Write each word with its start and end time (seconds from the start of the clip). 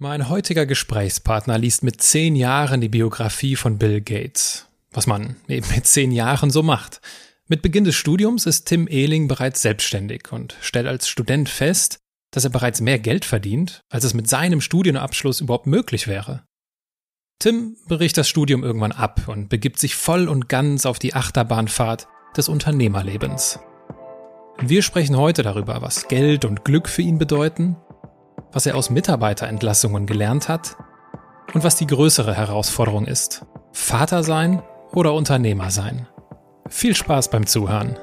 Mein 0.00 0.28
heutiger 0.28 0.64
Gesprächspartner 0.64 1.58
liest 1.58 1.82
mit 1.82 2.00
zehn 2.00 2.36
Jahren 2.36 2.80
die 2.80 2.88
Biografie 2.88 3.56
von 3.56 3.78
Bill 3.78 4.00
Gates. 4.00 4.68
Was 4.92 5.08
man 5.08 5.34
eben 5.48 5.66
mit 5.74 5.88
zehn 5.88 6.12
Jahren 6.12 6.50
so 6.50 6.62
macht. 6.62 7.00
Mit 7.48 7.62
Beginn 7.62 7.82
des 7.82 7.96
Studiums 7.96 8.46
ist 8.46 8.66
Tim 8.66 8.86
Ehling 8.86 9.26
bereits 9.26 9.60
selbstständig 9.60 10.30
und 10.30 10.56
stellt 10.60 10.86
als 10.86 11.08
Student 11.08 11.48
fest, 11.48 11.98
dass 12.30 12.44
er 12.44 12.50
bereits 12.50 12.80
mehr 12.80 13.00
Geld 13.00 13.24
verdient, 13.24 13.80
als 13.88 14.04
es 14.04 14.14
mit 14.14 14.28
seinem 14.28 14.60
Studienabschluss 14.60 15.40
überhaupt 15.40 15.66
möglich 15.66 16.06
wäre. 16.06 16.44
Tim 17.40 17.76
bricht 17.88 18.18
das 18.18 18.28
Studium 18.28 18.62
irgendwann 18.62 18.92
ab 18.92 19.26
und 19.26 19.48
begibt 19.48 19.80
sich 19.80 19.96
voll 19.96 20.28
und 20.28 20.48
ganz 20.48 20.86
auf 20.86 21.00
die 21.00 21.14
Achterbahnfahrt 21.14 22.06
des 22.36 22.48
Unternehmerlebens. 22.48 23.58
Wir 24.60 24.82
sprechen 24.82 25.16
heute 25.16 25.42
darüber, 25.42 25.82
was 25.82 26.06
Geld 26.06 26.44
und 26.44 26.64
Glück 26.64 26.88
für 26.88 27.02
ihn 27.02 27.18
bedeuten, 27.18 27.76
was 28.52 28.66
er 28.66 28.76
aus 28.76 28.90
Mitarbeiterentlassungen 28.90 30.06
gelernt 30.06 30.48
hat 30.48 30.76
und 31.54 31.64
was 31.64 31.76
die 31.76 31.86
größere 31.86 32.34
Herausforderung 32.34 33.06
ist. 33.06 33.44
Vater 33.72 34.22
sein 34.22 34.62
oder 34.92 35.14
Unternehmer 35.14 35.70
sein. 35.70 36.06
Viel 36.68 36.94
Spaß 36.94 37.30
beim 37.30 37.46
Zuhören. 37.46 37.96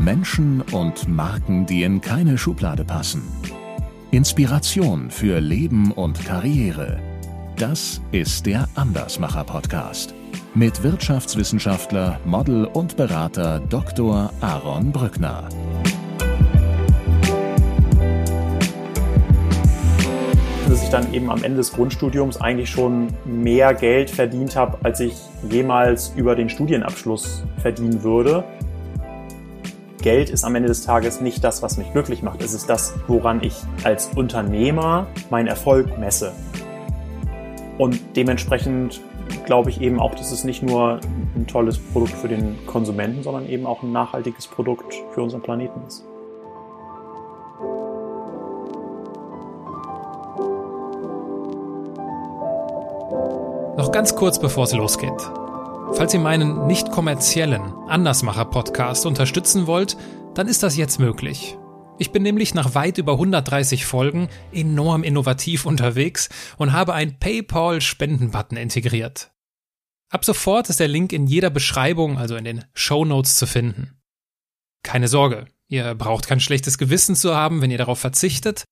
Menschen 0.00 0.60
und 0.60 1.08
Marken, 1.08 1.64
die 1.64 1.82
in 1.82 2.00
keine 2.00 2.36
Schublade 2.36 2.84
passen. 2.84 3.22
Inspiration 4.10 5.10
für 5.10 5.40
Leben 5.40 5.92
und 5.92 6.24
Karriere. 6.24 7.00
Das 7.56 8.02
ist 8.12 8.46
der 8.46 8.68
Andersmacher 8.74 9.44
Podcast 9.44 10.14
mit 10.54 10.82
Wirtschaftswissenschaftler, 10.84 12.20
Model 12.24 12.64
und 12.64 12.96
Berater 12.96 13.60
Dr. 13.60 14.32
Aaron 14.40 14.92
Brückner. 14.92 15.48
Dass 20.74 20.82
ich 20.82 20.90
dann 20.90 21.14
eben 21.14 21.30
am 21.30 21.44
Ende 21.44 21.58
des 21.58 21.72
Grundstudiums 21.72 22.40
eigentlich 22.40 22.68
schon 22.68 23.06
mehr 23.24 23.74
Geld 23.74 24.10
verdient 24.10 24.56
habe, 24.56 24.76
als 24.82 24.98
ich 24.98 25.14
jemals 25.48 26.12
über 26.16 26.34
den 26.34 26.48
Studienabschluss 26.48 27.44
verdienen 27.58 28.02
würde. 28.02 28.42
Geld 30.02 30.30
ist 30.30 30.42
am 30.42 30.56
Ende 30.56 30.66
des 30.66 30.84
Tages 30.84 31.20
nicht 31.20 31.44
das, 31.44 31.62
was 31.62 31.76
mich 31.76 31.92
glücklich 31.92 32.24
macht. 32.24 32.42
Es 32.42 32.54
ist 32.54 32.68
das, 32.68 32.92
woran 33.06 33.40
ich 33.40 33.54
als 33.84 34.10
Unternehmer 34.16 35.06
meinen 35.30 35.46
Erfolg 35.46 35.96
messe. 35.96 36.32
Und 37.78 38.00
dementsprechend 38.16 39.00
glaube 39.46 39.70
ich 39.70 39.80
eben 39.80 40.00
auch, 40.00 40.16
dass 40.16 40.32
es 40.32 40.42
nicht 40.42 40.64
nur 40.64 40.98
ein 41.36 41.46
tolles 41.46 41.78
Produkt 41.78 42.14
für 42.14 42.26
den 42.26 42.66
Konsumenten, 42.66 43.22
sondern 43.22 43.48
eben 43.48 43.64
auch 43.64 43.84
ein 43.84 43.92
nachhaltiges 43.92 44.48
Produkt 44.48 44.92
für 45.12 45.22
unseren 45.22 45.40
Planeten 45.40 45.86
ist. 45.86 46.04
Noch 53.76 53.90
ganz 53.90 54.14
kurz, 54.14 54.38
bevor 54.38 54.64
es 54.64 54.72
losgeht. 54.72 55.20
Falls 55.94 56.14
ihr 56.14 56.20
meinen 56.20 56.68
nicht 56.68 56.92
kommerziellen 56.92 57.60
Andersmacher-Podcast 57.88 59.04
unterstützen 59.04 59.66
wollt, 59.66 59.96
dann 60.34 60.46
ist 60.46 60.62
das 60.62 60.76
jetzt 60.76 61.00
möglich. 61.00 61.58
Ich 61.98 62.12
bin 62.12 62.22
nämlich 62.22 62.54
nach 62.54 62.76
weit 62.76 62.98
über 62.98 63.14
130 63.14 63.84
Folgen 63.84 64.28
enorm 64.52 65.02
innovativ 65.02 65.66
unterwegs 65.66 66.28
und 66.56 66.72
habe 66.72 66.94
einen 66.94 67.18
PayPal-Spenden-Button 67.18 68.56
integriert. 68.56 69.32
Ab 70.08 70.24
sofort 70.24 70.70
ist 70.70 70.78
der 70.78 70.88
Link 70.88 71.12
in 71.12 71.26
jeder 71.26 71.50
Beschreibung, 71.50 72.16
also 72.16 72.36
in 72.36 72.44
den 72.44 72.64
Show 72.74 73.04
Notes 73.04 73.36
zu 73.36 73.46
finden. 73.48 74.00
Keine 74.84 75.08
Sorge, 75.08 75.46
ihr 75.66 75.96
braucht 75.96 76.28
kein 76.28 76.38
schlechtes 76.38 76.78
Gewissen 76.78 77.16
zu 77.16 77.34
haben, 77.34 77.60
wenn 77.60 77.72
ihr 77.72 77.78
darauf 77.78 77.98
verzichtet, 77.98 78.64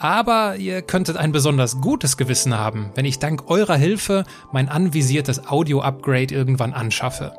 aber 0.00 0.56
ihr 0.56 0.80
könntet 0.80 1.18
ein 1.18 1.30
besonders 1.30 1.82
gutes 1.82 2.16
Gewissen 2.16 2.56
haben, 2.56 2.90
wenn 2.94 3.04
ich 3.04 3.18
dank 3.18 3.50
eurer 3.50 3.76
Hilfe 3.76 4.24
mein 4.50 4.70
anvisiertes 4.70 5.46
Audio-Upgrade 5.46 6.34
irgendwann 6.34 6.72
anschaffe. 6.72 7.34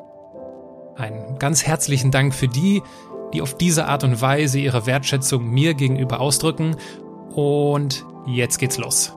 Einen 0.96 1.40
ganz 1.40 1.66
herzlichen 1.66 2.12
Dank 2.12 2.32
für 2.32 2.46
die, 2.46 2.80
die 3.32 3.42
auf 3.42 3.56
diese 3.56 3.86
Art 3.86 4.04
und 4.04 4.20
Weise 4.22 4.60
ihre 4.60 4.86
Wertschätzung 4.86 5.50
mir 5.50 5.74
gegenüber 5.74 6.20
ausdrücken. 6.20 6.76
Und 7.34 8.06
jetzt 8.26 8.58
geht's 8.58 8.78
los. 8.78 9.12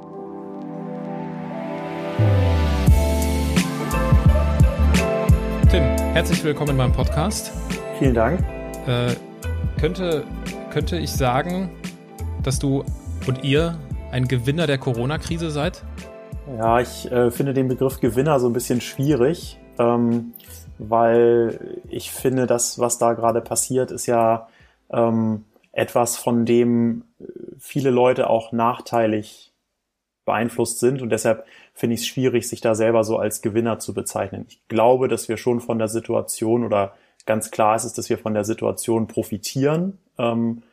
Tim, 5.69 5.84
herzlich 6.14 6.44
willkommen 6.44 6.72
in 6.72 6.78
meinem 6.78 6.94
Podcast. 6.94 7.52
Vielen 8.00 8.16
Dank. 8.16 8.44
Äh, 8.88 9.14
könnte, 9.80 10.24
könnte 10.72 10.98
ich 10.98 11.12
sagen, 11.12 11.69
dass 12.42 12.58
du 12.58 12.84
und 13.28 13.44
ihr 13.44 13.78
ein 14.12 14.28
Gewinner 14.28 14.68
der 14.68 14.78
Corona-Krise 14.78 15.52
seid? 15.52 15.84
Ja, 16.58 16.80
ich 16.80 17.12
äh, 17.12 17.31
finde 17.31 17.53
den 17.53 17.68
Begriff 17.68 18.00
Gewinner 18.00 18.40
so 18.40 18.47
ein 18.47 18.53
bisschen 18.53 18.81
schwierig, 18.81 19.59
ähm, 19.80 20.34
weil 20.78 21.81
ich 21.90 22.12
finde, 22.12 22.46
das, 22.46 22.80
was 22.80 22.97
da 22.97 23.13
gerade 23.13 23.41
passiert, 23.41 23.91
ist 23.91 24.06
ja 24.06 24.47
ähm, 24.91 25.46
etwas, 25.72 26.18
von 26.18 26.46
dem 26.46 27.03
viele 27.59 27.90
Leute 27.90 28.30
auch 28.30 28.52
nachteilig 28.52 29.53
beeinflusst 30.25 30.80
sind 30.80 31.02
und 31.02 31.09
deshalb 31.09 31.46
finde 31.74 31.96
ich 31.96 32.02
es 32.02 32.07
schwierig, 32.07 32.47
sich 32.47 32.62
da 32.62 32.74
selber 32.74 33.03
so 33.03 33.18
als 33.18 33.42
Gewinner 33.42 33.80
zu 33.80 33.94
bezeichnen. 33.94 34.46
Ich 34.47 34.68
glaube, 34.68 35.07
dass 35.07 35.30
wir 35.30 35.38
schon 35.38 35.62
von 35.62 35.78
der 35.78 35.88
Situation 35.88 36.63
oder 36.63 36.94
ganz 37.25 37.52
klar 37.52 37.75
ist 37.75 37.84
es, 37.84 37.94
dass 37.94 38.09
wir 38.09 38.18
von 38.18 38.34
der 38.34 38.44
Situation 38.44 39.07
profitieren. 39.07 39.97
Ähm, 40.18 40.63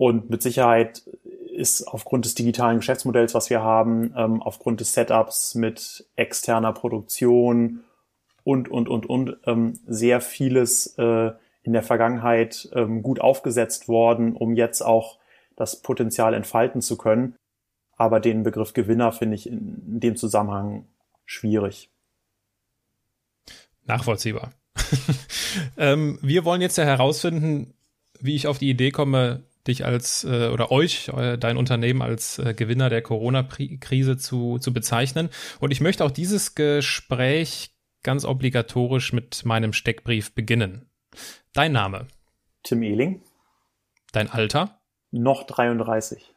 und 0.00 0.30
mit 0.30 0.40
Sicherheit 0.42 1.02
ist 1.60 1.86
aufgrund 1.86 2.24
des 2.24 2.34
digitalen 2.34 2.78
Geschäftsmodells, 2.78 3.34
was 3.34 3.50
wir 3.50 3.62
haben, 3.62 4.12
ähm, 4.16 4.42
aufgrund 4.42 4.80
des 4.80 4.94
Setups 4.94 5.54
mit 5.54 6.06
externer 6.16 6.72
Produktion 6.72 7.84
und, 8.42 8.68
und, 8.68 8.88
und, 8.88 9.06
und, 9.06 9.36
ähm, 9.44 9.78
sehr 9.86 10.20
vieles 10.20 10.98
äh, 10.98 11.32
in 11.62 11.72
der 11.72 11.82
Vergangenheit 11.82 12.68
ähm, 12.72 13.02
gut 13.02 13.20
aufgesetzt 13.20 13.86
worden, 13.86 14.34
um 14.34 14.56
jetzt 14.56 14.80
auch 14.80 15.18
das 15.56 15.82
Potenzial 15.82 16.32
entfalten 16.32 16.80
zu 16.80 16.96
können. 16.96 17.36
Aber 17.96 18.18
den 18.18 18.42
Begriff 18.42 18.72
Gewinner 18.72 19.12
finde 19.12 19.34
ich 19.36 19.46
in, 19.46 20.00
dem 20.00 20.16
Zusammenhang 20.16 20.86
schwierig. 21.26 21.90
Nachvollziehbar. 23.84 24.52
ähm, 25.76 26.18
wir 26.22 26.46
wollen 26.46 26.62
jetzt 26.62 26.78
ja 26.78 26.84
herausfinden, 26.84 27.74
wie 28.18 28.34
ich 28.34 28.46
auf 28.46 28.56
die 28.56 28.70
Idee 28.70 28.90
komme, 28.90 29.44
dich 29.66 29.84
als 29.84 30.24
äh, 30.24 30.48
oder 30.48 30.70
euch, 30.70 31.08
äh, 31.08 31.36
dein 31.36 31.56
Unternehmen 31.56 32.02
als 32.02 32.38
äh, 32.38 32.54
Gewinner 32.54 32.88
der 32.88 33.02
Corona-Krise 33.02 34.16
zu, 34.16 34.58
zu 34.58 34.72
bezeichnen. 34.72 35.28
Und 35.60 35.70
ich 35.70 35.80
möchte 35.80 36.04
auch 36.04 36.10
dieses 36.10 36.54
Gespräch 36.54 37.74
ganz 38.02 38.24
obligatorisch 38.24 39.12
mit 39.12 39.44
meinem 39.44 39.72
Steckbrief 39.72 40.34
beginnen. 40.34 40.90
Dein 41.52 41.72
Name? 41.72 42.06
Tim 42.62 42.82
Ehling. 42.82 43.22
Dein 44.12 44.30
Alter? 44.30 44.80
Noch 45.10 45.44
33. 45.44 46.34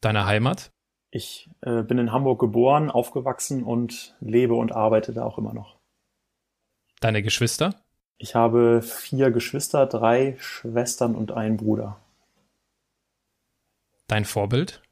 Deine 0.00 0.26
Heimat? 0.26 0.72
Ich 1.10 1.50
äh, 1.60 1.82
bin 1.82 1.98
in 1.98 2.10
Hamburg 2.10 2.40
geboren, 2.40 2.90
aufgewachsen 2.90 3.62
und 3.62 4.16
lebe 4.20 4.54
und 4.54 4.72
arbeite 4.72 5.12
da 5.12 5.24
auch 5.24 5.38
immer 5.38 5.52
noch. 5.52 5.76
Deine 7.00 7.22
Geschwister? 7.22 7.74
Ich 8.16 8.34
habe 8.34 8.82
vier 8.82 9.30
Geschwister, 9.30 9.86
drei 9.86 10.36
Schwestern 10.38 11.14
und 11.14 11.32
einen 11.32 11.56
Bruder. 11.56 11.98
Dein 14.08 14.24
Vorbild? 14.24 14.82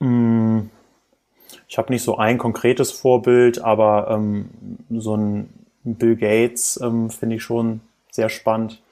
Mm, 0.00 0.62
ich 1.68 1.78
habe 1.78 1.92
nicht 1.92 2.02
so 2.02 2.16
ein 2.16 2.38
konkretes 2.38 2.92
Vorbild, 2.92 3.62
aber 3.62 4.08
ähm, 4.10 4.50
so 4.90 5.16
ein 5.16 5.48
Bill 5.84 6.16
Gates 6.16 6.80
ähm, 6.82 7.10
finde 7.10 7.36
ich 7.36 7.42
schon 7.42 7.80
sehr 8.10 8.28
spannend 8.28 8.82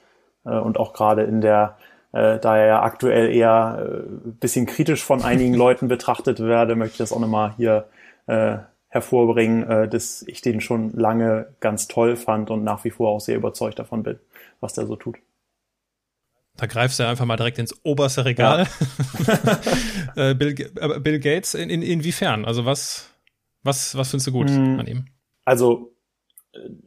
äh, 0.45 0.57
und 0.57 0.79
auch 0.79 0.93
gerade 0.93 1.23
in 1.23 1.41
der, 1.41 1.77
äh, 2.11 2.39
da 2.39 2.57
er 2.57 2.67
ja 2.67 2.83
aktuell 2.83 3.33
eher 3.33 4.03
äh, 4.05 4.29
bisschen 4.39 4.65
kritisch 4.65 5.03
von 5.03 5.21
einigen 5.21 5.53
Leuten 5.55 5.87
betrachtet 5.87 6.39
werde, 6.39 6.75
möchte 6.75 6.93
ich 6.93 6.97
das 6.97 7.13
auch 7.13 7.19
nochmal 7.19 7.53
hier 7.57 7.87
äh, 8.27 8.57
hervorbringen, 8.89 9.69
äh, 9.69 9.87
dass 9.87 10.23
ich 10.23 10.41
den 10.41 10.61
schon 10.61 10.91
lange 10.93 11.47
ganz 11.59 11.87
toll 11.87 12.15
fand 12.17 12.49
und 12.49 12.63
nach 12.63 12.83
wie 12.83 12.91
vor 12.91 13.09
auch 13.09 13.21
sehr 13.21 13.37
überzeugt 13.37 13.79
davon 13.79 14.03
bin, 14.03 14.19
was 14.59 14.73
der 14.73 14.85
so 14.85 14.95
tut. 14.95 15.17
Da 16.61 16.67
greifst 16.67 16.99
du 16.99 17.07
einfach 17.07 17.25
mal 17.25 17.37
direkt 17.37 17.57
ins 17.57 17.75
oberste 17.83 18.23
Regal. 18.23 18.67
Ja. 19.25 19.59
Äh, 20.13 20.35
Bill, 20.35 20.53
Bill, 20.53 21.19
Gates, 21.19 21.53
in, 21.53 21.69
in, 21.69 21.81
inwiefern? 21.81 22.43
Also 22.43 22.65
was, 22.65 23.09
was, 23.63 23.95
was 23.95 24.09
findest 24.09 24.27
du 24.27 24.33
gut 24.33 24.49
hm, 24.49 24.77
an 24.77 24.85
ihm? 24.85 25.05
Also, 25.45 25.95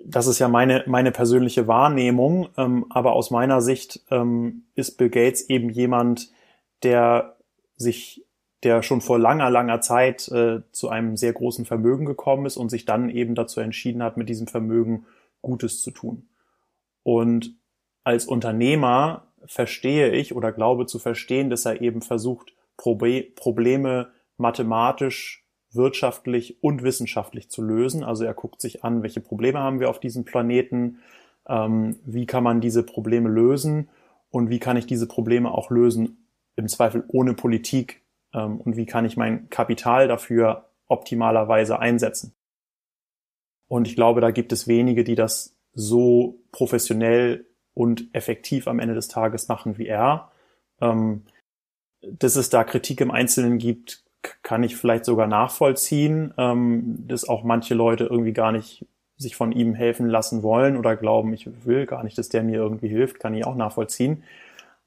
das 0.05 0.27
ist 0.27 0.41
ja 0.41 0.49
meine, 0.49 0.85
meine 0.87 1.11
persönliche 1.11 1.67
Wahrnehmung, 1.67 2.51
ähm, 2.59 2.85
aber 2.91 3.15
aus 3.15 3.31
meiner 3.31 3.63
Sicht 3.63 4.01
ähm, 4.11 4.65
ist 4.75 4.99
Bill 4.99 5.09
Gates 5.09 5.49
eben 5.49 5.71
jemand, 5.71 6.29
der 6.83 7.39
sich, 7.77 8.27
der 8.63 8.83
schon 8.83 9.01
vor 9.01 9.19
langer, 9.19 9.49
langer 9.49 9.81
Zeit 9.81 10.29
äh, 10.29 10.61
zu 10.71 10.91
einem 10.91 11.17
sehr 11.17 11.33
großen 11.33 11.65
Vermögen 11.65 12.05
gekommen 12.05 12.45
ist 12.45 12.59
und 12.59 12.69
sich 12.69 12.85
dann 12.85 13.09
eben 13.09 13.35
dazu 13.35 13.61
entschieden 13.61 14.03
hat, 14.03 14.19
mit 14.19 14.29
diesem 14.29 14.49
Vermögen 14.49 15.07
Gutes 15.41 15.81
zu 15.81 15.93
tun. 15.93 16.29
Und 17.03 17.57
als 18.05 18.27
Unternehmer 18.27 19.34
verstehe 19.47 20.11
ich 20.11 20.35
oder 20.35 20.53
glaube 20.53 20.87
zu 20.87 20.99
verstehen, 20.99 21.51
dass 21.51 21.65
er 21.65 21.81
eben 21.81 22.03
versucht, 22.03 22.55
Probleme 22.77 24.11
mathematisch, 24.37 25.45
wirtschaftlich 25.73 26.63
und 26.63 26.83
wissenschaftlich 26.83 27.51
zu 27.51 27.63
lösen. 27.63 28.05
Also 28.05 28.25
er 28.25 28.35
guckt 28.35 28.61
sich 28.61 28.85
an, 28.85 29.03
welche 29.03 29.21
Probleme 29.21 29.59
haben 29.59 29.81
wir 29.81 29.91
auf 29.91 30.01
diesem 30.01 30.25
Planeten, 30.25 30.99
ähm, 31.49 31.99
wie 32.05 32.27
kann 32.27 32.45
man 32.45 32.61
diese 32.61 32.85
Probleme 32.85 33.29
lösen 33.29 33.89
und 34.31 34.51
wie 34.51 34.59
kann 34.59 34.77
ich 34.77 34.87
diese 34.87 35.07
Probleme 35.07 35.53
auch 35.53 35.71
lösen, 35.71 36.27
im 36.57 36.69
Zweifel 36.69 37.05
ohne 37.09 37.35
Politik 37.35 38.03
ähm, 38.33 38.61
und 38.61 38.77
wie 38.77 38.87
kann 38.87 39.05
ich 39.05 39.17
mein 39.17 39.49
Kapital 39.51 40.09
dafür 40.09 40.69
optimalerweise 40.87 41.79
einsetzen. 41.79 42.35
Und 43.67 43.89
ich 43.89 43.97
glaube, 43.97 44.21
da 44.21 44.31
gibt 44.31 44.53
es 44.53 44.69
wenige, 44.69 45.05
die 45.05 45.15
das 45.15 45.57
so 45.73 46.39
professionell 46.53 47.47
und 47.75 48.07
effektiv 48.13 48.69
am 48.69 48.79
Ende 48.79 48.95
des 48.95 49.09
Tages 49.09 49.49
machen 49.49 49.79
wie 49.79 49.87
er. 49.87 50.31
Ähm, 50.81 51.23
dass 52.03 52.37
es 52.37 52.51
da 52.51 52.65
Kritik 52.65 53.01
im 53.01 53.11
Einzelnen 53.11 53.59
gibt, 53.59 54.03
kann 54.43 54.63
ich 54.63 54.77
vielleicht 54.77 55.05
sogar 55.05 55.27
nachvollziehen, 55.27 56.33
ähm, 56.39 57.05
dass 57.07 57.29
auch 57.29 57.45
manche 57.45 57.75
Leute 57.75 58.05
irgendwie 58.05 58.33
gar 58.33 58.53
nicht 58.53 58.87
sich 59.17 59.37
von 59.37 59.53
ihm 59.53 59.75
helfen 59.75 60.09
lassen 60.09 60.43
wollen 60.43 60.77
oder 60.77 60.97
glauben, 60.97 61.33
ich 61.33 61.49
will 61.65 61.87
gar 61.87 62.03
nicht, 62.03 62.19
dass 62.19 62.29
der 62.29 62.43
mir 62.43 62.57
irgendwie 62.57 62.89
hilft, 62.89 63.21
kann 63.21 63.35
ich 63.35 63.47
auch 63.47 63.55
nachvollziehen. 63.55 64.25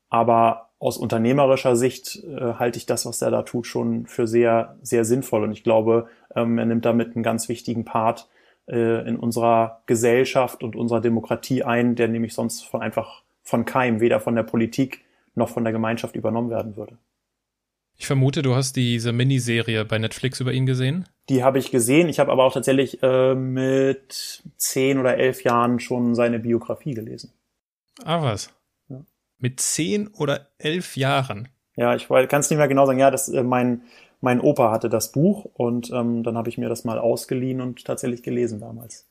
Aber 0.09 0.69
aus 0.79 0.97
unternehmerischer 0.97 1.75
Sicht 1.75 2.23
äh, 2.23 2.53
halte 2.53 2.77
ich 2.77 2.85
das, 2.85 3.05
was 3.05 3.21
er 3.21 3.31
da 3.31 3.43
tut, 3.43 3.65
schon 3.65 4.05
für 4.05 4.27
sehr, 4.27 4.77
sehr 4.81 5.05
sinnvoll. 5.05 5.43
Und 5.43 5.51
ich 5.51 5.63
glaube, 5.63 6.07
ähm, 6.35 6.57
er 6.57 6.65
nimmt 6.65 6.85
damit 6.85 7.15
einen 7.15 7.23
ganz 7.23 7.49
wichtigen 7.49 7.85
Part 7.85 8.27
äh, 8.67 9.07
in 9.07 9.17
unserer 9.17 9.81
Gesellschaft 9.85 10.63
und 10.63 10.75
unserer 10.75 11.01
Demokratie 11.01 11.63
ein, 11.63 11.95
der 11.95 12.07
nämlich 12.07 12.33
sonst 12.33 12.63
von 12.65 12.81
einfach 12.81 13.23
von 13.43 13.65
keinem, 13.65 13.99
weder 13.99 14.19
von 14.19 14.35
der 14.35 14.43
Politik 14.43 15.05
noch 15.35 15.49
von 15.49 15.63
der 15.63 15.73
Gemeinschaft 15.73 16.15
übernommen 16.15 16.49
werden 16.49 16.75
würde. 16.75 16.97
Ich 17.97 18.05
vermute, 18.05 18.41
du 18.43 18.55
hast 18.55 18.75
diese 18.75 19.11
Miniserie 19.11 19.83
bei 19.83 19.97
Netflix 19.97 20.39
über 20.39 20.53
ihn 20.53 20.65
gesehen. 20.65 21.07
Die 21.29 21.43
habe 21.43 21.57
ich 21.57 21.71
gesehen. 21.71 22.09
Ich 22.09 22.19
habe 22.19 22.31
aber 22.31 22.43
auch 22.43 22.53
tatsächlich 22.53 23.01
äh, 23.01 23.33
mit 23.33 24.43
zehn 24.57 24.99
oder 24.99 25.17
elf 25.17 25.43
Jahren 25.43 25.79
schon 25.79 26.13
seine 26.13 26.39
Biografie 26.39 26.93
gelesen. 26.93 27.31
Ah, 28.03 28.21
was? 28.21 28.53
Ja. 28.87 29.03
Mit 29.39 29.59
zehn 29.59 30.07
oder 30.09 30.47
elf 30.59 30.95
Jahren? 30.95 31.47
Ja, 31.75 31.95
ich 31.95 32.07
kann 32.07 32.41
es 32.41 32.49
nicht 32.49 32.57
mehr 32.57 32.67
genau 32.67 32.85
sagen. 32.85 32.99
Ja, 32.99 33.11
das 33.11 33.29
äh, 33.29 33.43
mein 33.43 33.81
mein 34.21 34.41
Opa 34.41 34.71
hatte 34.71 34.89
das 34.89 35.11
Buch 35.11 35.45
und 35.45 35.91
ähm, 35.91 36.23
dann 36.23 36.37
habe 36.37 36.49
ich 36.49 36.57
mir 36.57 36.69
das 36.69 36.83
mal 36.83 36.99
ausgeliehen 36.99 37.61
und 37.61 37.85
tatsächlich 37.85 38.23
gelesen 38.23 38.59
damals. 38.59 39.07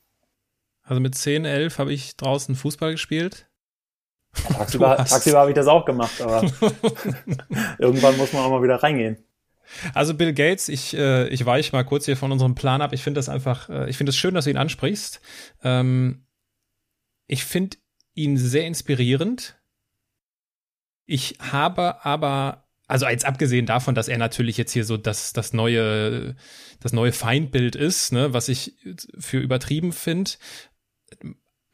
Also 0.83 1.01
mit 1.01 1.15
zehn, 1.15 1.45
elf 1.45 1.79
habe 1.79 1.93
ich 1.93 2.17
draußen 2.17 2.55
Fußball 2.55 2.93
gespielt 2.93 3.49
Tagsüber, 4.49 4.97
tagsüber 4.97 5.39
habe 5.39 5.51
ich 5.51 5.55
das 5.55 5.67
auch 5.67 5.85
gemacht, 5.85 6.21
aber 6.21 6.43
irgendwann 7.79 8.17
muss 8.17 8.33
man 8.33 8.43
auch 8.43 8.51
mal 8.51 8.63
wieder 8.63 8.83
reingehen. 8.83 9.19
Also 9.95 10.15
Bill 10.15 10.33
Gates, 10.33 10.69
ich, 10.69 10.97
äh, 10.97 11.29
ich 11.29 11.45
weiche 11.45 11.75
mal 11.75 11.85
kurz 11.85 12.05
hier 12.05 12.17
von 12.17 12.31
unserem 12.31 12.55
Plan 12.55 12.83
ab. 12.83 12.93
Ich 12.93 13.03
finde 13.03 13.19
das 13.19 13.29
einfach, 13.29 13.69
äh, 13.69 13.91
ich 13.91 13.97
finde 13.97 14.11
es 14.11 14.17
schön, 14.17 14.35
dass 14.35 14.45
du 14.45 14.51
ihn 14.51 14.57
ansprichst. 14.57 15.21
Ähm, 15.65 16.27
ich 17.27 17.45
finde 17.45 17.79
ihn 18.15 18.37
sehr 18.37 18.67
inspirierend. 18.67 19.57
Ich 21.05 21.39
habe 21.41 22.05
aber, 22.05 22.66
also 22.87 23.07
als 23.07 23.25
abgesehen 23.25 23.67
davon, 23.67 23.95
dass 23.95 24.09
er 24.09 24.19
natürlich 24.19 24.57
jetzt 24.57 24.73
hier 24.73 24.85
so 24.85 24.97
das, 24.97 25.33
das 25.33 25.53
neue, 25.53 26.37
das 26.81 26.93
neue 26.93 27.13
Feindbild 27.13 27.75
ist, 27.75 28.13
ne, 28.13 28.33
was 28.33 28.49
ich 28.49 28.77
für 29.19 29.39
übertrieben 29.39 29.93
finde, 29.93 30.33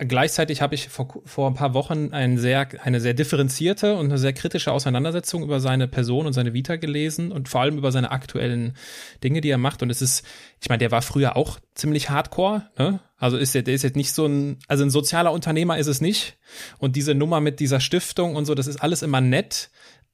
Gleichzeitig 0.08 0.62
habe 0.62 0.74
ich 0.74 0.88
vor, 0.88 1.22
vor 1.24 1.48
ein 1.48 1.54
paar 1.54 1.74
Wochen 1.74 2.12
ein 2.12 2.36
sehr, 2.38 2.66
eine 2.82 3.00
sehr 3.00 3.14
differenzierte 3.14 3.94
und 3.94 4.06
eine 4.06 4.18
sehr 4.18 4.32
kritische 4.32 4.72
Auseinandersetzung 4.72 5.42
über 5.42 5.60
seine 5.60 5.86
Person 5.86 6.26
und 6.26 6.32
seine 6.32 6.54
Vita 6.54 6.76
gelesen 6.76 7.30
und 7.30 7.48
vor 7.48 7.60
allem 7.60 7.78
über 7.78 7.92
seine 7.92 8.10
aktuellen 8.10 8.74
Dinge, 9.22 9.40
die 9.40 9.50
er 9.50 9.58
macht. 9.58 9.82
Und 9.82 9.90
es 9.90 10.02
ist, 10.02 10.26
ich 10.60 10.68
meine, 10.68 10.78
der 10.78 10.90
war 10.90 11.02
früher 11.02 11.36
auch 11.36 11.60
ziemlich 11.74 12.10
hardcore, 12.10 12.68
ne? 12.78 13.00
Also 13.16 13.36
ist 13.36 13.54
der, 13.54 13.62
der 13.62 13.74
ist 13.74 13.84
jetzt 13.84 13.94
nicht 13.94 14.12
so 14.12 14.26
ein, 14.26 14.58
also 14.66 14.82
ein 14.82 14.90
sozialer 14.90 15.32
Unternehmer 15.32 15.78
ist 15.78 15.86
es 15.86 16.00
nicht. 16.00 16.36
Und 16.78 16.96
diese 16.96 17.14
Nummer 17.14 17.40
mit 17.40 17.60
dieser 17.60 17.78
Stiftung 17.78 18.34
und 18.34 18.44
so, 18.44 18.56
das 18.56 18.66
ist 18.66 18.82
alles 18.82 19.02
immer 19.02 19.20
nett. 19.20 19.70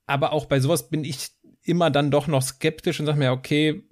Aber 0.09 0.33
auch 0.33 0.47
bei 0.47 0.59
sowas 0.59 0.89
bin 0.89 1.05
ich 1.05 1.31
immer 1.63 1.91
dann 1.91 2.11
doch 2.11 2.27
noch 2.27 2.43
skeptisch 2.43 2.99
und 2.99 3.07
sage 3.07 3.19
mir, 3.19 3.31
okay, 3.31 3.85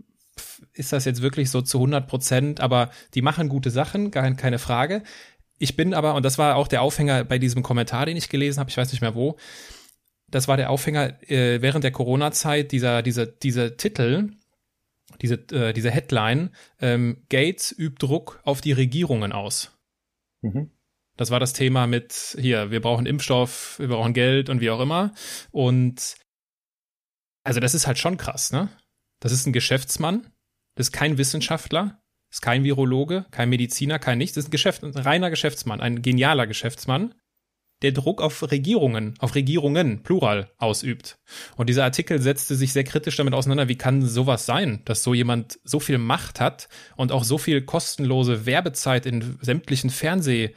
ist 0.72 0.92
das 0.92 1.04
jetzt 1.04 1.22
wirklich 1.22 1.50
so 1.50 1.62
zu 1.62 1.78
100 1.78 2.08
Prozent? 2.08 2.60
Aber 2.60 2.90
die 3.14 3.22
machen 3.22 3.48
gute 3.48 3.70
Sachen, 3.70 4.10
gar 4.10 4.30
keine 4.34 4.58
Frage. 4.58 5.02
Ich 5.58 5.76
bin 5.76 5.94
aber, 5.94 6.14
und 6.14 6.24
das 6.24 6.38
war 6.38 6.56
auch 6.56 6.68
der 6.68 6.82
Aufhänger 6.82 7.24
bei 7.24 7.38
diesem 7.38 7.62
Kommentar, 7.62 8.06
den 8.06 8.16
ich 8.16 8.28
gelesen 8.28 8.60
habe, 8.60 8.70
ich 8.70 8.76
weiß 8.76 8.92
nicht 8.92 9.00
mehr 9.00 9.14
wo, 9.14 9.36
das 10.28 10.48
war 10.48 10.56
der 10.56 10.70
Aufhänger 10.70 11.22
äh, 11.30 11.62
während 11.62 11.84
der 11.84 11.92
Corona-Zeit, 11.92 12.72
dieser, 12.72 13.02
dieser, 13.02 13.26
dieser 13.26 13.76
Titel, 13.76 14.32
diese, 15.22 15.34
äh, 15.52 15.72
diese 15.72 15.90
Headline, 15.90 16.50
ähm, 16.80 17.22
Gates 17.28 17.74
übt 17.76 18.04
Druck 18.04 18.40
auf 18.42 18.60
die 18.60 18.72
Regierungen 18.72 19.32
aus. 19.32 19.72
Mhm. 20.42 20.70
Das 21.16 21.30
war 21.30 21.40
das 21.40 21.52
Thema 21.52 21.86
mit, 21.86 22.36
hier, 22.38 22.70
wir 22.70 22.80
brauchen 22.80 23.06
Impfstoff, 23.06 23.78
wir 23.78 23.88
brauchen 23.88 24.12
Geld 24.12 24.48
und 24.48 24.60
wie 24.60 24.70
auch 24.70 24.80
immer. 24.80 25.12
Und 25.50 26.16
also 27.42 27.60
das 27.60 27.74
ist 27.74 27.86
halt 27.86 27.98
schon 27.98 28.16
krass, 28.16 28.52
ne? 28.52 28.68
Das 29.20 29.32
ist 29.32 29.46
ein 29.46 29.52
Geschäftsmann, 29.52 30.30
das 30.74 30.88
ist 30.88 30.92
kein 30.92 31.16
Wissenschaftler, 31.16 32.02
ist 32.30 32.42
kein 32.42 32.64
Virologe, 32.64 33.24
kein 33.30 33.48
Mediziner, 33.48 33.98
kein 33.98 34.18
nichts. 34.18 34.36
Ist 34.36 34.48
ein, 34.48 34.50
Geschäft, 34.50 34.82
ein 34.82 34.92
reiner 34.92 35.30
Geschäftsmann, 35.30 35.80
ein 35.80 36.02
genialer 36.02 36.46
Geschäftsmann, 36.46 37.14
der 37.82 37.92
Druck 37.92 38.20
auf 38.20 38.50
Regierungen, 38.50 39.14
auf 39.18 39.34
Regierungen, 39.34 40.02
plural, 40.02 40.50
ausübt. 40.58 41.18
Und 41.56 41.68
dieser 41.68 41.84
Artikel 41.84 42.20
setzte 42.20 42.54
sich 42.54 42.72
sehr 42.72 42.84
kritisch 42.84 43.16
damit 43.16 43.34
auseinander, 43.34 43.68
wie 43.68 43.78
kann 43.78 44.02
sowas 44.02 44.46
sein, 44.46 44.82
dass 44.84 45.02
so 45.02 45.14
jemand 45.14 45.58
so 45.64 45.80
viel 45.80 45.98
Macht 45.98 46.40
hat 46.40 46.68
und 46.96 47.12
auch 47.12 47.24
so 47.24 47.38
viel 47.38 47.62
kostenlose 47.62 48.46
Werbezeit 48.46 49.06
in 49.06 49.38
sämtlichen 49.40 49.90
Fernseh, 49.90 50.54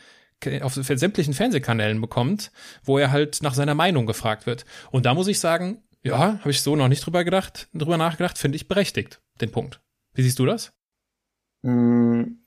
auf 0.61 0.73
sämtlichen 0.73 1.33
Fernsehkanälen 1.33 1.99
bekommt, 1.99 2.51
wo 2.83 2.97
er 2.97 3.11
halt 3.11 3.39
nach 3.41 3.53
seiner 3.53 3.75
Meinung 3.75 4.05
gefragt 4.05 4.45
wird. 4.45 4.65
Und 4.91 5.05
da 5.05 5.13
muss 5.13 5.27
ich 5.27 5.39
sagen, 5.39 5.83
ja, 6.01 6.39
habe 6.39 6.51
ich 6.51 6.61
so 6.61 6.75
noch 6.75 6.87
nicht 6.87 7.05
drüber 7.05 7.23
gedacht, 7.23 7.67
drüber 7.73 7.97
nachgedacht, 7.97 8.37
finde 8.37 8.55
ich 8.55 8.67
berechtigt, 8.67 9.21
den 9.41 9.51
Punkt. 9.51 9.81
Wie 10.13 10.21
siehst 10.21 10.39
du 10.39 10.45
das? 10.45 10.71
Hm, 11.63 12.39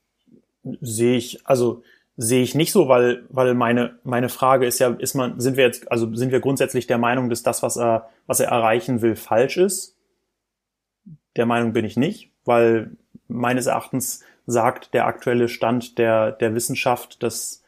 sehe 0.80 1.16
ich, 1.16 1.46
also 1.46 1.82
sehe 2.16 2.42
ich 2.42 2.54
nicht 2.54 2.72
so, 2.72 2.88
weil, 2.88 3.24
weil 3.28 3.54
meine, 3.54 3.98
meine 4.04 4.28
Frage 4.28 4.66
ist 4.66 4.78
ja, 4.78 4.88
ist 4.90 5.14
man, 5.14 5.40
sind 5.40 5.56
wir 5.56 5.64
jetzt, 5.64 5.90
also 5.90 6.14
sind 6.14 6.32
wir 6.32 6.40
grundsätzlich 6.40 6.86
der 6.86 6.98
Meinung, 6.98 7.28
dass 7.28 7.42
das, 7.42 7.62
was 7.62 7.76
er, 7.76 8.08
was 8.26 8.40
er 8.40 8.48
erreichen 8.48 9.02
will, 9.02 9.16
falsch 9.16 9.56
ist? 9.56 9.96
Der 11.36 11.46
Meinung 11.46 11.72
bin 11.72 11.84
ich 11.84 11.96
nicht, 11.96 12.30
weil 12.44 12.96
meines 13.28 13.66
Erachtens 13.66 14.22
sagt 14.46 14.92
der 14.94 15.06
aktuelle 15.06 15.48
Stand 15.48 15.98
der, 15.98 16.32
der 16.32 16.54
Wissenschaft, 16.54 17.22
dass 17.22 17.61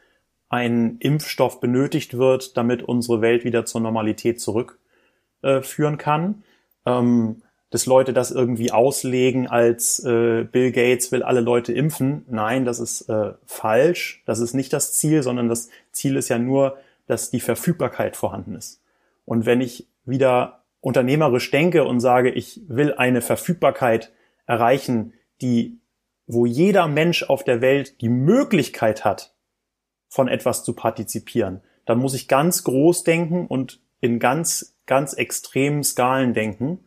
ein 0.55 0.97
Impfstoff 0.99 1.59
benötigt 1.59 2.17
wird, 2.17 2.57
damit 2.57 2.83
unsere 2.83 3.21
Welt 3.21 3.43
wieder 3.43 3.65
zur 3.65 3.81
Normalität 3.81 4.41
zurückführen 4.41 5.95
äh, 5.95 5.97
kann. 5.97 6.43
Ähm, 6.85 7.41
dass 7.75 7.87
Leute 7.87 8.13
das 8.13 8.31
irgendwie 8.31 8.71
auslegen 8.71 9.47
als 9.47 9.99
äh, 9.99 10.45
Bill 10.49 10.71
Gates 10.71 11.11
will 11.11 11.23
alle 11.23 11.41
Leute 11.41 11.73
impfen. 11.73 12.25
Nein, 12.29 12.63
das 12.63 12.79
ist 12.79 13.09
äh, 13.09 13.33
falsch. 13.45 14.23
Das 14.25 14.39
ist 14.39 14.53
nicht 14.53 14.71
das 14.71 14.93
Ziel, 14.93 15.23
sondern 15.23 15.49
das 15.49 15.67
Ziel 15.91 16.15
ist 16.15 16.29
ja 16.29 16.37
nur, 16.37 16.77
dass 17.05 17.31
die 17.31 17.41
Verfügbarkeit 17.41 18.15
vorhanden 18.15 18.55
ist. 18.55 18.81
Und 19.25 19.45
wenn 19.45 19.59
ich 19.59 19.89
wieder 20.05 20.63
unternehmerisch 20.79 21.51
denke 21.51 21.83
und 21.83 21.99
sage, 21.99 22.31
ich 22.31 22.61
will 22.69 22.93
eine 22.93 23.19
Verfügbarkeit 23.19 24.13
erreichen, 24.45 25.11
die, 25.41 25.79
wo 26.27 26.45
jeder 26.45 26.87
Mensch 26.87 27.23
auf 27.23 27.43
der 27.43 27.59
Welt 27.59 27.99
die 27.99 28.07
Möglichkeit 28.07 29.03
hat, 29.03 29.34
von 30.15 30.29
etwas 30.29 30.63
zu 30.63 30.73
partizipieren, 30.73 31.61
dann 31.83 31.97
muss 31.97 32.13
ich 32.13 32.29
ganz 32.29 32.63
groß 32.63 33.03
denken 33.03 33.47
und 33.47 33.81
in 33.99 34.17
ganz, 34.17 34.77
ganz 34.85 35.11
extremen 35.13 35.83
Skalen 35.83 36.33
denken 36.33 36.85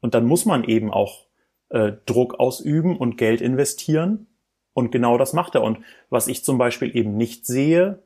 und 0.00 0.12
dann 0.12 0.26
muss 0.26 0.44
man 0.44 0.62
eben 0.62 0.92
auch 0.92 1.26
äh, 1.70 1.92
Druck 2.04 2.38
ausüben 2.38 2.98
und 2.98 3.16
Geld 3.16 3.40
investieren. 3.40 4.26
Und 4.74 4.92
genau 4.92 5.16
das 5.16 5.32
macht 5.32 5.54
er. 5.54 5.62
Und 5.62 5.78
was 6.10 6.28
ich 6.28 6.44
zum 6.44 6.58
Beispiel 6.58 6.94
eben 6.94 7.16
nicht 7.16 7.46
sehe, 7.46 8.02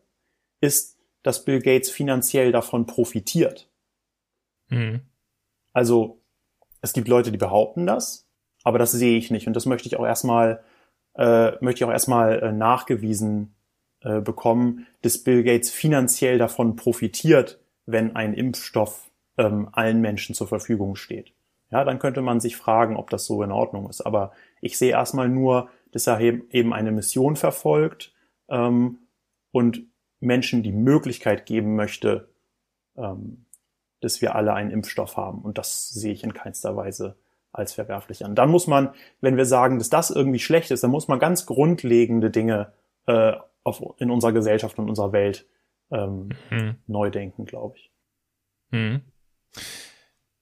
ist, 0.60 1.00
dass 1.24 1.44
Bill 1.44 1.60
Gates 1.60 1.90
finanziell 1.90 2.52
davon 2.52 2.86
profitiert. 2.86 3.68
Mhm. 4.68 5.00
Also 5.72 6.22
es 6.80 6.92
gibt 6.92 7.08
Leute, 7.08 7.32
die 7.32 7.38
behaupten 7.38 7.88
das, 7.88 8.28
aber 8.62 8.78
das 8.78 8.92
sehe 8.92 9.18
ich 9.18 9.32
nicht. 9.32 9.48
Und 9.48 9.54
das 9.54 9.66
möchte 9.66 9.88
ich 9.88 9.96
auch 9.96 10.06
erstmal, 10.06 10.62
äh, 11.16 11.50
möchte 11.60 11.78
ich 11.80 11.84
auch 11.84 11.92
erstmal 11.92 12.38
äh, 12.38 12.52
nachgewiesen 12.52 13.56
äh, 14.02 14.20
bekommen, 14.20 14.86
dass 15.02 15.18
Bill 15.18 15.42
Gates 15.42 15.70
finanziell 15.70 16.38
davon 16.38 16.76
profitiert, 16.76 17.60
wenn 17.86 18.16
ein 18.16 18.34
Impfstoff 18.34 19.10
ähm, 19.38 19.68
allen 19.72 20.00
Menschen 20.00 20.34
zur 20.34 20.48
Verfügung 20.48 20.96
steht 20.96 21.32
ja, 21.70 21.84
dann 21.84 21.98
könnte 21.98 22.20
man 22.20 22.40
sich 22.40 22.56
fragen, 22.56 22.96
ob 22.96 23.10
das 23.10 23.26
so 23.26 23.42
in 23.42 23.52
Ordnung 23.52 23.88
ist. 23.88 24.00
Aber 24.00 24.32
ich 24.60 24.76
sehe 24.76 24.90
erstmal 24.90 25.28
nur, 25.28 25.68
dass 25.92 26.06
er 26.06 26.20
eben 26.20 26.72
eine 26.72 26.92
Mission 26.92 27.36
verfolgt 27.36 28.12
ähm, 28.48 28.98
und 29.52 29.82
Menschen 30.18 30.62
die 30.62 30.72
Möglichkeit 30.72 31.46
geben 31.46 31.76
möchte, 31.76 32.28
ähm, 32.96 33.46
dass 34.00 34.20
wir 34.20 34.34
alle 34.34 34.52
einen 34.54 34.70
Impfstoff 34.70 35.16
haben. 35.16 35.42
Und 35.42 35.58
das 35.58 35.88
sehe 35.90 36.12
ich 36.12 36.24
in 36.24 36.34
keinster 36.34 36.76
Weise 36.76 37.16
als 37.52 37.74
verwerflich 37.74 38.24
an. 38.24 38.34
Dann 38.34 38.50
muss 38.50 38.66
man, 38.66 38.90
wenn 39.20 39.36
wir 39.36 39.44
sagen, 39.44 39.78
dass 39.78 39.90
das 39.90 40.10
irgendwie 40.10 40.38
schlecht 40.38 40.70
ist, 40.70 40.82
dann 40.82 40.90
muss 40.90 41.08
man 41.08 41.18
ganz 41.18 41.46
grundlegende 41.46 42.30
Dinge 42.30 42.72
äh, 43.06 43.34
auf, 43.62 43.80
in 43.98 44.10
unserer 44.10 44.32
Gesellschaft 44.32 44.78
und 44.78 44.88
unserer 44.88 45.12
Welt 45.12 45.46
ähm, 45.90 46.30
mhm. 46.50 46.76
neu 46.86 47.10
denken, 47.10 47.44
glaube 47.44 47.76
ich. 47.76 47.92
Mhm. 48.70 49.02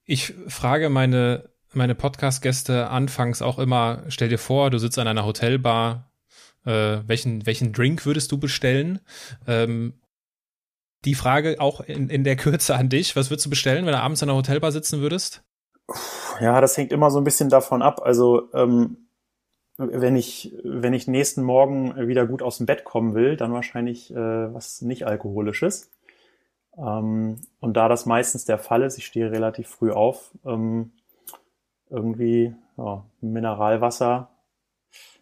Ich 0.05 0.35
frage 0.49 0.89
meine, 0.89 1.51
meine 1.73 1.95
Podcast-Gäste 1.95 2.89
anfangs 2.89 3.43
auch 3.43 3.59
immer, 3.59 4.05
stell 4.09 4.29
dir 4.29 4.39
vor, 4.39 4.71
du 4.71 4.79
sitzt 4.79 4.99
an 4.99 5.09
einer 5.09 5.25
Hotelbar, 5.25 6.11
äh, 6.65 6.99
welchen, 7.07 7.47
welchen 7.47 7.73
Drink 7.73 8.07
würdest 8.07 8.33
du 8.33 8.39
bestellen? 8.39 9.01
Ähm, 9.47 10.01
die 11.05 11.15
Frage 11.15 11.57
auch 11.61 11.81
in, 11.81 12.09
in 12.11 12.25
der 12.25 12.37
Kürze 12.37 12.75
an 12.75 12.89
dich, 12.89 13.17
was 13.17 13.31
würdest 13.31 13.47
du 13.47 13.51
bestellen, 13.51 13.87
wenn 13.87 13.93
du 13.93 14.01
abends 14.01 14.23
an 14.23 14.29
einer 14.29 14.39
Hotelbar 14.39 14.73
sitzen 14.73 15.01
würdest? 15.01 15.45
Ja, 16.41 16.61
das 16.61 16.77
hängt 16.77 16.93
immer 16.93 17.11
so 17.11 17.19
ein 17.19 17.25
bisschen 17.25 17.49
davon 17.49 17.83
ab. 17.83 18.01
Also 18.03 18.53
ähm, 18.53 19.08
wenn 19.79 20.17
ich 20.17 20.53
wenn 20.65 20.93
ich 20.93 21.07
nächsten 21.07 21.43
Morgen 21.43 22.09
wieder 22.09 22.27
gut 22.27 22.43
aus 22.43 22.59
dem 22.59 22.67
Bett 22.67 22.85
kommen 22.85 23.15
will, 23.15 23.37
dann 23.37 23.53
wahrscheinlich 23.53 24.11
äh, 24.11 24.53
was 24.53 24.83
nicht 24.83 25.07
alkoholisches. 25.07 25.91
Ähm, 26.77 27.41
und 27.61 27.77
da 27.77 27.89
das 27.89 28.05
meistens 28.05 28.45
der 28.45 28.59
Fall 28.59 28.83
ist, 28.83 28.99
ich 28.99 29.07
stehe 29.07 29.31
relativ 29.31 29.69
früh 29.69 29.93
auf, 29.93 30.33
ähm, 30.45 30.93
irgendwie 31.89 32.55
ja, 32.77 33.05
Mineralwasser, 33.21 34.31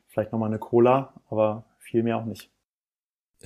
vielleicht 0.09 0.33
nochmal 0.33 0.49
eine 0.49 0.59
Cola, 0.59 1.13
aber 1.31 1.65
viel 1.79 2.03
mehr 2.03 2.17
auch 2.17 2.25
nicht. 2.25 2.51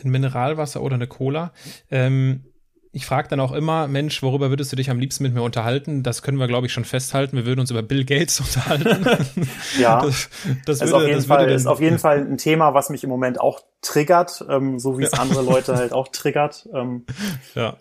Ein 0.02 0.11
Mineralwasser 0.11 0.83
oder 0.83 0.95
eine 0.95 1.09
Cola. 1.09 1.52
Ähm, 1.90 2.45
ich 2.92 3.06
frage 3.06 3.28
dann 3.28 3.38
auch 3.38 3.52
immer, 3.52 3.87
Mensch, 3.87 4.20
worüber 4.23 4.50
würdest 4.50 4.73
du 4.73 4.76
dich 4.76 4.90
am 4.90 4.99
liebsten 4.99 5.23
mit 5.23 5.32
mir 5.32 5.42
unterhalten? 5.42 6.02
Das 6.02 6.23
können 6.23 6.38
wir, 6.38 6.49
glaube 6.49 6.66
ich, 6.66 6.73
schon 6.73 6.85
festhalten. 6.85 7.37
Wir 7.37 7.47
würden 7.47 7.61
uns 7.61 7.70
über 7.70 7.82
Bill 7.82 8.04
Gates 8.04 8.40
unterhalten. 8.40 9.49
ja, 9.78 10.00
das, 10.02 10.28
das 10.66 10.80
ist, 10.80 10.92
würde, 10.92 10.97
auf 10.97 11.06
jeden 11.06 11.23
Fall, 11.23 11.50
ist 11.50 11.66
auf 11.66 11.80
jeden 11.80 11.99
Fall 11.99 12.18
ein 12.18 12.37
Thema, 12.37 12.75
was 12.75 12.90
mich 12.90 13.04
im 13.04 13.11
Moment 13.11 13.40
auch 13.40 13.61
triggert, 13.80 14.44
ähm, 14.49 14.80
so 14.80 14.99
wie 14.99 15.04
es 15.04 15.12
ja. 15.12 15.20
andere 15.20 15.42
Leute 15.42 15.76
halt 15.76 15.92
auch 15.92 16.09
triggert. 16.09 16.68
Ähm. 16.75 17.06
Ja. 17.54 17.76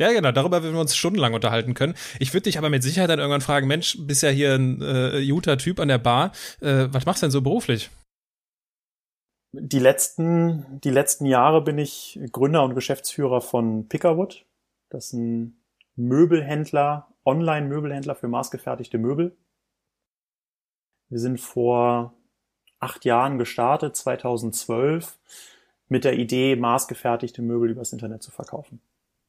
Ja, 0.00 0.12
genau, 0.12 0.30
darüber 0.30 0.62
würden 0.62 0.74
wir 0.74 0.80
uns 0.80 0.96
stundenlang 0.96 1.34
unterhalten 1.34 1.74
können. 1.74 1.94
Ich 2.20 2.32
würde 2.32 2.44
dich 2.44 2.56
aber 2.56 2.70
mit 2.70 2.84
Sicherheit 2.84 3.10
dann 3.10 3.18
irgendwann 3.18 3.40
fragen, 3.40 3.66
Mensch, 3.66 3.96
bist 3.98 4.22
ja 4.22 4.28
hier 4.28 4.54
ein 4.54 4.80
äh, 4.80 5.26
guter 5.26 5.58
Typ 5.58 5.80
an 5.80 5.88
der 5.88 5.98
Bar. 5.98 6.30
Äh, 6.60 6.86
was 6.92 7.04
machst 7.04 7.22
du 7.22 7.26
denn 7.26 7.32
so 7.32 7.42
beruflich? 7.42 7.90
Die 9.52 9.78
letzten, 9.78 10.78
die 10.84 10.90
letzten 10.90 11.24
Jahre 11.24 11.62
bin 11.62 11.78
ich 11.78 12.20
Gründer 12.32 12.62
und 12.64 12.74
Geschäftsführer 12.74 13.40
von 13.40 13.88
Pickerwood. 13.88 14.44
Das 14.90 15.06
ist 15.06 15.12
ein 15.14 15.58
Möbelhändler, 15.96 17.08
Online-Möbelhändler 17.24 18.14
für 18.14 18.28
maßgefertigte 18.28 18.98
Möbel. 18.98 19.34
Wir 21.08 21.18
sind 21.18 21.40
vor 21.40 22.12
acht 22.78 23.06
Jahren 23.06 23.38
gestartet, 23.38 23.96
2012, 23.96 25.18
mit 25.88 26.04
der 26.04 26.18
Idee, 26.18 26.54
maßgefertigte 26.54 27.40
Möbel 27.40 27.70
übers 27.70 27.94
Internet 27.94 28.22
zu 28.22 28.30
verkaufen. 28.30 28.82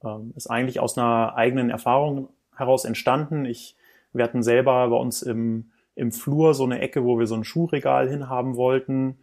Ähm, 0.03 0.33
ist 0.35 0.47
eigentlich 0.47 0.81
aus 0.81 0.97
einer 0.97 1.35
eigenen 1.35 1.69
Erfahrung 1.69 2.27
heraus 2.57 2.83
entstanden. 2.83 3.45
Ich, 3.45 3.77
wir 4.11 4.25
hatten 4.25 4.43
selber 4.43 4.89
bei 4.89 4.97
uns 4.97 5.21
im, 5.21 5.71
im 5.95 6.11
Flur 6.11 6.53
so 6.53 6.65
eine 6.65 6.79
Ecke, 6.79 7.05
wo 7.05 7.17
wir 7.17 7.25
so 7.25 7.35
ein 7.35 7.45
Schuhregal 7.45 8.09
hinhaben 8.09 8.57
wollten 8.57 9.17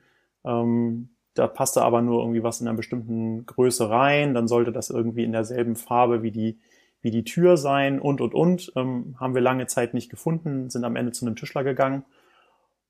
ähm, 0.47 1.11
da 1.35 1.47
passte 1.47 1.83
aber 1.83 2.01
nur 2.01 2.21
irgendwie 2.21 2.43
was 2.43 2.61
in 2.61 2.69
einer 2.69 2.77
bestimmten 2.77 3.45
Größe 3.45 3.91
rein. 3.91 4.33
Dann 4.33 4.49
sollte 4.49 4.73
das 4.73 4.91
irgendwie 4.91 5.25
in 5.25 5.33
derselben 5.33 5.77
Farbe 5.77 6.23
wie 6.23 6.31
die, 6.31 6.59
wie 7.03 7.11
die 7.11 7.25
Tür 7.25 7.57
sein 7.57 8.01
und, 8.01 8.21
und, 8.21 8.35
und. 8.35 8.73
Ähm, 8.75 9.17
haben 9.21 9.35
wir 9.35 9.43
lange 9.43 9.67
Zeit 9.67 9.93
nicht 9.93 10.09
gefunden, 10.09 10.71
sind 10.71 10.85
am 10.85 10.97
Ende 10.97 11.13
zu 11.13 11.27
einem 11.27 11.37
Tischler 11.37 11.63
gegangen. 11.63 12.05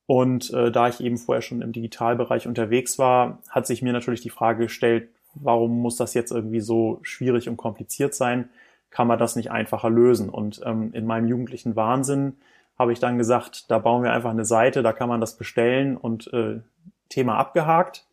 Und 0.07 0.53
äh, 0.55 0.71
da 0.71 0.89
ich 0.89 1.01
eben 1.01 1.19
vorher 1.19 1.43
schon 1.43 1.61
im 1.61 1.73
Digitalbereich 1.73 2.47
unterwegs 2.47 2.99
war, 2.99 3.43
hat 3.51 3.67
sich 3.67 3.83
mir 3.83 3.93
natürlich 3.93 4.21
die 4.21 4.31
Frage 4.31 4.65
gestellt, 4.65 5.09
warum 5.35 5.81
muss 5.81 5.97
das 5.97 6.15
jetzt 6.15 6.31
irgendwie 6.31 6.61
so 6.61 7.01
schwierig 7.03 7.49
und 7.49 7.57
kompliziert 7.57 8.15
sein? 8.15 8.49
Kann 8.91 9.09
man 9.09 9.19
das 9.19 9.35
nicht 9.35 9.51
einfacher 9.51 9.91
lösen? 9.91 10.29
Und 10.31 10.63
ähm, 10.65 10.93
in 10.93 11.07
meinem 11.07 11.27
jugendlichen 11.27 11.75
Wahnsinn 11.75 12.37
habe 12.79 12.93
ich 12.93 13.01
dann 13.01 13.19
gesagt, 13.19 13.71
da 13.71 13.81
bauen 13.81 14.05
wir 14.05 14.13
einfach 14.13 14.31
eine 14.31 14.45
Seite, 14.45 14.83
da 14.85 14.93
kann 14.93 15.09
man 15.09 15.21
das 15.21 15.37
bestellen 15.37 15.97
und 15.97 16.33
äh, 16.33 16.61
Thema 17.09 17.37
abgehakt. 17.37 18.07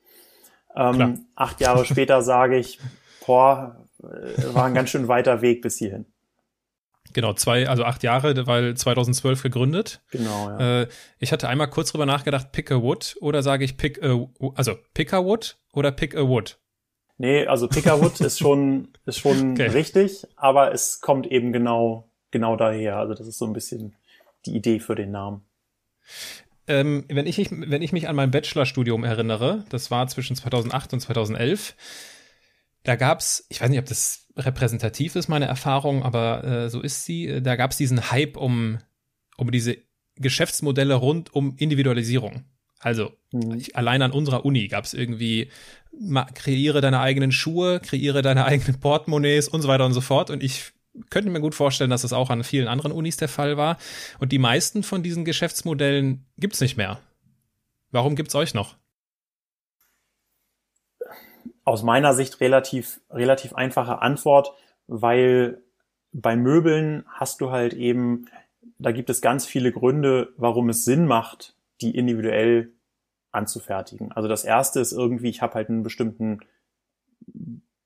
Ähm, 0.75 1.27
acht 1.35 1.61
Jahre 1.61 1.85
später 1.85 2.21
sage 2.21 2.57
ich, 2.57 2.79
boah, 3.25 3.87
äh, 4.01 4.53
war 4.53 4.65
ein 4.65 4.73
ganz 4.73 4.89
schön 4.89 5.07
weiter 5.07 5.41
Weg 5.41 5.61
bis 5.61 5.77
hierhin. 5.77 6.05
Genau, 7.11 7.33
zwei, 7.33 7.67
also 7.67 7.83
acht 7.83 8.01
Jahre, 8.01 8.47
weil 8.47 8.75
2012 8.75 9.43
gegründet. 9.43 10.01
Genau, 10.09 10.49
ja. 10.49 10.81
Äh, 10.81 10.87
ich 11.19 11.31
hatte 11.31 11.47
einmal 11.47 11.69
kurz 11.69 11.91
drüber 11.91 12.05
nachgedacht, 12.05 12.51
pick 12.51 12.71
a 12.71 12.81
wood 12.81 13.17
oder 13.21 13.43
sage 13.43 13.65
ich 13.65 13.77
pick 13.77 14.01
a, 14.03 14.27
also 14.55 14.75
pick 14.93 15.13
a 15.13 15.23
wood 15.23 15.57
oder 15.73 15.91
pick 15.91 16.15
a 16.15 16.27
wood? 16.27 16.57
Nee, 17.17 17.45
also 17.45 17.67
pick 17.67 17.85
a 17.85 18.01
wood 18.01 18.19
ist 18.19 18.39
schon, 18.39 18.87
ist 19.05 19.19
schon 19.19 19.51
okay. 19.51 19.67
richtig, 19.67 20.25
aber 20.37 20.73
es 20.73 21.01
kommt 21.01 21.27
eben 21.27 21.53
genau, 21.53 22.09
genau 22.31 22.55
daher. 22.55 22.97
Also 22.97 23.13
das 23.13 23.27
ist 23.27 23.37
so 23.37 23.45
ein 23.45 23.53
bisschen 23.53 23.93
die 24.45 24.55
Idee 24.55 24.79
für 24.79 24.95
den 24.95 25.11
Namen 25.11 25.45
ähm, 26.67 27.05
wenn, 27.09 27.27
ich, 27.27 27.49
wenn 27.51 27.81
ich 27.81 27.91
mich 27.91 28.07
an 28.07 28.15
mein 28.15 28.31
Bachelorstudium 28.31 29.03
erinnere, 29.03 29.65
das 29.69 29.91
war 29.91 30.07
zwischen 30.07 30.35
2008 30.35 30.93
und 30.93 30.99
2011, 30.99 31.75
da 32.83 32.95
gab's, 32.95 33.45
ich 33.49 33.61
weiß 33.61 33.69
nicht, 33.69 33.79
ob 33.79 33.85
das 33.85 34.27
repräsentativ 34.35 35.15
ist, 35.15 35.27
meine 35.27 35.45
Erfahrung, 35.45 36.03
aber 36.03 36.43
äh, 36.43 36.69
so 36.69 36.81
ist 36.81 37.05
sie, 37.05 37.41
da 37.41 37.55
gab's 37.55 37.77
diesen 37.77 38.11
Hype 38.11 38.37
um, 38.37 38.79
um 39.37 39.51
diese 39.51 39.77
Geschäftsmodelle 40.15 40.95
rund 40.95 41.33
um 41.33 41.55
Individualisierung. 41.57 42.45
Also 42.79 43.13
mhm. 43.31 43.55
ich, 43.55 43.75
allein 43.75 44.01
an 44.01 44.11
unserer 44.11 44.45
Uni 44.45 44.67
gab's 44.67 44.93
irgendwie, 44.93 45.49
ma, 45.97 46.25
kreiere 46.25 46.81
deine 46.81 46.99
eigenen 46.99 47.31
Schuhe, 47.31 47.79
kreiere 47.79 48.21
deine 48.21 48.45
eigenen 48.45 48.79
Portemonnaies 48.79 49.47
und 49.47 49.61
so 49.61 49.67
weiter 49.67 49.85
und 49.85 49.93
so 49.93 50.01
fort. 50.01 50.29
Und 50.29 50.43
ich 50.43 50.73
könnte 51.09 51.29
mir 51.29 51.39
gut 51.39 51.55
vorstellen, 51.55 51.89
dass 51.89 52.03
das 52.03 52.13
auch 52.13 52.29
an 52.29 52.43
vielen 52.43 52.67
anderen 52.67 52.91
Unis 52.91 53.17
der 53.17 53.29
Fall 53.29 53.57
war. 53.57 53.77
Und 54.19 54.31
die 54.31 54.39
meisten 54.39 54.83
von 54.83 55.03
diesen 55.03 55.25
Geschäftsmodellen 55.25 56.25
gibt's 56.37 56.61
nicht 56.61 56.77
mehr. 56.77 56.99
Warum 57.91 58.15
gibt's 58.15 58.35
euch 58.35 58.53
noch? 58.53 58.75
Aus 61.63 61.83
meiner 61.83 62.13
Sicht 62.13 62.41
relativ, 62.41 63.01
relativ 63.09 63.53
einfache 63.53 64.01
Antwort, 64.01 64.53
weil 64.87 65.63
bei 66.11 66.35
Möbeln 66.35 67.05
hast 67.07 67.41
du 67.41 67.51
halt 67.51 67.73
eben, 67.73 68.25
da 68.77 68.91
gibt 68.91 69.09
es 69.09 69.21
ganz 69.21 69.45
viele 69.45 69.71
Gründe, 69.71 70.33
warum 70.37 70.69
es 70.69 70.85
Sinn 70.85 71.05
macht, 71.07 71.55
die 71.81 71.95
individuell 71.95 72.73
anzufertigen. 73.31 74.11
Also 74.11 74.27
das 74.27 74.43
erste 74.43 74.79
ist 74.79 74.91
irgendwie, 74.91 75.29
ich 75.29 75.41
habe 75.41 75.55
halt 75.55 75.69
einen 75.69 75.83
bestimmten 75.83 76.39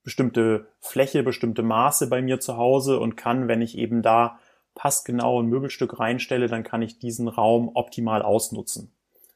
bestimmte 0.07 0.67
Fläche, 0.79 1.21
bestimmte 1.21 1.63
Maße 1.63 2.07
bei 2.07 2.21
mir 2.21 2.39
zu 2.39 2.55
Hause 2.55 2.97
und 2.97 3.17
kann, 3.17 3.49
wenn 3.49 3.61
ich 3.61 3.77
eben 3.77 4.01
da 4.01 4.39
passgenau 4.73 5.41
ein 5.41 5.47
Möbelstück 5.47 5.99
reinstelle, 5.99 6.47
dann 6.47 6.63
kann 6.63 6.81
ich 6.81 6.97
diesen 6.97 7.27
Raum 7.27 7.71
optimal 7.73 8.21
ausnutzen. 8.21 8.93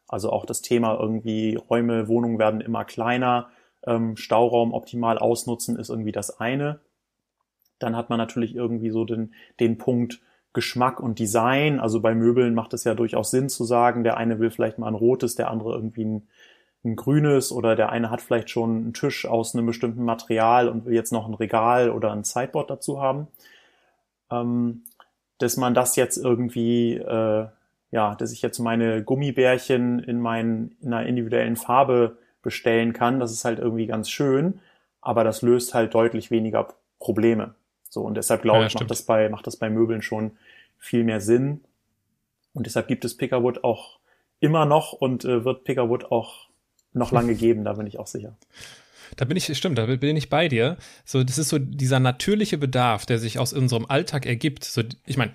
Also 0.07 0.29
auch 0.29 0.45
das 0.45 0.61
Thema 0.61 0.97
irgendwie 0.97 1.55
Räume, 1.55 2.07
Wohnungen 2.07 2.39
werden 2.39 2.61
immer 2.61 2.85
kleiner, 2.85 3.49
ähm, 3.85 4.15
Stauraum 4.15 4.73
optimal 4.73 5.17
ausnutzen 5.17 5.77
ist 5.77 5.89
irgendwie 5.89 6.13
das 6.13 6.39
eine. 6.39 6.79
Dann 7.77 7.97
hat 7.97 8.09
man 8.09 8.17
natürlich 8.17 8.55
irgendwie 8.55 8.91
so 8.91 9.03
den, 9.03 9.33
den 9.59 9.77
Punkt 9.77 10.21
Geschmack 10.53 11.01
und 11.01 11.19
Design. 11.19 11.81
Also 11.81 11.99
bei 11.99 12.15
Möbeln 12.15 12.53
macht 12.53 12.73
es 12.73 12.85
ja 12.85 12.95
durchaus 12.95 13.29
Sinn 13.29 13.49
zu 13.49 13.65
sagen, 13.65 14.05
der 14.05 14.15
eine 14.15 14.39
will 14.39 14.51
vielleicht 14.51 14.79
mal 14.79 14.87
ein 14.87 14.95
rotes, 14.95 15.35
der 15.35 15.51
andere 15.51 15.73
irgendwie 15.73 16.05
ein, 16.05 16.29
ein 16.83 16.95
grünes 16.95 17.51
oder 17.51 17.75
der 17.75 17.91
eine 17.91 18.09
hat 18.09 18.21
vielleicht 18.21 18.50
schon 18.50 18.77
einen 18.77 18.93
Tisch 18.93 19.25
aus 19.25 19.53
einem 19.53 19.65
bestimmten 19.65 20.03
Material 20.03 20.67
und 20.67 20.85
will 20.85 20.93
jetzt 20.93 21.11
noch 21.11 21.27
ein 21.27 21.33
Regal 21.33 21.91
oder 21.91 22.11
ein 22.11 22.23
Sideboard 22.23 22.69
dazu 22.69 23.01
haben. 23.01 23.27
Ähm, 24.31 24.83
dass 25.38 25.57
man 25.57 25.73
das 25.73 25.95
jetzt 25.95 26.17
irgendwie, 26.17 26.95
äh, 26.95 27.47
ja, 27.91 28.15
dass 28.15 28.31
ich 28.31 28.41
jetzt 28.41 28.59
meine 28.59 29.03
Gummibärchen 29.03 30.00
in, 30.00 30.19
meinen, 30.19 30.75
in 30.81 30.93
einer 30.93 31.05
individuellen 31.05 31.55
Farbe 31.55 32.17
bestellen 32.41 32.93
kann, 32.93 33.19
das 33.19 33.31
ist 33.31 33.45
halt 33.45 33.59
irgendwie 33.59 33.85
ganz 33.85 34.09
schön, 34.09 34.59
aber 35.01 35.23
das 35.23 35.41
löst 35.41 35.73
halt 35.73 35.93
deutlich 35.93 36.31
weniger 36.31 36.69
Probleme. 37.00 37.55
So, 37.89 38.01
und 38.01 38.15
deshalb 38.15 38.41
glaube 38.41 38.61
ja, 38.61 38.67
ich, 38.67 38.75
macht 38.75 38.89
das, 38.89 39.03
bei, 39.03 39.29
macht 39.29 39.45
das 39.45 39.57
bei 39.57 39.69
Möbeln 39.69 40.01
schon 40.01 40.31
viel 40.77 41.03
mehr 41.03 41.21
Sinn. 41.21 41.61
Und 42.53 42.65
deshalb 42.65 42.88
gibt 42.88 43.05
es 43.05 43.17
Pickerwood 43.17 43.63
auch 43.63 44.00
immer 44.39 44.65
noch 44.65 44.93
und 44.93 45.25
äh, 45.25 45.45
wird 45.45 45.63
Pickerwood 45.63 46.11
auch 46.11 46.50
noch 46.93 47.12
lange 47.12 47.36
geben, 47.36 47.63
da 47.63 47.74
bin 47.74 47.88
ich 47.88 48.00
auch 48.00 48.07
sicher. 48.07 48.38
Da 49.17 49.25
bin 49.25 49.38
ich, 49.38 49.55
stimmt, 49.57 49.77
da 49.77 49.86
bin 49.86 50.17
ich 50.17 50.29
bei 50.29 50.48
dir. 50.48 50.77
So, 51.05 51.24
das 51.24 51.38
ist 51.38 51.50
so 51.50 51.60
dieser 51.60 52.00
natürliche 52.00 52.57
Bedarf, 52.57 53.05
der 53.05 53.19
sich 53.19 53.39
aus 53.39 53.53
unserem 53.53 53.86
Alltag 53.86 54.25
ergibt. 54.25 54.63
So, 54.63 54.83
ich 55.05 55.17
meine, 55.17 55.33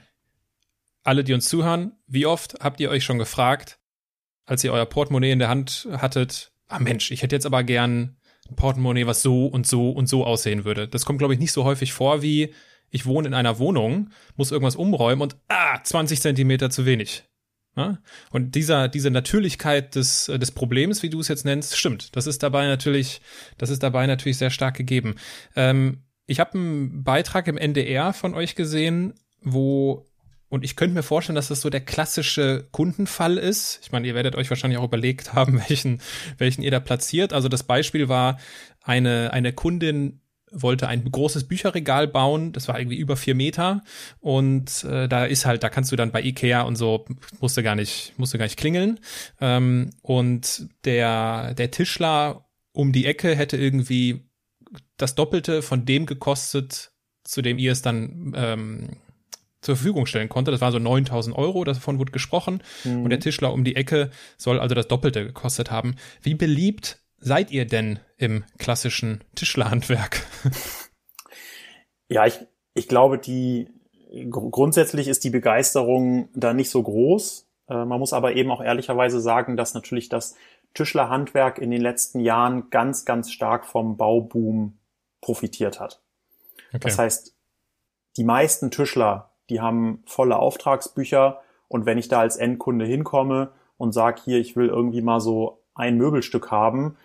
alle, 1.03 1.25
die 1.25 1.35
uns 1.35 1.49
zuhören, 1.49 1.93
wie 2.07 2.27
oft 2.27 2.59
habt 2.61 2.81
ihr 2.81 2.91
euch 2.91 3.05
schon 3.05 3.19
gefragt, 3.19 3.79
als 4.45 4.65
ihr 4.65 4.73
euer 4.73 4.87
Portemonnaie 4.87 5.33
in 5.33 5.39
der 5.39 5.49
Hand 5.49 5.89
hattet, 5.93 6.53
ah 6.69 6.79
Mensch, 6.79 7.11
ich 7.11 7.23
hätte 7.23 7.37
jetzt 7.37 7.47
aber 7.47 7.65
gern 7.65 8.17
ein 8.49 8.57
Portemonnaie, 8.57 9.07
was 9.07 9.23
so 9.23 9.47
und 9.47 9.67
so 9.67 9.91
und 9.91 10.09
so 10.09 10.25
aussehen 10.25 10.65
würde. 10.65 10.89
Das 10.89 11.05
kommt, 11.05 11.19
glaube 11.19 11.35
ich, 11.35 11.41
nicht 11.41 11.53
so 11.53 11.65
häufig 11.65 11.93
vor 11.93 12.23
wie, 12.23 12.55
ich 12.91 13.07
wohne 13.07 13.29
in 13.29 13.35
einer 13.35 13.59
Wohnung, 13.59 14.11
muss 14.37 14.53
irgendwas 14.53 14.77
umräumen 14.77 15.23
und 15.23 15.37
ah, 15.49 15.83
20 15.83 16.21
Zentimeter 16.21 16.71
zu 16.71 16.87
wenig. 16.87 17.25
Ja? 17.77 17.99
Und 18.31 18.55
dieser, 18.55 18.89
diese 18.89 19.11
Natürlichkeit 19.11 19.95
des, 19.95 20.27
des 20.27 20.51
Problems, 20.51 21.03
wie 21.03 21.11
du 21.11 21.21
es 21.21 21.29
jetzt 21.29 21.45
nennst, 21.45 21.77
stimmt. 21.77 22.17
Das 22.17 22.27
ist 22.27 22.43
dabei 22.43 22.67
natürlich, 22.67 23.21
das 23.59 23.71
ist 23.71 23.83
dabei 23.83 24.07
natürlich 24.07 24.39
sehr 24.39 24.51
stark 24.51 24.77
gegeben. 24.77 25.17
Ähm, 25.55 26.03
ich 26.27 26.41
habe 26.41 26.55
einen 26.55 27.05
Beitrag 27.05 27.47
im 27.47 27.57
NDR 27.57 28.13
von 28.13 28.35
euch 28.35 28.55
gesehen, 28.57 29.15
wo 29.43 30.07
und 30.49 30.65
ich 30.65 30.77
könnte 30.77 30.95
mir 30.95 31.03
vorstellen, 31.03 31.35
dass 31.35 31.49
das 31.49 31.61
so 31.61 31.71
der 31.71 31.81
klassische 31.81 32.69
Kundenfall 32.71 33.37
ist. 33.37 33.81
Ich 33.83 33.91
meine, 33.91 34.07
ihr 34.07 34.15
werdet 34.15 34.37
euch 34.37 34.49
wahrscheinlich 34.49 34.79
auch 34.79 34.85
überlegt 34.85 35.33
haben, 35.35 35.61
welchen, 35.69 36.01
welchen 36.39 36.63
ihr 36.63 36.71
da 36.71 36.81
platziert. 36.81 37.33
Also 37.33 37.49
das 37.49 37.65
Beispiel 37.65 38.09
war, 38.09 38.39
eine, 38.83 39.33
eine 39.33 39.53
Kundin 39.53 40.21
wollte 40.51 40.89
ein 40.89 41.11
großes 41.11 41.45
Bücherregal 41.45 42.07
bauen, 42.09 42.53
das 42.53 42.69
war 42.69 42.79
irgendwie 42.79 42.99
über 42.99 43.17
vier 43.17 43.35
Meter 43.35 43.83
und 44.21 44.85
äh, 44.85 45.09
da 45.09 45.25
ist 45.25 45.45
halt, 45.45 45.63
da 45.63 45.69
kannst 45.69 45.91
du 45.93 45.97
dann 45.97 46.13
bei 46.13 46.23
Ikea 46.23 46.63
und 46.63 46.77
so, 46.77 47.05
musste 47.41 47.63
gar 47.63 47.75
nicht, 47.75 48.15
musste 48.17 48.39
gar 48.39 48.45
nicht 48.45 48.59
klingeln 48.59 49.01
ähm, 49.41 49.91
und 50.03 50.69
der, 50.85 51.55
der 51.55 51.71
Tischler 51.71 52.47
um 52.73 52.93
die 52.93 53.07
Ecke 53.07 53.35
hätte 53.35 53.57
irgendwie 53.57 54.27
das 54.97 55.15
Doppelte 55.15 55.63
von 55.63 55.85
dem 55.85 56.07
gekostet, 56.07 56.93
zu 57.25 57.43
dem 57.43 57.59
ihr 57.59 57.73
es 57.73 57.83
dann 57.83 58.33
ähm, 58.37 58.89
zur 59.63 59.77
Verfügung 59.77 60.07
stellen 60.07 60.29
konnte. 60.29 60.51
Das 60.51 60.61
war 60.61 60.73
so 60.73 60.79
9000 60.79 61.37
Euro, 61.37 61.65
davon 61.65 61.99
wurde 61.99 62.13
gesprochen 62.13 62.63
mhm. 62.85 63.03
und 63.03 63.11
der 63.11 63.21
Tischler 63.21 63.53
um 63.53 63.65
die 63.65 63.77
Ecke 63.77 64.11
soll 64.37 64.61
also 64.61 64.75
das 64.75 64.89
Doppelte 64.89 65.25
gekostet 65.25 65.71
haben. 65.71 65.97
Wie 66.23 66.35
beliebt 66.35 67.01
seid 67.19 67.51
ihr 67.51 67.67
denn 67.67 67.99
im 68.17 68.45
klassischen 68.59 69.25
Tischlerhandwerk? 69.35 70.23
Ja, 72.09 72.25
ich, 72.25 72.39
ich 72.75 72.87
glaube, 72.87 73.19
die 73.19 73.69
grundsätzlich 74.31 75.09
ist 75.09 75.25
die 75.25 75.31
Begeisterung 75.31 76.29
da 76.35 76.55
nicht 76.55 76.71
so 76.71 76.83
groß. 76.83 77.49
Äh, 77.69 77.85
man 77.85 77.99
muss 77.99 78.13
aber 78.13 78.35
eben 78.35 78.51
auch 78.51 78.63
ehrlicherweise 78.63 79.21
sagen, 79.21 79.57
dass 79.57 79.75
natürlich 79.75 80.09
das 80.09 80.37
Tischlerhandwerk 80.75 81.59
in 81.59 81.71
den 81.71 81.81
letzten 81.81 82.21
Jahren 82.21 82.71
ganz, 82.71 83.05
ganz 83.05 83.33
stark 83.33 83.67
vom 83.67 83.97
Bauboom 83.97 84.79
profitiert 85.21 85.81
hat. 85.81 86.03
Okay. 86.69 86.81
Das 86.83 86.99
heißt, 86.99 87.35
die 88.17 88.25
meisten 88.25 88.71
Tischler, 88.71 89.33
die 89.51 89.61
haben 89.61 90.03
volle 90.07 90.39
Auftragsbücher 90.39 91.41
und 91.69 91.87
wenn 91.87 91.99
ich 91.99 92.09
da 92.09 92.21
als 92.21 92.37
Endkunde 92.37 92.85
hinkomme 92.85 93.53
und 93.77 93.93
sage, 93.93 94.21
hier, 94.25 94.39
ich 94.39 94.57
will 94.57 94.69
irgendwie 94.69 95.03
mal 95.03 95.21
so 95.21 95.63
ein 95.75 95.97
Möbelstück 95.97 96.51
haben, 96.51 96.97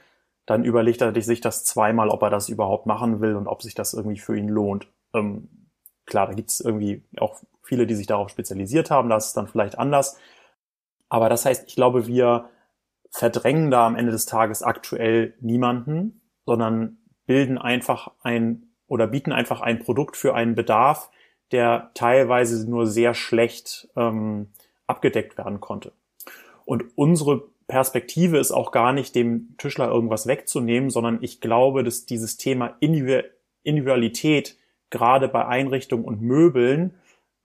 dann 0.46 0.66
überlegt 0.66 1.02
er 1.02 1.20
sich 1.22 1.42
das 1.42 1.64
zweimal, 1.64 2.10
ob 2.10 2.22
er 2.24 2.30
das 2.30 2.50
überhaupt 2.50 2.86
machen 2.86 3.22
will 3.22 3.36
und 3.36 3.48
ob 3.48 3.62
sich 3.62 3.76
das 3.76 3.94
irgendwie 3.94 4.20
für 4.20 4.38
ihn 4.38 4.50
lohnt. 4.50 4.88
Ähm, 5.14 5.50
klar, 6.06 6.28
da 6.28 6.34
gibt 6.34 6.50
es 6.50 6.60
irgendwie 6.60 7.04
auch 7.18 7.42
viele, 7.62 7.88
die 7.88 7.96
sich 7.96 8.08
darauf 8.08 8.30
spezialisiert 8.30 8.92
haben, 8.92 9.10
das 9.10 9.28
ist 9.28 9.38
dann 9.38 9.48
vielleicht 9.48 9.78
anders. 9.78 10.18
Aber 11.10 11.30
das 11.30 11.46
heißt, 11.46 11.68
ich 11.68 11.76
glaube, 11.76 12.08
wir 12.08 12.50
verdrängen 13.10 13.72
da 13.72 13.86
am 13.86 13.96
Ende 13.96 14.12
des 14.12 14.26
Tages 14.26 14.64
aktuell 14.64 15.36
niemanden, 15.42 16.22
sondern 16.46 16.98
bilden 17.26 17.58
einfach 17.58 18.12
ein 18.22 18.72
oder 18.88 19.08
bieten 19.08 19.32
einfach 19.32 19.62
ein 19.62 19.80
Produkt 19.80 20.18
für 20.18 20.36
einen 20.36 20.56
Bedarf, 20.56 21.12
der 21.52 21.92
teilweise 21.94 22.70
nur 22.70 22.88
sehr 22.88 23.14
schlecht 23.14 23.90
ähm, 23.96 24.52
abgedeckt 24.88 25.38
werden 25.38 25.60
konnte. 25.60 25.94
Und 26.66 26.98
unsere 26.98 27.51
Perspektive 27.72 28.38
ist 28.38 28.52
auch 28.52 28.72
gar 28.72 28.92
nicht, 28.92 29.16
dem 29.16 29.56
Tischler 29.58 29.88
irgendwas 29.88 30.28
wegzunehmen, 30.28 30.90
sondern 30.90 31.20
ich 31.22 31.40
glaube, 31.40 31.86
dass 31.86 32.06
dieses 32.06 32.36
Thema 32.36 32.76
Individualität 32.82 34.58
gerade 34.90 35.30
bei 35.30 35.46
Einrichtungen 35.48 36.04
und 36.04 36.22
Möbeln 36.22 36.96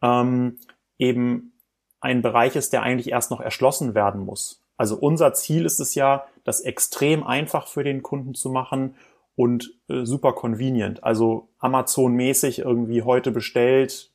ähm, 0.03 0.59
eben 0.99 1.53
ein 2.01 2.23
Bereich 2.23 2.57
ist, 2.57 2.73
der 2.73 2.83
eigentlich 2.83 3.13
erst 3.13 3.31
noch 3.31 3.41
erschlossen 3.41 3.95
werden 3.95 4.21
muss. 4.25 4.65
Also 4.77 4.97
unser 4.97 5.33
Ziel 5.33 5.65
ist 5.65 5.79
es 5.79 5.95
ja, 5.95 6.27
das 6.43 6.61
extrem 6.61 7.23
einfach 7.23 7.69
für 7.69 7.85
den 7.85 8.03
Kunden 8.03 8.35
zu 8.35 8.51
machen 8.51 8.97
und 9.37 9.79
äh, 9.89 10.05
super 10.05 10.33
convenient. 10.33 11.05
Also 11.05 11.51
Amazon-mäßig 11.59 12.59
irgendwie 12.59 13.03
heute 13.03 13.31
bestellt, 13.31 14.11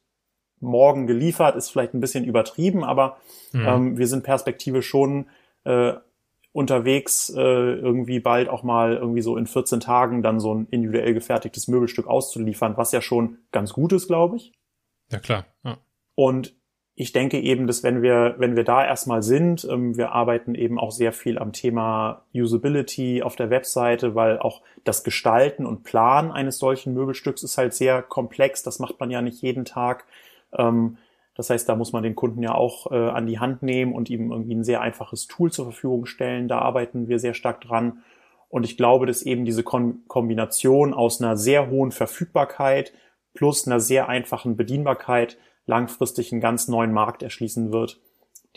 morgen 0.59 1.07
geliefert, 1.07 1.55
ist 1.55 1.69
vielleicht 1.69 1.93
ein 1.93 2.01
bisschen 2.01 2.25
übertrieben, 2.25 2.83
aber 2.83 3.15
mhm. 3.53 3.65
ähm, 3.65 3.97
wir 3.97 4.07
sind 4.07 4.23
perspektive 4.23 4.81
schon 4.81 5.27
äh, 5.63 5.93
unterwegs 6.53 7.29
äh, 7.29 7.39
irgendwie 7.39 8.19
bald 8.19 8.49
auch 8.49 8.63
mal 8.63 8.95
irgendwie 8.95 9.21
so 9.21 9.37
in 9.37 9.47
14 9.47 9.79
Tagen 9.79 10.21
dann 10.21 10.39
so 10.39 10.53
ein 10.53 10.67
individuell 10.69 11.13
gefertigtes 11.13 11.67
Möbelstück 11.67 12.07
auszuliefern, 12.07 12.75
was 12.75 12.91
ja 12.91 13.01
schon 13.01 13.37
ganz 13.51 13.73
gut 13.73 13.93
ist, 13.93 14.07
glaube 14.07 14.35
ich. 14.35 14.51
Ja, 15.11 15.19
klar. 15.19 15.45
Ja. 15.63 15.77
Und 16.15 16.55
ich 16.93 17.13
denke 17.13 17.39
eben, 17.39 17.67
dass 17.67 17.83
wenn 17.83 18.01
wir, 18.01 18.35
wenn 18.37 18.55
wir 18.55 18.65
da 18.65 18.85
erstmal 18.85 19.23
sind, 19.23 19.65
ähm, 19.69 19.97
wir 19.97 20.11
arbeiten 20.11 20.55
eben 20.55 20.77
auch 20.77 20.91
sehr 20.91 21.13
viel 21.13 21.39
am 21.39 21.53
Thema 21.53 22.25
Usability 22.33 23.23
auf 23.23 23.37
der 23.37 23.49
Webseite, 23.49 24.13
weil 24.13 24.37
auch 24.37 24.61
das 24.83 25.03
Gestalten 25.03 25.65
und 25.65 25.83
Planen 25.83 26.31
eines 26.31 26.57
solchen 26.57 26.93
Möbelstücks 26.93 27.43
ist 27.43 27.57
halt 27.57 27.73
sehr 27.73 28.01
komplex. 28.01 28.61
Das 28.61 28.79
macht 28.79 28.99
man 28.99 29.09
ja 29.09 29.21
nicht 29.21 29.41
jeden 29.41 29.63
Tag. 29.63 30.05
Ähm, 30.57 30.97
das 31.35 31.49
heißt, 31.49 31.67
da 31.69 31.75
muss 31.75 31.93
man 31.93 32.03
den 32.03 32.15
Kunden 32.15 32.43
ja 32.43 32.53
auch 32.53 32.91
äh, 32.91 32.95
an 32.95 33.25
die 33.25 33.39
Hand 33.39 33.63
nehmen 33.63 33.93
und 33.93 34.09
ihm 34.09 34.31
irgendwie 34.31 34.55
ein 34.55 34.63
sehr 34.63 34.81
einfaches 34.81 35.27
Tool 35.27 35.51
zur 35.51 35.65
Verfügung 35.65 36.05
stellen. 36.05 36.47
Da 36.47 36.59
arbeiten 36.59 37.07
wir 37.07 37.19
sehr 37.19 37.33
stark 37.33 37.61
dran. 37.61 38.03
Und 38.49 38.65
ich 38.65 38.75
glaube, 38.75 39.05
dass 39.05 39.23
eben 39.23 39.45
diese 39.45 39.63
Kon 39.63 40.03
Kombination 40.07 40.93
aus 40.93 41.21
einer 41.21 41.37
sehr 41.37 41.69
hohen 41.69 41.91
Verfügbarkeit 41.91 42.91
plus 43.33 43.65
einer 43.65 43.79
sehr 43.79 44.09
einfachen 44.09 44.57
Bedienbarkeit 44.57 45.37
langfristig 45.65 46.33
einen 46.33 46.41
ganz 46.41 46.67
neuen 46.67 46.91
Markt 46.91 47.23
erschließen 47.23 47.71
wird, 47.71 48.01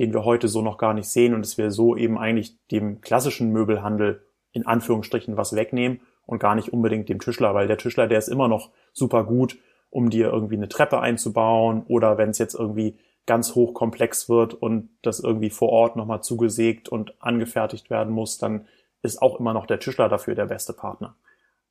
den 0.01 0.13
wir 0.13 0.25
heute 0.25 0.49
so 0.49 0.63
noch 0.63 0.79
gar 0.79 0.95
nicht 0.95 1.09
sehen 1.09 1.33
und 1.33 1.43
dass 1.43 1.59
wir 1.59 1.71
so 1.71 1.97
eben 1.97 2.19
eigentlich 2.19 2.57
dem 2.73 3.01
klassischen 3.03 3.53
Möbelhandel 3.53 4.27
in 4.51 4.67
Anführungsstrichen 4.67 5.37
was 5.37 5.55
wegnehmen 5.55 6.01
und 6.27 6.41
gar 6.41 6.57
nicht 6.57 6.73
unbedingt 6.73 7.09
dem 7.09 7.21
Tischler, 7.21 7.55
weil 7.55 7.69
der 7.69 7.79
Tischler, 7.79 8.09
der 8.09 8.19
ist 8.19 8.29
immer 8.29 8.49
noch 8.49 8.71
super 8.93 9.23
gut 9.23 9.59
um 9.95 10.11
dir 10.11 10.27
irgendwie 10.27 10.57
eine 10.57 10.69
Treppe 10.69 10.99
einzubauen 10.99 11.85
oder 11.87 12.19
wenn 12.19 12.31
es 12.31 12.39
jetzt 12.39 12.55
irgendwie 12.55 12.99
ganz 13.27 13.55
hochkomplex 13.55 14.29
wird 14.29 14.53
und 14.53 14.91
das 15.03 15.21
irgendwie 15.21 15.51
vor 15.51 15.69
Ort 15.69 15.95
nochmal 15.95 16.21
zugesägt 16.21 16.89
und 16.89 17.15
angefertigt 17.23 17.91
werden 17.91 18.13
muss, 18.13 18.37
dann 18.37 18.67
ist 19.03 19.23
auch 19.23 19.39
immer 19.39 19.55
noch 19.55 19.67
der 19.67 19.79
Tischler 19.79 20.09
dafür 20.09 20.35
der 20.35 20.47
beste 20.47 20.73
Partner. 20.73 21.15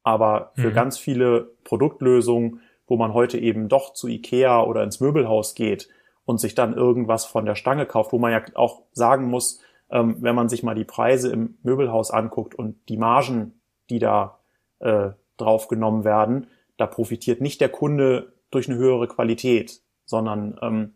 Aber 0.04 0.54
für 0.56 0.70
mhm. 0.70 0.74
ganz 0.74 0.98
viele 0.98 1.52
Produktlösungen, 1.66 2.62
wo 2.88 2.96
man 2.96 3.14
heute 3.14 3.38
eben 3.38 3.68
doch 3.68 3.92
zu 3.92 4.08
Ikea 4.08 4.64
oder 4.64 4.84
ins 4.84 5.02
Möbelhaus 5.02 5.54
geht 5.54 5.90
und 6.24 6.40
sich 6.40 6.56
dann 6.56 6.74
irgendwas 6.74 7.26
von 7.26 7.46
der 7.46 7.56
Stange 7.56 7.86
kauft, 7.86 8.14
wo 8.14 8.20
man 8.20 8.32
ja 8.32 8.42
auch 8.56 8.84
sagen 8.94 9.26
muss, 9.26 9.62
ähm, 9.92 10.16
wenn 10.22 10.36
man 10.36 10.48
sich 10.48 10.64
mal 10.64 10.76
die 10.76 10.86
Preise 10.86 11.30
im 11.30 11.58
Möbelhaus 11.62 12.10
anguckt 12.10 12.56
und 12.56 12.78
die 12.88 12.98
Margen, 12.98 13.60
die 13.90 14.00
da 14.00 14.40
äh, 14.80 15.10
drauf 15.36 15.68
genommen 15.68 16.06
werden, 16.06 16.48
da 16.78 16.88
profitiert 16.88 17.42
nicht 17.42 17.62
der 17.62 17.70
Kunde 17.70 18.34
durch 18.52 18.70
eine 18.70 18.78
höhere 18.78 19.08
Qualität, 19.08 19.82
sondern 20.06 20.60
ähm, 20.62 20.94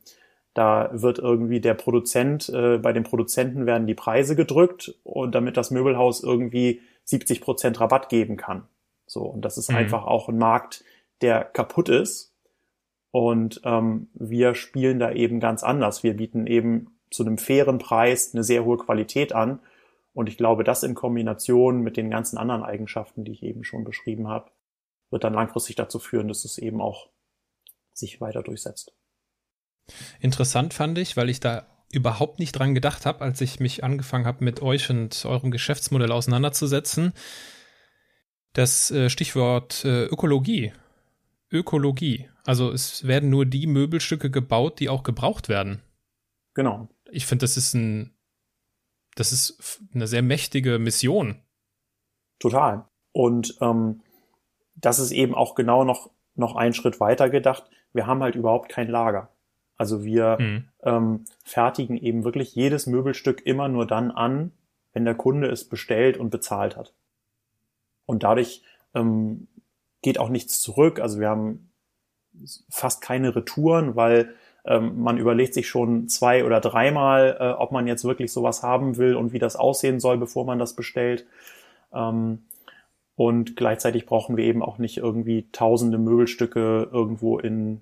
da 0.54 0.90
wird 0.92 1.20
irgendwie 1.20 1.62
der 1.62 1.76
Produzent, 1.76 2.50
äh, 2.50 2.80
bei 2.80 2.92
den 2.92 3.04
Produzenten 3.04 3.66
werden 3.66 3.86
die 3.86 3.94
Preise 3.94 4.36
gedrückt 4.36 4.96
und 5.04 5.36
damit 5.36 5.56
das 5.56 5.70
Möbelhaus 5.70 6.24
irgendwie 6.24 6.82
70 7.04 7.42
Prozent 7.42 7.80
Rabatt 7.80 8.10
geben 8.10 8.38
kann. 8.38 8.64
So, 9.06 9.22
und 9.22 9.46
das 9.46 9.58
ist 9.58 9.70
mhm. 9.70 9.78
einfach 9.78 10.06
auch 10.06 10.30
ein 10.30 10.38
Markt, 10.38 10.84
der 11.22 11.44
kaputt 11.44 11.90
ist. 11.90 12.34
Und 13.12 13.62
ähm, 13.64 14.10
wir 14.14 14.56
spielen 14.56 15.00
da 15.00 15.12
eben 15.12 15.40
ganz 15.40 15.64
anders. 15.64 16.04
Wir 16.04 16.16
bieten 16.16 16.46
eben 16.46 16.98
zu 17.10 17.24
einem 17.24 17.38
fairen 17.38 17.78
Preis 17.78 18.34
eine 18.34 18.44
sehr 18.44 18.66
hohe 18.66 18.78
Qualität 18.78 19.34
an. 19.34 19.60
Und 20.14 20.28
ich 20.28 20.38
glaube, 20.38 20.64
das 20.64 20.84
in 20.84 20.96
Kombination 20.96 21.82
mit 21.82 21.98
den 21.98 22.10
ganzen 22.10 22.38
anderen 22.38 22.64
Eigenschaften, 22.64 23.24
die 23.24 23.32
ich 23.32 23.44
eben 23.44 23.64
schon 23.64 23.84
beschrieben 23.84 24.28
habe, 24.28 24.50
wird 25.10 25.24
dann 25.24 25.34
langfristig 25.34 25.76
dazu 25.76 26.00
führen, 26.00 26.28
dass 26.28 26.46
es 26.46 26.58
eben 26.58 26.82
auch 26.82 27.10
sich 27.94 28.22
weiter 28.22 28.44
durchsetzt. 28.44 28.94
Interessant 30.20 30.74
fand 30.74 30.98
ich, 30.98 31.18
weil 31.18 31.30
ich 31.30 31.40
da 31.40 31.66
überhaupt 31.92 32.40
nicht 32.40 32.52
dran 32.52 32.76
gedacht 32.76 33.06
habe, 33.06 33.22
als 33.22 33.40
ich 33.42 33.60
mich 33.60 33.84
angefangen 33.84 34.26
habe, 34.26 34.44
mit 34.44 34.62
euch 34.62 34.90
und 34.90 35.26
eurem 35.26 35.52
Geschäftsmodell 35.52 36.12
auseinanderzusetzen. 36.12 37.14
Das 38.54 38.92
äh, 38.92 39.10
Stichwort 39.10 39.86
äh, 39.86 40.06
Ökologie. 40.06 40.74
Ökologie. 41.50 42.30
Also 42.46 42.72
es 42.72 43.08
werden 43.08 43.30
nur 43.30 43.46
die 43.46 43.68
Möbelstücke 43.68 44.30
gebaut, 44.30 44.80
die 44.80 44.90
auch 44.90 45.04
gebraucht 45.04 45.48
werden. 45.48 45.82
Genau. 46.54 46.90
Ich 47.10 47.26
finde, 47.26 47.44
das 47.44 47.56
ist 47.56 47.74
ein, 47.74 48.18
das 49.16 49.32
ist 49.32 49.82
eine 49.94 50.08
sehr 50.08 50.22
mächtige 50.22 50.80
Mission. 50.80 51.42
Total. 52.40 52.86
Und 53.14 53.58
ähm, 53.62 54.02
das 54.80 55.00
ist 55.00 55.12
eben 55.12 55.36
auch 55.36 55.56
genau 55.56 55.84
noch, 55.84 56.10
noch 56.36 56.56
einen 56.56 56.74
Schritt 56.74 57.00
weiter 57.00 57.30
gedacht. 57.30 57.64
Wir 57.94 58.08
haben 58.08 58.22
halt 58.22 58.36
überhaupt 58.36 58.70
kein 58.70 58.88
Lager. 58.88 59.30
Also 59.76 60.04
wir 60.04 60.38
mhm. 60.40 60.70
ähm, 60.84 61.26
fertigen 61.44 61.98
eben 61.98 62.24
wirklich 62.24 62.56
jedes 62.56 62.88
Möbelstück 62.88 63.46
immer 63.46 63.68
nur 63.68 63.86
dann 63.86 64.12
an, 64.12 64.52
wenn 64.94 65.06
der 65.06 65.16
Kunde 65.16 65.48
es 65.48 65.68
bestellt 65.68 66.18
und 66.18 66.30
bezahlt 66.30 66.76
hat. 66.76 66.94
Und 68.06 68.24
dadurch 68.24 68.64
ähm, 68.96 69.48
geht 70.02 70.20
auch 70.20 70.30
nichts 70.30 70.62
zurück. 70.62 71.00
Also 71.00 71.20
wir 71.20 71.30
haben 71.30 71.70
fast 72.70 73.02
keine 73.02 73.36
Retouren, 73.36 73.96
weil 73.96 74.36
ähm, 74.66 75.00
man 75.02 75.18
überlegt 75.18 75.54
sich 75.54 75.68
schon 75.68 76.08
zwei 76.08 76.46
oder 76.46 76.60
dreimal, 76.60 77.38
äh, 77.40 77.50
ob 77.52 77.72
man 77.72 77.88
jetzt 77.88 78.04
wirklich 78.04 78.32
sowas 78.32 78.64
haben 78.64 78.98
will 78.98 79.16
und 79.16 79.34
wie 79.34 79.40
das 79.40 79.56
aussehen 79.56 80.00
soll, 80.00 80.18
bevor 80.18 80.46
man 80.46 80.60
das 80.60 80.76
bestellt. 80.76 81.26
Ähm, 81.94 82.44
und 83.18 83.56
gleichzeitig 83.56 84.06
brauchen 84.06 84.38
wir 84.38 84.46
eben 84.46 84.62
auch 84.62 84.78
nicht 84.78 84.98
irgendwie 84.98 85.48
tausende 85.52 85.98
Möbelstücke 85.98 86.88
irgendwo 86.92 87.40
in 87.40 87.82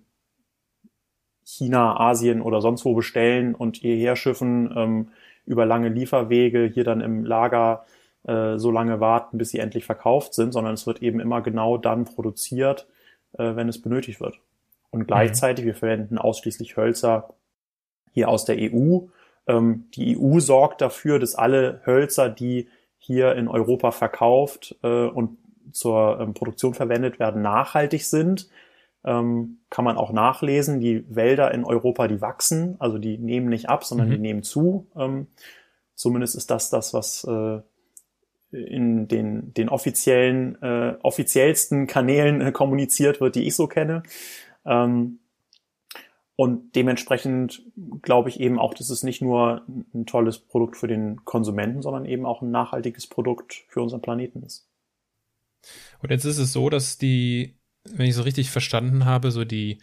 China, 1.44 2.00
Asien 2.00 2.42
oder 2.42 2.62
sonst 2.62 2.86
wo 2.86 2.96
bestellen 2.96 3.54
und 3.54 3.76
hierher 3.76 4.16
schiffen, 4.16 4.74
ähm, 4.76 5.10
über 5.46 5.66
lange 5.66 5.90
Lieferwege 5.90 6.72
hier 6.74 6.86
dann 6.86 7.02
im 7.02 7.26
Lager 7.26 7.86
äh, 8.24 8.58
so 8.58 8.72
lange 8.72 9.02
warten, 9.02 9.38
bis 9.38 9.50
sie 9.50 9.60
endlich 9.60 9.84
verkauft 9.84 10.34
sind, 10.34 10.54
sondern 10.54 10.74
es 10.74 10.88
wird 10.88 11.02
eben 11.04 11.20
immer 11.20 11.42
genau 11.42 11.78
dann 11.78 12.06
produziert, 12.06 12.88
äh, 13.34 13.58
wenn 13.58 13.68
es 13.68 13.82
benötigt 13.82 14.22
wird. 14.22 14.40
Und 14.90 15.02
mhm. 15.02 15.08
gleichzeitig, 15.08 15.66
mhm. 15.66 15.68
wir 15.68 15.76
verwenden 15.76 16.18
ausschließlich 16.18 16.78
Hölzer 16.78 17.34
hier 18.14 18.30
aus 18.30 18.46
der 18.46 18.56
EU. 18.58 19.00
Ähm, 19.48 19.90
die 19.96 20.18
EU 20.18 20.40
sorgt 20.40 20.80
dafür, 20.80 21.20
dass 21.20 21.36
alle 21.36 21.82
Hölzer, 21.86 22.30
die 22.30 22.70
hier 23.06 23.36
in 23.36 23.48
Europa 23.48 23.92
verkauft 23.92 24.76
äh, 24.82 25.06
und 25.06 25.38
zur 25.72 26.20
ähm, 26.20 26.34
Produktion 26.34 26.74
verwendet 26.74 27.20
werden, 27.20 27.42
nachhaltig 27.42 28.06
sind. 28.06 28.50
Ähm, 29.04 29.60
kann 29.70 29.86
man 29.86 29.98
auch 29.98 30.12
nachlesen. 30.12 30.80
Die 30.80 31.06
Wälder 31.14 31.54
in 31.54 31.64
Europa, 31.64 32.08
die 32.08 32.22
wachsen, 32.22 32.76
also 32.80 32.98
die 32.98 33.20
nehmen 33.20 33.50
nicht 33.50 33.70
ab, 33.70 33.84
sondern 33.84 34.08
mhm. 34.08 34.12
die 34.14 34.18
nehmen 34.18 34.44
zu. 34.44 34.88
Ähm, 34.98 35.28
zumindest 35.94 36.36
ist 36.36 36.50
das 36.50 36.72
das, 36.72 36.94
was 36.96 37.24
äh, 37.26 37.60
in 38.52 39.08
den, 39.08 39.54
den 39.54 39.70
offiziellen, 39.70 40.60
äh, 40.64 40.96
offiziellsten 41.04 41.86
Kanälen 41.86 42.42
äh, 42.42 42.52
kommuniziert 42.52 43.22
wird, 43.22 43.36
die 43.36 43.46
ich 43.46 43.56
so 43.56 43.68
kenne. 43.68 44.02
Ähm, 44.66 45.20
und 46.36 46.76
dementsprechend 46.76 47.64
glaube 48.02 48.30
ich 48.30 48.40
eben 48.40 48.60
auch, 48.60 48.74
dass 48.74 48.90
es 48.90 49.04
nicht 49.04 49.22
nur 49.22 49.66
ein 49.94 50.06
tolles 50.06 50.40
Produkt 50.40 50.76
für 50.78 50.88
den 50.88 51.24
Konsumenten, 51.24 51.82
sondern 51.82 52.06
eben 52.06 52.26
auch 52.26 52.42
ein 52.42 52.52
nachhaltiges 52.52 53.08
Produkt 53.08 53.66
für 53.68 53.82
unseren 53.82 54.02
Planeten 54.02 54.44
ist. 54.44 54.70
Und 56.02 56.12
jetzt 56.12 56.26
ist 56.26 56.38
es 56.38 56.52
so, 56.52 56.70
dass 56.70 56.98
die, 56.98 57.56
wenn 57.86 58.08
ich 58.08 58.16
so 58.16 58.24
richtig 58.24 58.52
verstanden 58.52 59.06
habe, 59.06 59.32
so 59.32 59.46
die, 59.46 59.80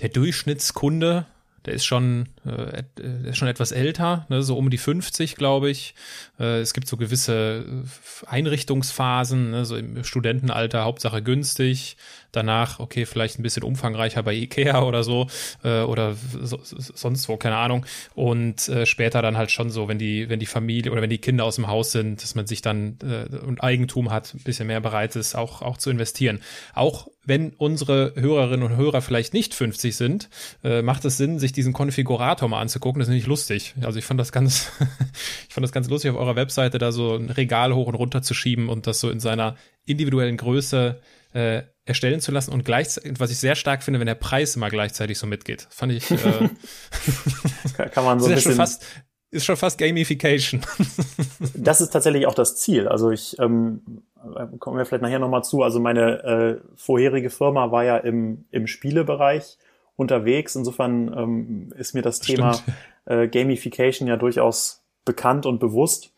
der 0.00 0.08
Durchschnittskunde 0.08 1.26
der 1.68 1.74
ist 1.74 1.84
schon, 1.84 2.30
äh, 2.48 3.28
ist 3.28 3.36
schon 3.36 3.48
etwas 3.48 3.72
älter, 3.72 4.26
ne, 4.28 4.42
so 4.42 4.56
um 4.56 4.70
die 4.70 4.78
50, 4.78 5.36
glaube 5.36 5.70
ich. 5.70 5.94
Äh, 6.38 6.60
es 6.60 6.74
gibt 6.74 6.88
so 6.88 6.96
gewisse 6.96 7.64
äh, 7.66 8.26
Einrichtungsphasen, 8.26 9.50
ne, 9.50 9.64
so 9.64 9.76
im 9.76 10.04
Studentenalter, 10.04 10.84
Hauptsache 10.84 11.22
günstig. 11.22 11.96
Danach, 12.30 12.78
okay, 12.78 13.06
vielleicht 13.06 13.38
ein 13.38 13.42
bisschen 13.42 13.62
umfangreicher 13.62 14.22
bei 14.22 14.34
Ikea 14.34 14.82
oder 14.82 15.02
so 15.02 15.28
äh, 15.64 15.80
oder 15.80 16.14
so, 16.14 16.60
sonst 16.62 17.28
wo, 17.28 17.36
keine 17.38 17.56
Ahnung. 17.56 17.86
Und 18.14 18.68
äh, 18.68 18.84
später 18.84 19.22
dann 19.22 19.38
halt 19.38 19.50
schon 19.50 19.70
so, 19.70 19.88
wenn 19.88 19.98
die, 19.98 20.28
wenn 20.28 20.38
die 20.38 20.46
Familie 20.46 20.92
oder 20.92 21.00
wenn 21.00 21.10
die 21.10 21.18
Kinder 21.18 21.44
aus 21.44 21.56
dem 21.56 21.68
Haus 21.68 21.92
sind, 21.92 22.22
dass 22.22 22.34
man 22.34 22.46
sich 22.46 22.60
dann 22.60 22.98
äh, 23.02 23.34
und 23.36 23.62
Eigentum 23.62 24.10
hat, 24.10 24.34
ein 24.34 24.42
bisschen 24.42 24.66
mehr 24.66 24.80
bereit 24.80 25.16
ist, 25.16 25.34
auch, 25.34 25.62
auch 25.62 25.78
zu 25.78 25.90
investieren. 25.90 26.40
Auch 26.74 27.08
wenn 27.28 27.50
unsere 27.50 28.14
Hörerinnen 28.16 28.64
und 28.64 28.76
Hörer 28.76 29.02
vielleicht 29.02 29.34
nicht 29.34 29.54
50 29.54 29.96
sind, 29.96 30.30
äh, 30.64 30.82
macht 30.82 31.04
es 31.04 31.16
Sinn, 31.18 31.38
sich 31.38 31.52
diesen 31.52 31.72
Konfigurator 31.72 32.37
mal 32.46 32.60
anzugucken. 32.60 33.00
Das 33.00 33.08
ist 33.08 33.10
nämlich 33.10 33.26
lustig. 33.26 33.74
Also 33.82 33.98
ich 33.98 34.04
fand 34.04 34.20
das 34.20 34.30
ganz, 34.30 34.70
ich 35.48 35.54
fand 35.54 35.64
das 35.64 35.72
ganz 35.72 35.88
lustig 35.88 36.12
auf 36.12 36.16
eurer 36.16 36.36
Webseite 36.36 36.78
da 36.78 36.92
so 36.92 37.16
ein 37.16 37.30
Regal 37.30 37.74
hoch 37.74 37.88
und 37.88 37.96
runter 37.96 38.22
zu 38.22 38.34
schieben 38.34 38.68
und 38.68 38.86
das 38.86 39.00
so 39.00 39.10
in 39.10 39.18
seiner 39.18 39.56
individuellen 39.84 40.36
Größe 40.36 41.00
äh, 41.32 41.62
erstellen 41.84 42.20
zu 42.20 42.30
lassen 42.30 42.52
und 42.52 42.64
gleichzeitig, 42.64 43.18
was 43.18 43.30
ich 43.30 43.38
sehr 43.38 43.54
stark 43.54 43.82
finde, 43.82 43.98
wenn 43.98 44.06
der 44.06 44.14
Preis 44.14 44.54
immer 44.54 44.70
gleichzeitig 44.70 45.18
so 45.18 45.26
mitgeht. 45.26 45.66
Fand 45.70 45.92
ich, 45.92 46.10
äh, 46.10 46.16
kann 47.90 48.04
man 48.04 48.20
so 48.20 48.26
ein 48.26 48.34
bisschen, 48.34 48.52
schon 48.52 48.56
fast, 48.56 48.84
ist 49.30 49.44
schon 49.44 49.56
fast 49.56 49.78
Gamification. 49.78 50.62
das 51.54 51.80
ist 51.80 51.90
tatsächlich 51.90 52.26
auch 52.26 52.34
das 52.34 52.56
Ziel. 52.56 52.88
Also 52.88 53.10
ich 53.10 53.38
ähm, 53.38 53.82
kommen 54.58 54.78
wir 54.78 54.84
vielleicht 54.84 55.02
nachher 55.02 55.18
nochmal 55.18 55.44
zu. 55.44 55.62
Also 55.62 55.80
meine 55.80 56.22
äh, 56.24 56.60
vorherige 56.76 57.30
Firma 57.30 57.70
war 57.70 57.84
ja 57.84 57.98
im, 57.98 58.46
im 58.50 58.66
Spielebereich 58.66 59.58
unterwegs. 59.98 60.54
Insofern 60.54 61.12
ähm, 61.14 61.72
ist 61.76 61.92
mir 61.92 62.02
das 62.02 62.20
Thema 62.20 62.58
äh, 63.04 63.26
Gamification 63.28 64.08
ja 64.08 64.16
durchaus 64.16 64.82
bekannt 65.04 65.44
und 65.44 65.58
bewusst. 65.58 66.14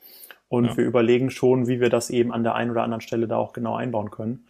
Und 0.49 0.67
ja. 0.67 0.77
wir 0.77 0.85
überlegen 0.85 1.31
schon, 1.31 1.67
wie 1.67 1.81
wir 1.81 1.89
das 1.89 2.11
eben 2.11 2.33
an 2.33 2.43
der 2.43 2.55
einen 2.55 2.71
oder 2.71 2.83
anderen 2.83 3.01
Stelle 3.01 3.27
da 3.27 3.37
auch 3.37 3.53
genau 3.53 3.77
einbauen 3.77 4.11
können. 4.11 4.47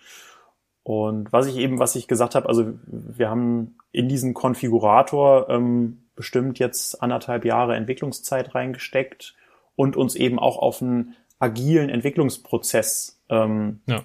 Und 0.82 1.32
was 1.32 1.46
ich 1.46 1.56
eben, 1.58 1.78
was 1.78 1.94
ich 1.94 2.08
gesagt 2.08 2.34
habe, 2.34 2.48
also 2.48 2.72
wir 2.86 3.30
haben 3.30 3.76
in 3.92 4.08
diesen 4.08 4.34
Konfigurator 4.34 5.48
ähm, 5.48 6.02
bestimmt 6.16 6.58
jetzt 6.58 7.00
anderthalb 7.02 7.44
Jahre 7.44 7.76
Entwicklungszeit 7.76 8.54
reingesteckt 8.54 9.36
und 9.76 9.96
uns 9.96 10.16
eben 10.16 10.38
auch 10.38 10.58
auf 10.58 10.82
einen 10.82 11.14
agilen 11.38 11.88
Entwicklungsprozess 11.88 13.20
ähm, 13.28 13.80
ja. 13.86 14.02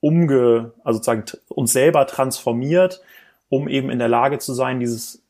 umge, 0.00 0.74
also 0.84 0.98
sozusagen 0.98 1.24
uns 1.48 1.72
selber 1.72 2.06
transformiert, 2.06 3.02
um 3.48 3.68
eben 3.68 3.90
in 3.90 3.98
der 3.98 4.08
Lage 4.08 4.38
zu 4.38 4.52
sein, 4.52 4.80
dieses 4.80 5.22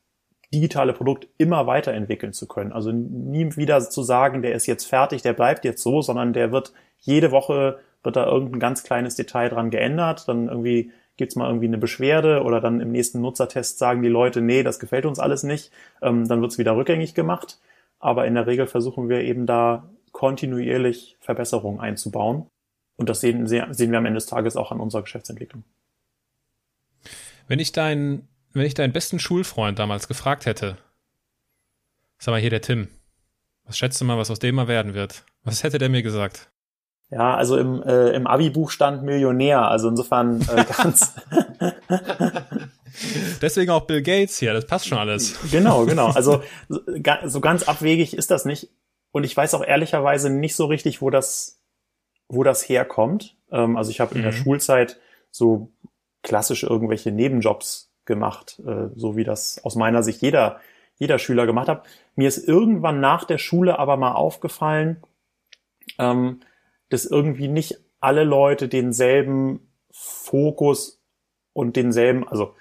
digitale 0.53 0.93
Produkt 0.93 1.27
immer 1.37 1.67
weiterentwickeln 1.67 2.33
zu 2.33 2.47
können. 2.47 2.71
Also 2.71 2.91
nie 2.91 3.55
wieder 3.55 3.79
zu 3.81 4.01
sagen, 4.01 4.41
der 4.41 4.53
ist 4.53 4.65
jetzt 4.65 4.85
fertig, 4.85 5.21
der 5.21 5.33
bleibt 5.33 5.63
jetzt 5.63 5.83
so, 5.83 6.01
sondern 6.01 6.33
der 6.33 6.51
wird 6.51 6.73
jede 6.97 7.31
Woche 7.31 7.79
wird 8.03 8.15
da 8.15 8.25
irgendein 8.25 8.59
ganz 8.59 8.83
kleines 8.83 9.15
Detail 9.15 9.49
dran 9.49 9.69
geändert, 9.69 10.27
dann 10.27 10.47
irgendwie 10.47 10.91
gibt's 11.17 11.35
mal 11.35 11.47
irgendwie 11.47 11.67
eine 11.67 11.77
Beschwerde 11.77 12.43
oder 12.43 12.61
dann 12.61 12.79
im 12.79 12.91
nächsten 12.91 13.19
Nutzertest 13.19 13.77
sagen 13.77 14.01
die 14.01 14.09
Leute, 14.09 14.41
nee, 14.41 14.63
das 14.63 14.79
gefällt 14.79 15.05
uns 15.05 15.19
alles 15.19 15.43
nicht, 15.43 15.71
ähm, 16.01 16.27
dann 16.27 16.41
wird's 16.41 16.57
wieder 16.57 16.77
rückgängig 16.77 17.13
gemacht. 17.13 17.59
Aber 17.99 18.25
in 18.25 18.35
der 18.35 18.47
Regel 18.47 18.67
versuchen 18.67 19.09
wir 19.09 19.21
eben 19.21 19.45
da 19.45 19.89
kontinuierlich 20.13 21.17
Verbesserungen 21.19 21.81
einzubauen. 21.81 22.47
Und 22.95 23.09
das 23.09 23.19
sehen, 23.19 23.47
sehen 23.47 23.91
wir 23.91 23.97
am 23.97 24.05
Ende 24.05 24.17
des 24.17 24.27
Tages 24.27 24.55
auch 24.55 24.71
an 24.71 24.79
unserer 24.79 25.01
Geschäftsentwicklung. 25.01 25.63
Wenn 27.49 27.59
ich 27.59 27.71
deinen, 27.71 28.29
wenn 28.53 28.65
ich 28.65 28.75
deinen 28.75 28.93
besten 28.93 29.19
Schulfreund 29.19 29.79
damals 29.79 30.07
gefragt 30.07 30.45
hätte, 30.45 30.77
sag 32.19 32.31
mal 32.31 32.39
hier 32.39 32.51
der 32.51 32.61
Tim, 32.61 32.89
was 33.65 33.77
schätzt 33.77 33.99
du 33.99 34.05
mal, 34.05 34.19
was 34.19 34.29
aus 34.29 34.37
dem 34.37 34.55
mal 34.55 34.67
werden 34.67 34.93
wird? 34.93 35.25
Was 35.43 35.63
hätte 35.63 35.79
der 35.79 35.89
mir 35.89 36.03
gesagt? 36.03 36.51
Ja, 37.09 37.35
also 37.35 37.57
im, 37.57 37.81
äh, 37.81 38.11
im 38.11 38.27
Abi-Buch 38.27 38.69
stand 38.69 39.01
Millionär, 39.01 39.67
also 39.67 39.89
insofern 39.89 40.41
äh, 40.41 40.63
ganz. 40.77 41.15
Deswegen 43.41 43.71
auch 43.71 43.87
Bill 43.87 44.03
Gates 44.03 44.37
hier, 44.37 44.53
das 44.53 44.67
passt 44.67 44.87
schon 44.87 44.99
alles. 44.99 45.39
Genau, 45.49 45.85
genau. 45.85 46.11
Also 46.11 46.43
so 47.25 47.41
ganz 47.41 47.63
abwegig 47.63 48.15
ist 48.15 48.29
das 48.29 48.45
nicht. 48.45 48.69
Und 49.11 49.23
ich 49.23 49.35
weiß 49.35 49.55
auch 49.55 49.65
ehrlicherweise 49.65 50.29
nicht 50.29 50.55
so 50.55 50.67
richtig, 50.67 51.01
wo 51.01 51.09
das, 51.09 51.63
wo 52.27 52.43
das 52.43 52.69
herkommt. 52.69 53.37
Ähm, 53.51 53.75
also 53.75 53.89
ich 53.89 54.01
habe 54.01 54.13
in 54.13 54.21
der 54.21 54.33
mhm. 54.33 54.37
Schulzeit 54.37 54.99
so 55.31 55.71
klassisch 56.23 56.63
irgendwelche 56.63 57.11
Nebenjobs 57.11 57.91
gemacht, 58.05 58.61
äh, 58.65 58.89
so 58.95 59.15
wie 59.15 59.23
das 59.23 59.63
aus 59.63 59.75
meiner 59.75 60.03
Sicht 60.03 60.21
jeder, 60.21 60.59
jeder 60.95 61.19
Schüler 61.19 61.45
gemacht 61.45 61.69
hat. 61.69 61.85
Mir 62.15 62.27
ist 62.27 62.47
irgendwann 62.47 62.99
nach 62.99 63.23
der 63.23 63.37
Schule 63.37 63.79
aber 63.79 63.97
mal 63.97 64.13
aufgefallen, 64.13 65.01
ähm, 65.97 66.41
dass 66.89 67.05
irgendwie 67.05 67.47
nicht 67.47 67.79
alle 67.99 68.23
Leute 68.23 68.67
denselben 68.67 69.71
Fokus 69.91 71.01
und 71.53 71.75
denselben, 71.75 72.27
also 72.27 72.55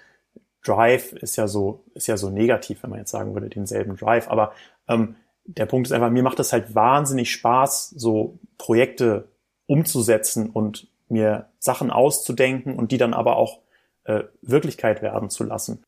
Drive 0.65 1.13
ist 1.13 1.37
ja 1.37 1.49
so, 1.49 1.85
ist 1.95 2.09
ja 2.09 2.17
so 2.17 2.31
negativ, 2.31 2.83
wenn 2.83 2.91
man 2.91 2.99
jetzt 2.99 3.11
sagen 3.11 3.35
würde, 3.35 3.49
denselben 3.49 3.97
Drive, 3.97 4.29
aber 4.29 4.53
ähm, 4.89 5.17
der 5.45 5.67
Punkt 5.67 5.87
ist 5.89 5.93
einfach, 5.93 6.11
mir 6.11 6.23
macht 6.23 6.41
es 6.41 6.53
halt 6.53 6.75
wahnsinnig 6.75 7.31
Spaß, 7.31 7.91
so 7.91 8.39
Projekte 8.59 9.29
umzusetzen 9.67 10.51
und 10.51 10.89
mir 11.11 11.47
Sachen 11.59 11.91
auszudenken 11.91 12.77
und 12.77 12.93
die 12.93 12.99
dann 12.99 13.15
aber 13.15 13.37
auch 13.37 13.61
äh, 14.05 14.25
Wirklichkeit 14.43 15.03
werden 15.03 15.31
zu 15.31 15.45
lassen. 15.45 15.85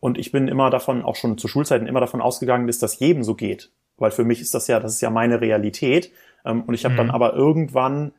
Und 0.00 0.18
ich 0.18 0.32
bin 0.32 0.48
immer 0.48 0.70
davon, 0.70 1.02
auch 1.02 1.16
schon 1.16 1.38
zu 1.38 1.48
Schulzeiten, 1.48 1.86
immer 1.86 2.00
davon 2.00 2.20
ausgegangen, 2.20 2.66
dass 2.66 2.78
das 2.78 2.98
jedem 2.98 3.24
so 3.24 3.34
geht. 3.34 3.70
Weil 3.96 4.10
für 4.10 4.24
mich 4.24 4.40
ist 4.40 4.54
das 4.54 4.66
ja, 4.66 4.80
das 4.80 4.94
ist 4.94 5.00
ja 5.00 5.10
meine 5.10 5.40
Realität. 5.40 6.12
Ähm, 6.44 6.62
und 6.62 6.74
ich 6.74 6.84
habe 6.84 6.94
mhm. 6.94 6.98
dann 6.98 7.10
aber 7.10 7.34
irgendwann 7.34 8.12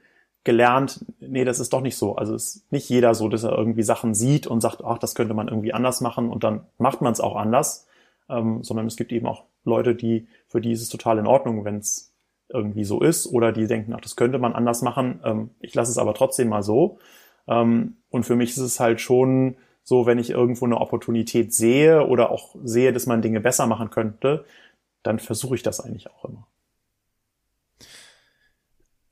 gelernt, 0.43 1.03
nee, 1.19 1.43
das 1.43 1.59
ist 1.59 1.73
doch 1.73 1.81
nicht 1.81 1.97
so. 1.97 2.15
Also 2.15 2.35
es 2.35 2.55
ist 2.55 2.71
nicht 2.71 2.87
jeder 2.87 3.13
so, 3.15 3.29
dass 3.29 3.43
er 3.43 3.57
irgendwie 3.57 3.83
Sachen 3.83 4.13
sieht 4.13 4.47
und 4.47 4.61
sagt, 4.61 4.83
ach, 4.83 4.99
das 4.99 5.15
könnte 5.15 5.33
man 5.33 5.47
irgendwie 5.47 5.73
anders 5.73 6.01
machen 6.01 6.29
und 6.29 6.43
dann 6.43 6.65
macht 6.77 7.01
man 7.01 7.11
es 7.11 7.19
auch 7.19 7.35
anders, 7.35 7.87
ähm, 8.29 8.63
sondern 8.63 8.85
es 8.85 8.95
gibt 8.95 9.11
eben 9.11 9.25
auch 9.25 9.43
Leute, 9.63 9.95
die, 9.95 10.27
für 10.47 10.61
die 10.61 10.71
ist 10.71 10.81
es 10.81 10.89
total 10.89 11.17
in 11.17 11.27
Ordnung, 11.27 11.65
wenn 11.65 11.77
es 11.77 12.14
irgendwie 12.49 12.83
so 12.83 13.01
ist 13.01 13.27
oder 13.27 13.51
die 13.51 13.67
denken, 13.67 13.93
ach, 13.93 14.01
das 14.01 14.15
könnte 14.15 14.37
man 14.37 14.53
anders 14.53 14.81
machen. 14.81 15.19
Ähm, 15.23 15.49
ich 15.59 15.73
lasse 15.73 15.91
es 15.91 15.97
aber 15.97 16.13
trotzdem 16.13 16.49
mal 16.49 16.63
so. 16.63 16.99
Ähm, 17.47 17.97
und 18.09 18.23
für 18.23 18.35
mich 18.35 18.51
ist 18.51 18.57
es 18.57 18.79
halt 18.79 19.01
schon 19.01 19.57
so, 19.83 20.05
wenn 20.05 20.17
ich 20.19 20.31
irgendwo 20.31 20.65
eine 20.65 20.79
Opportunität 20.79 21.53
sehe 21.53 22.05
oder 22.05 22.31
auch 22.31 22.55
sehe, 22.63 22.91
dass 22.93 23.05
man 23.05 23.21
Dinge 23.21 23.39
besser 23.39 23.67
machen 23.67 23.89
könnte, 23.89 24.45
dann 25.03 25.19
versuche 25.19 25.55
ich 25.55 25.63
das 25.63 25.79
eigentlich 25.79 26.09
auch 26.09 26.25
immer. 26.25 26.47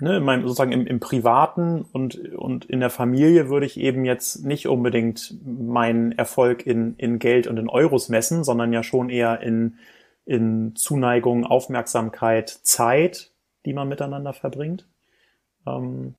ne, 0.00 0.20
mein, 0.20 0.42
sozusagen 0.42 0.72
im, 0.72 0.86
im 0.86 1.00
Privaten 1.00 1.82
und, 1.92 2.16
und 2.34 2.66
in 2.66 2.80
der 2.80 2.90
Familie 2.90 3.48
würde 3.48 3.66
ich 3.66 3.78
eben 3.78 4.04
jetzt 4.04 4.44
nicht 4.44 4.68
unbedingt 4.68 5.34
meinen 5.44 6.12
Erfolg 6.12 6.66
in, 6.66 6.94
in 6.96 7.18
Geld 7.18 7.46
und 7.46 7.58
in 7.58 7.68
Euros 7.68 8.08
messen, 8.08 8.44
sondern 8.44 8.72
ja 8.72 8.82
schon 8.82 9.08
eher 9.08 9.40
in, 9.40 9.78
in 10.24 10.74
Zuneigung, 10.76 11.46
Aufmerksamkeit, 11.46 12.50
Zeit, 12.50 13.32
die 13.64 13.72
man 13.72 13.88
miteinander 13.88 14.32
verbringt. 14.32 14.86
Ähm, 15.66 16.14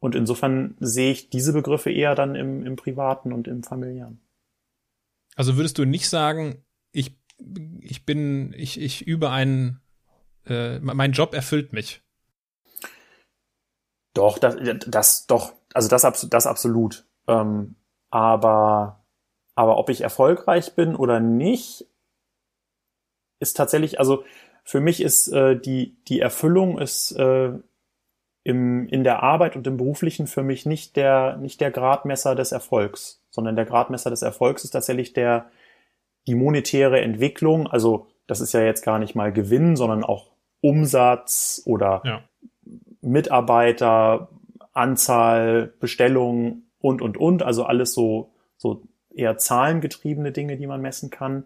und 0.00 0.14
insofern 0.14 0.76
sehe 0.80 1.12
ich 1.12 1.30
diese 1.30 1.52
Begriffe 1.52 1.90
eher 1.90 2.14
dann 2.14 2.34
im, 2.34 2.66
im 2.66 2.76
Privaten 2.76 3.32
und 3.32 3.48
im 3.48 3.62
Familiären. 3.62 4.20
Also 5.36 5.56
würdest 5.56 5.78
du 5.78 5.84
nicht 5.84 6.08
sagen, 6.08 6.64
ich, 6.92 7.16
ich 7.80 8.04
bin, 8.04 8.52
ich, 8.54 8.80
ich 8.80 9.06
übe 9.06 9.30
einen, 9.30 9.80
äh, 10.46 10.78
mein 10.80 11.12
Job 11.12 11.34
erfüllt 11.34 11.72
mich? 11.72 12.02
Doch, 14.12 14.38
das, 14.38 14.56
das 14.86 15.26
doch, 15.26 15.54
also 15.72 15.88
das, 15.88 16.28
das 16.28 16.46
absolut. 16.46 17.06
Ähm, 17.26 17.74
aber, 18.10 19.04
aber 19.54 19.78
ob 19.78 19.88
ich 19.88 20.02
erfolgreich 20.02 20.74
bin 20.74 20.94
oder 20.94 21.18
nicht, 21.18 21.86
ist 23.40 23.56
tatsächlich, 23.56 23.98
also 23.98 24.24
für 24.62 24.80
mich 24.80 25.00
ist 25.00 25.28
äh, 25.28 25.58
die, 25.58 25.96
die 26.04 26.20
Erfüllung 26.20 26.78
ist 26.78 27.12
äh, 27.12 27.54
im, 28.44 28.86
in 28.88 29.02
der 29.02 29.22
Arbeit 29.22 29.56
und 29.56 29.66
im 29.66 29.76
Beruflichen 29.76 30.26
für 30.26 30.42
mich 30.42 30.64
nicht 30.64 30.96
der, 30.96 31.36
nicht 31.38 31.60
der 31.60 31.70
Gradmesser 31.70 32.34
des 32.34 32.52
Erfolgs 32.52 33.24
sondern 33.34 33.56
der 33.56 33.64
Gradmesser 33.64 34.10
des 34.10 34.22
Erfolgs 34.22 34.62
ist 34.62 34.70
tatsächlich 34.70 35.12
der, 35.12 35.46
die 36.28 36.36
monetäre 36.36 37.00
Entwicklung. 37.00 37.66
Also 37.66 38.06
das 38.28 38.40
ist 38.40 38.54
ja 38.54 38.62
jetzt 38.62 38.84
gar 38.84 39.00
nicht 39.00 39.16
mal 39.16 39.32
Gewinn, 39.32 39.74
sondern 39.74 40.04
auch 40.04 40.30
Umsatz 40.60 41.60
oder 41.66 42.00
ja. 42.04 42.22
Mitarbeiter, 43.00 44.28
Anzahl, 44.72 45.74
Bestellungen 45.80 46.70
und, 46.78 47.02
und, 47.02 47.16
und. 47.16 47.42
Also 47.42 47.64
alles 47.64 47.92
so, 47.92 48.30
so 48.56 48.82
eher 49.12 49.36
zahlengetriebene 49.36 50.30
Dinge, 50.30 50.56
die 50.56 50.68
man 50.68 50.80
messen 50.80 51.10
kann. 51.10 51.42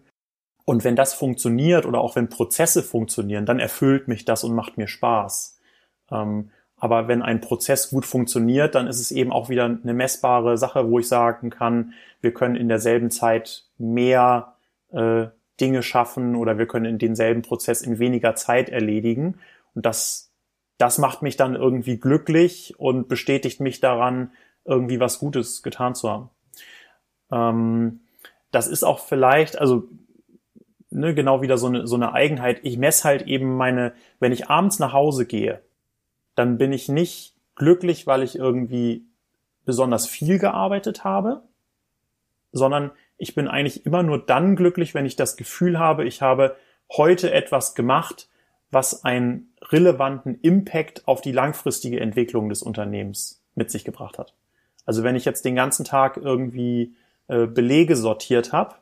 Und 0.65 0.83
wenn 0.83 0.95
das 0.95 1.15
funktioniert 1.15 1.87
oder 1.87 2.01
auch 2.01 2.15
wenn 2.15 2.29
Prozesse 2.29 2.83
funktionieren, 2.83 3.47
dann 3.47 3.59
erfüllt 3.59 4.07
mich 4.07 4.25
das 4.25 4.43
und 4.43 4.53
macht 4.53 4.77
mir 4.77 4.87
Spaß. 4.87 5.59
Ähm, 6.11 6.51
aber 6.79 7.07
wenn 7.07 7.21
ein 7.21 7.41
Prozess 7.41 7.89
gut 7.89 8.05
funktioniert, 8.05 8.75
dann 8.75 8.87
ist 8.87 8.99
es 8.99 9.11
eben 9.11 9.31
auch 9.31 9.49
wieder 9.49 9.65
eine 9.65 9.93
messbare 9.93 10.57
Sache, 10.57 10.89
wo 10.89 10.99
ich 10.99 11.07
sagen 11.07 11.49
kann, 11.49 11.93
wir 12.21 12.33
können 12.33 12.55
in 12.55 12.69
derselben 12.69 13.11
Zeit 13.11 13.65
mehr 13.77 14.55
äh, 14.91 15.27
Dinge 15.59 15.83
schaffen 15.83 16.35
oder 16.35 16.57
wir 16.57 16.67
können 16.67 16.85
in 16.85 16.97
denselben 16.97 17.41
Prozess 17.41 17.81
in 17.81 17.99
weniger 17.99 18.35
Zeit 18.35 18.69
erledigen. 18.69 19.39
Und 19.75 19.85
das, 19.85 20.31
das 20.77 20.97
macht 20.97 21.21
mich 21.21 21.35
dann 21.35 21.55
irgendwie 21.55 21.97
glücklich 21.97 22.75
und 22.77 23.07
bestätigt 23.09 23.59
mich 23.59 23.79
daran, 23.81 24.31
irgendwie 24.65 24.99
was 24.99 25.19
Gutes 25.19 25.63
getan 25.63 25.95
zu 25.95 26.09
haben. 26.09 26.29
Ähm, 27.31 28.01
das 28.51 28.67
ist 28.67 28.83
auch 28.83 28.99
vielleicht, 28.99 29.59
also 29.59 29.83
ne, 30.89 31.13
genau 31.13 31.41
wieder 31.41 31.57
so 31.57 31.67
eine, 31.67 31.87
so 31.87 31.95
eine 31.95 32.13
Eigenheit. 32.13 32.61
Ich 32.63 32.77
messe 32.77 33.03
halt 33.03 33.23
eben 33.23 33.55
meine, 33.57 33.93
wenn 34.19 34.31
ich 34.31 34.49
abends 34.49 34.79
nach 34.79 34.93
Hause 34.93 35.25
gehe, 35.25 35.61
dann 36.39 36.57
bin 36.57 36.71
ich 36.71 36.87
nicht 36.87 37.35
glücklich, 37.55 38.07
weil 38.07 38.23
ich 38.23 38.37
irgendwie 38.37 39.05
besonders 39.65 40.07
viel 40.07 40.39
gearbeitet 40.39 41.03
habe, 41.03 41.43
sondern 42.53 42.91
ich 43.17 43.35
bin 43.35 43.49
eigentlich 43.49 43.85
immer 43.85 44.03
nur 44.03 44.25
dann 44.25 44.55
glücklich, 44.55 44.93
wenn 44.93 45.05
ich 45.05 45.17
das 45.17 45.35
Gefühl 45.35 45.77
habe, 45.77 46.05
ich 46.05 46.21
habe 46.21 46.55
heute 46.95 47.33
etwas 47.33 47.75
gemacht, 47.75 48.29
was 48.71 49.03
einen 49.03 49.53
relevanten 49.61 50.39
Impact 50.41 51.05
auf 51.09 51.19
die 51.19 51.33
langfristige 51.33 51.99
Entwicklung 51.99 52.47
des 52.47 52.63
Unternehmens 52.63 53.43
mit 53.55 53.69
sich 53.69 53.83
gebracht 53.83 54.17
hat. 54.17 54.33
Also 54.85 55.03
wenn 55.03 55.17
ich 55.17 55.25
jetzt 55.25 55.43
den 55.43 55.55
ganzen 55.55 55.83
Tag 55.83 56.15
irgendwie 56.15 56.95
äh, 57.27 57.47
Belege 57.47 57.97
sortiert 57.97 58.53
habe, 58.53 58.75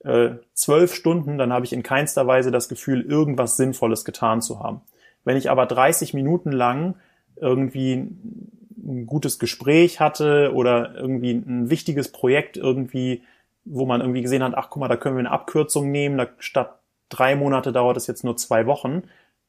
äh, 0.00 0.36
zwölf 0.54 0.94
Stunden, 0.94 1.36
dann 1.36 1.52
habe 1.52 1.66
ich 1.66 1.74
in 1.74 1.82
keinster 1.82 2.26
Weise 2.26 2.50
das 2.50 2.70
Gefühl, 2.70 3.02
irgendwas 3.02 3.58
Sinnvolles 3.58 4.06
getan 4.06 4.40
zu 4.40 4.60
haben. 4.60 4.80
Wenn 5.26 5.36
ich 5.36 5.50
aber 5.50 5.66
30 5.66 6.14
Minuten 6.14 6.52
lang 6.52 6.94
irgendwie 7.34 7.94
ein 7.94 9.06
gutes 9.06 9.40
Gespräch 9.40 9.98
hatte 9.98 10.52
oder 10.54 10.94
irgendwie 10.94 11.32
ein 11.32 11.68
wichtiges 11.68 12.12
Projekt 12.12 12.56
irgendwie, 12.56 13.24
wo 13.64 13.86
man 13.86 14.00
irgendwie 14.00 14.22
gesehen 14.22 14.44
hat, 14.44 14.54
ach 14.54 14.70
guck 14.70 14.80
mal, 14.80 14.88
da 14.88 14.96
können 14.96 15.16
wir 15.16 15.20
eine 15.20 15.32
Abkürzung 15.32 15.90
nehmen, 15.90 16.16
da, 16.16 16.28
statt 16.38 16.78
drei 17.08 17.34
Monate 17.34 17.72
dauert 17.72 17.96
es 17.96 18.06
jetzt 18.06 18.22
nur 18.22 18.36
zwei 18.36 18.66
Wochen, 18.66 19.02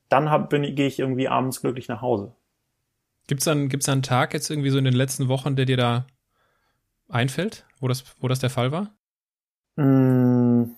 dann 0.10 0.32
hab, 0.32 0.50
bin, 0.50 0.63
gehe 0.74 0.88
ich 0.88 0.98
irgendwie 0.98 1.28
abends 1.28 1.62
glücklich 1.62 1.88
nach 1.88 2.02
Hause. 2.02 2.34
Gibt's 3.28 3.46
dann, 3.46 3.70
gibt's 3.70 3.88
einen 3.88 4.02
Tag 4.02 4.34
jetzt 4.34 4.50
irgendwie 4.50 4.72
so 4.72 4.80
in 4.80 4.86
den 4.86 4.96
letzten 4.96 5.28
Wochen, 5.28 5.56
der 5.56 5.66
dir 5.66 5.78
da 5.78 6.08
einfällt, 7.08 7.68
wo 7.80 7.88
das, 7.88 8.04
wo 8.20 8.28
das 8.28 8.40
der 8.40 8.50
Fall 8.50 8.72
war? 8.72 8.96
Mmh 9.76 10.77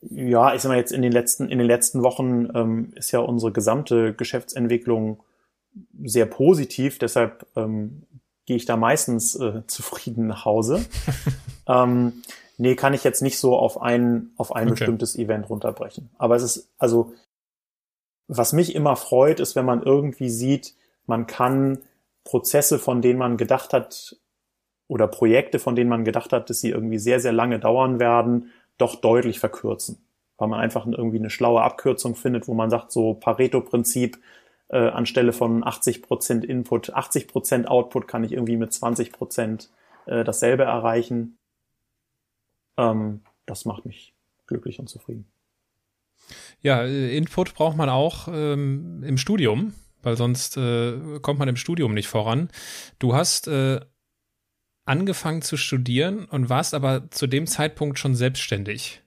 ja, 0.00 0.54
ich 0.54 0.62
sag 0.62 0.70
mal 0.70 0.78
jetzt 0.78 0.92
in 0.92 1.02
den 1.02 1.12
letzten, 1.12 1.48
in 1.48 1.58
den 1.58 1.66
letzten 1.66 2.02
Wochen 2.02 2.48
ähm, 2.54 2.92
ist 2.94 3.10
ja 3.10 3.20
unsere 3.20 3.52
gesamte 3.52 4.14
Geschäftsentwicklung 4.14 5.22
sehr 6.04 6.26
positiv, 6.26 6.98
deshalb 6.98 7.46
ähm, 7.56 8.06
gehe 8.46 8.56
ich 8.56 8.64
da 8.64 8.76
meistens 8.76 9.34
äh, 9.34 9.62
zufrieden 9.66 10.26
nach 10.26 10.44
Hause. 10.44 10.84
ähm, 11.68 12.22
nee, 12.56 12.76
kann 12.76 12.94
ich 12.94 13.04
jetzt 13.04 13.22
nicht 13.22 13.38
so 13.38 13.56
auf 13.56 13.80
ein, 13.80 14.30
auf 14.36 14.54
ein 14.54 14.68
okay. 14.68 14.78
bestimmtes 14.78 15.16
Event 15.16 15.48
runterbrechen. 15.50 16.10
Aber 16.18 16.36
es 16.36 16.42
ist, 16.42 16.70
also, 16.78 17.12
was 18.28 18.52
mich 18.52 18.74
immer 18.74 18.96
freut, 18.96 19.40
ist, 19.40 19.56
wenn 19.56 19.64
man 19.64 19.82
irgendwie 19.82 20.30
sieht, 20.30 20.74
man 21.06 21.26
kann 21.26 21.78
Prozesse, 22.24 22.78
von 22.78 23.02
denen 23.02 23.18
man 23.18 23.36
gedacht 23.36 23.72
hat, 23.72 24.16
oder 24.88 25.06
Projekte, 25.06 25.58
von 25.58 25.76
denen 25.76 25.90
man 25.90 26.04
gedacht 26.04 26.32
hat, 26.32 26.48
dass 26.48 26.60
sie 26.60 26.70
irgendwie 26.70 26.98
sehr, 26.98 27.20
sehr 27.20 27.32
lange 27.32 27.58
dauern 27.60 28.00
werden, 28.00 28.50
doch 28.78 28.96
deutlich 28.96 29.38
verkürzen. 29.38 29.98
weil 30.40 30.48
man 30.48 30.60
einfach 30.60 30.86
irgendwie 30.86 31.18
eine 31.18 31.30
schlaue 31.30 31.62
Abkürzung 31.62 32.14
findet, 32.14 32.46
wo 32.46 32.54
man 32.54 32.70
sagt, 32.70 32.92
so 32.92 33.14
Pareto-Prinzip, 33.14 34.18
äh, 34.68 34.88
anstelle 34.88 35.32
von 35.32 35.64
80% 35.64 36.44
Input, 36.44 36.94
80% 36.94 37.66
Output 37.66 38.06
kann 38.06 38.22
ich 38.22 38.32
irgendwie 38.32 38.56
mit 38.56 38.70
20% 38.70 39.68
äh, 40.06 40.24
dasselbe 40.24 40.62
erreichen. 40.62 41.38
Ähm, 42.76 43.22
das 43.46 43.64
macht 43.64 43.84
mich 43.84 44.14
glücklich 44.46 44.78
und 44.78 44.88
zufrieden. 44.88 45.26
Ja, 46.60 46.82
äh, 46.82 47.16
Input 47.16 47.54
braucht 47.54 47.76
man 47.76 47.88
auch 47.88 48.28
ähm, 48.30 49.02
im 49.04 49.18
Studium, 49.18 49.74
weil 50.02 50.16
sonst 50.16 50.56
äh, 50.56 51.18
kommt 51.20 51.38
man 51.38 51.48
im 51.48 51.56
Studium 51.56 51.94
nicht 51.94 52.08
voran. 52.08 52.48
Du 52.98 53.14
hast 53.14 53.48
äh, 53.48 53.80
angefangen 54.88 55.42
zu 55.42 55.56
studieren 55.56 56.24
und 56.24 56.48
warst 56.48 56.74
aber 56.74 57.10
zu 57.10 57.26
dem 57.26 57.46
Zeitpunkt 57.46 57.98
schon 57.98 58.14
selbstständig. 58.14 59.02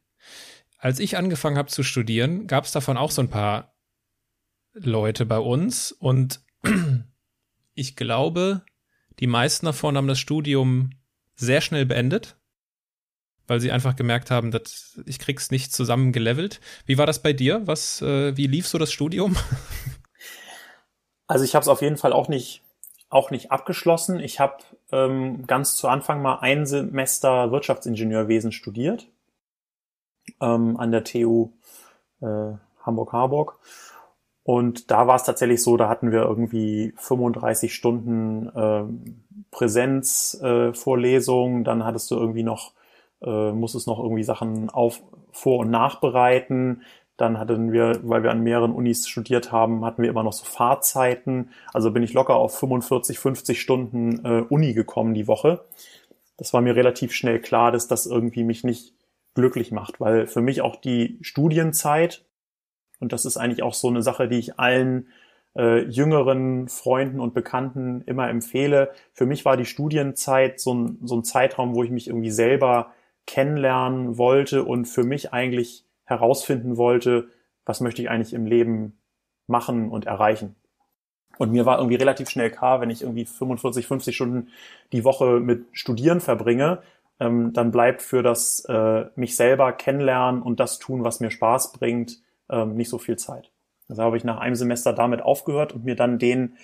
Als 0.77 0.99
ich 0.99 1.17
angefangen 1.17 1.57
habe 1.57 1.69
zu 1.69 1.83
studieren, 1.83 2.47
gab 2.47 2.65
es 2.65 2.71
davon 2.71 2.97
auch 2.97 3.11
so 3.11 3.21
ein 3.21 3.29
paar 3.29 3.75
Leute 4.73 5.25
bei 5.25 5.39
uns 5.39 5.91
und 5.91 6.41
ich 7.73 7.95
glaube, 7.95 8.63
die 9.19 9.27
meisten 9.27 9.65
davon 9.65 9.97
haben 9.97 10.07
das 10.07 10.19
Studium 10.19 10.91
sehr 11.35 11.61
schnell 11.61 11.85
beendet, 11.85 12.37
weil 13.47 13.59
sie 13.59 13.71
einfach 13.71 13.95
gemerkt 13.95 14.31
haben, 14.31 14.51
dass 14.51 14.99
ich 15.05 15.19
krieg's 15.19 15.51
nicht 15.51 15.73
zusammen 15.73 16.13
gelevelt. 16.13 16.61
Wie 16.85 16.97
war 16.97 17.05
das 17.05 17.21
bei 17.21 17.33
dir? 17.33 17.65
Was, 17.65 18.01
äh, 18.01 18.37
wie 18.37 18.47
lief 18.47 18.67
so 18.67 18.77
das 18.77 18.91
Studium? 18.91 19.35
Also 21.27 21.45
ich 21.45 21.55
habe 21.55 21.61
es 21.61 21.69
auf 21.69 21.81
jeden 21.81 21.95
Fall 21.95 22.11
auch 22.11 22.27
nicht 22.27 22.61
auch 23.11 23.29
nicht 23.29 23.51
abgeschlossen. 23.51 24.19
Ich 24.19 24.39
habe 24.39 24.55
ähm, 24.91 25.45
ganz 25.45 25.75
zu 25.75 25.87
Anfang 25.87 26.23
mal 26.23 26.39
ein 26.39 26.65
Semester 26.65 27.51
Wirtschaftsingenieurwesen 27.51 28.51
studiert 28.51 29.07
ähm, 30.39 30.77
an 30.77 30.91
der 30.91 31.03
TU 31.03 31.49
äh, 32.21 32.53
Hamburg-Harburg. 32.83 33.59
Und 34.43 34.89
da 34.89 35.05
war 35.07 35.17
es 35.17 35.23
tatsächlich 35.23 35.61
so, 35.61 35.77
da 35.77 35.87
hatten 35.87 36.11
wir 36.11 36.21
irgendwie 36.21 36.95
35 36.97 37.75
Stunden 37.75 38.47
äh, 38.47 38.85
Präsenzvorlesung, 39.51 41.61
äh, 41.61 41.63
dann 41.63 41.85
hattest 41.85 42.09
du 42.09 42.15
irgendwie 42.15 42.41
noch, 42.43 42.73
äh, 43.21 43.51
musstest 43.51 43.85
noch 43.87 43.99
irgendwie 43.99 44.23
Sachen 44.23 44.69
auf, 44.69 45.03
vor- 45.31 45.59
und 45.59 45.69
nachbereiten. 45.69 46.81
Dann 47.17 47.37
hatten 47.37 47.71
wir, 47.71 47.99
weil 48.03 48.23
wir 48.23 48.31
an 48.31 48.41
mehreren 48.41 48.71
Unis 48.71 49.07
studiert 49.07 49.51
haben, 49.51 49.85
hatten 49.85 50.01
wir 50.01 50.09
immer 50.09 50.23
noch 50.23 50.33
so 50.33 50.45
Fahrzeiten. 50.45 51.51
Also 51.73 51.91
bin 51.91 52.03
ich 52.03 52.13
locker 52.13 52.35
auf 52.35 52.57
45, 52.57 53.19
50 53.19 53.61
Stunden 53.61 54.25
äh, 54.25 54.43
Uni 54.49 54.73
gekommen 54.73 55.13
die 55.13 55.27
Woche. 55.27 55.65
Das 56.37 56.53
war 56.53 56.61
mir 56.61 56.75
relativ 56.75 57.13
schnell 57.13 57.39
klar, 57.39 57.71
dass 57.71 57.87
das 57.87 58.07
irgendwie 58.07 58.43
mich 58.43 58.63
nicht 58.63 58.95
glücklich 59.35 59.71
macht, 59.71 59.99
weil 59.99 60.27
für 60.27 60.41
mich 60.41 60.61
auch 60.61 60.75
die 60.75 61.19
Studienzeit, 61.21 62.25
und 62.99 63.13
das 63.13 63.25
ist 63.25 63.37
eigentlich 63.37 63.63
auch 63.63 63.73
so 63.73 63.87
eine 63.87 64.01
Sache, 64.01 64.27
die 64.27 64.39
ich 64.39 64.59
allen 64.59 65.07
äh, 65.55 65.83
jüngeren 65.83 66.67
Freunden 66.67 67.19
und 67.19 67.33
Bekannten 67.33 68.01
immer 68.05 68.29
empfehle. 68.29 68.91
Für 69.13 69.25
mich 69.25 69.45
war 69.45 69.57
die 69.57 69.65
Studienzeit 69.65 70.59
so 70.59 70.73
ein, 70.73 70.99
so 71.03 71.15
ein 71.15 71.23
Zeitraum, 71.23 71.75
wo 71.75 71.83
ich 71.83 71.91
mich 71.91 72.07
irgendwie 72.07 72.31
selber 72.31 72.93
kennenlernen 73.27 74.17
wollte 74.17 74.63
und 74.63 74.85
für 74.85 75.03
mich 75.03 75.33
eigentlich 75.33 75.85
herausfinden 76.05 76.77
wollte, 76.77 77.29
was 77.65 77.81
möchte 77.81 78.01
ich 78.01 78.09
eigentlich 78.09 78.33
im 78.33 78.45
Leben 78.45 78.99
machen 79.47 79.89
und 79.89 80.05
erreichen. 80.05 80.55
Und 81.37 81.51
mir 81.51 81.65
war 81.65 81.77
irgendwie 81.77 81.95
relativ 81.95 82.29
schnell 82.29 82.51
klar, 82.51 82.81
wenn 82.81 82.89
ich 82.89 83.01
irgendwie 83.01 83.25
45, 83.25 83.87
50 83.87 84.15
Stunden 84.15 84.49
die 84.91 85.03
Woche 85.03 85.39
mit 85.39 85.65
Studieren 85.71 86.19
verbringe, 86.21 86.81
ähm, 87.19 87.53
dann 87.53 87.71
bleibt 87.71 88.01
für 88.01 88.23
das 88.23 88.65
äh, 88.65 89.05
mich 89.15 89.35
selber 89.35 89.71
kennenlernen 89.71 90.41
und 90.41 90.59
das 90.59 90.79
tun, 90.79 91.03
was 91.03 91.19
mir 91.19 91.31
Spaß 91.31 91.73
bringt, 91.73 92.19
ähm, 92.49 92.75
nicht 92.75 92.89
so 92.89 92.97
viel 92.97 93.17
Zeit. 93.17 93.51
Also 93.87 94.03
habe 94.03 94.17
ich 94.17 94.23
nach 94.23 94.39
einem 94.39 94.55
Semester 94.55 94.93
damit 94.93 95.21
aufgehört 95.21 95.73
und 95.73 95.85
mir 95.85 95.95
dann 95.95 96.17
den 96.17 96.57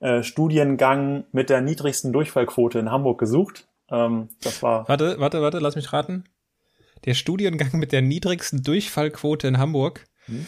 äh, 0.00 0.22
Studiengang 0.22 1.24
mit 1.32 1.50
der 1.50 1.60
niedrigsten 1.60 2.12
Durchfallquote 2.12 2.78
in 2.78 2.90
Hamburg 2.90 3.18
gesucht. 3.18 3.66
Ähm, 3.90 4.28
das 4.42 4.62
war. 4.62 4.88
Warte, 4.88 5.16
warte, 5.18 5.42
warte, 5.42 5.58
lass 5.58 5.76
mich 5.76 5.92
raten. 5.92 6.24
Der 7.04 7.14
Studiengang 7.14 7.78
mit 7.78 7.92
der 7.92 8.02
niedrigsten 8.02 8.62
Durchfallquote 8.62 9.48
in 9.48 9.58
Hamburg. 9.58 10.04
Hm. 10.26 10.46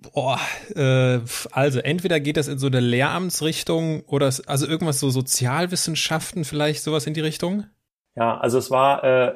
Boah, 0.00 0.38
äh, 0.76 1.20
also 1.50 1.80
entweder 1.80 2.20
geht 2.20 2.36
das 2.36 2.46
in 2.46 2.58
so 2.58 2.68
eine 2.68 2.80
Lehramtsrichtung 2.80 4.02
oder 4.02 4.32
also 4.46 4.66
irgendwas 4.66 5.00
so 5.00 5.10
Sozialwissenschaften 5.10 6.44
vielleicht 6.44 6.84
sowas 6.84 7.06
in 7.06 7.14
die 7.14 7.20
Richtung. 7.20 7.64
Ja, 8.14 8.38
also 8.38 8.58
es 8.58 8.70
war 8.70 9.02
äh, 9.02 9.34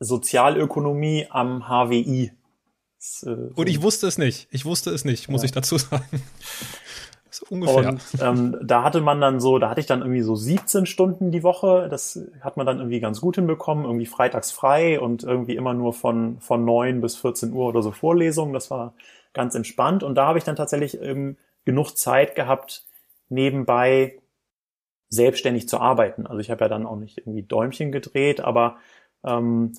Sozialökonomie 0.00 1.26
am 1.30 1.68
HWI. 1.68 2.32
Das, 2.98 3.24
äh, 3.24 3.50
Und 3.54 3.68
ich 3.68 3.82
wusste 3.82 4.08
es 4.08 4.18
nicht. 4.18 4.48
Ich 4.50 4.64
wusste 4.64 4.90
es 4.90 5.04
nicht, 5.04 5.28
muss 5.28 5.42
ja. 5.42 5.46
ich 5.46 5.52
dazu 5.52 5.78
sagen. 5.78 6.22
So 7.32 7.46
ungefähr. 7.48 7.88
Und 7.88 8.02
ähm, 8.20 8.58
da 8.62 8.82
hatte 8.82 9.00
man 9.00 9.20
dann 9.20 9.40
so, 9.40 9.58
da 9.58 9.70
hatte 9.70 9.80
ich 9.80 9.86
dann 9.86 10.00
irgendwie 10.00 10.20
so 10.20 10.36
17 10.36 10.84
Stunden 10.84 11.30
die 11.30 11.42
Woche. 11.42 11.88
Das 11.90 12.20
hat 12.42 12.58
man 12.58 12.66
dann 12.66 12.78
irgendwie 12.78 13.00
ganz 13.00 13.22
gut 13.22 13.36
hinbekommen. 13.36 13.86
Irgendwie 13.86 14.06
freitags 14.06 14.52
frei 14.52 15.00
und 15.00 15.24
irgendwie 15.24 15.56
immer 15.56 15.72
nur 15.72 15.94
von, 15.94 16.38
von 16.40 16.64
9 16.66 17.00
bis 17.00 17.16
14 17.16 17.54
Uhr 17.54 17.66
oder 17.66 17.82
so 17.82 17.90
Vorlesungen. 17.90 18.52
Das 18.52 18.70
war 18.70 18.92
ganz 19.32 19.54
entspannt. 19.54 20.02
Und 20.02 20.14
da 20.14 20.26
habe 20.26 20.36
ich 20.36 20.44
dann 20.44 20.56
tatsächlich 20.56 21.00
ähm, 21.00 21.38
genug 21.64 21.96
Zeit 21.96 22.34
gehabt, 22.34 22.84
nebenbei 23.30 24.18
selbstständig 25.08 25.68
zu 25.68 25.80
arbeiten. 25.80 26.26
Also 26.26 26.40
ich 26.40 26.50
habe 26.50 26.64
ja 26.64 26.68
dann 26.68 26.86
auch 26.86 26.96
nicht 26.96 27.18
irgendwie 27.18 27.42
Däumchen 27.42 27.92
gedreht, 27.92 28.40
aber 28.40 28.76
ähm, 29.24 29.72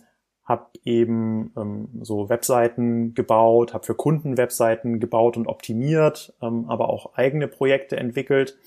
habe 0.46 0.68
eben 0.84 1.54
ähm, 1.56 1.88
so 2.02 2.30
Webseiten 2.30 3.14
gebaut, 3.14 3.74
habe 3.74 3.86
für 3.86 3.96
Kunden 3.96 4.38
Webseiten 4.38 5.00
gebaut 5.00 5.38
und 5.38 5.48
optimiert, 5.48 6.34
ähm, 6.42 6.70
aber 6.70 6.90
auch 6.90 7.16
eigene 7.16 7.48
Projekte 7.48 7.96
entwickelt. 7.98 8.58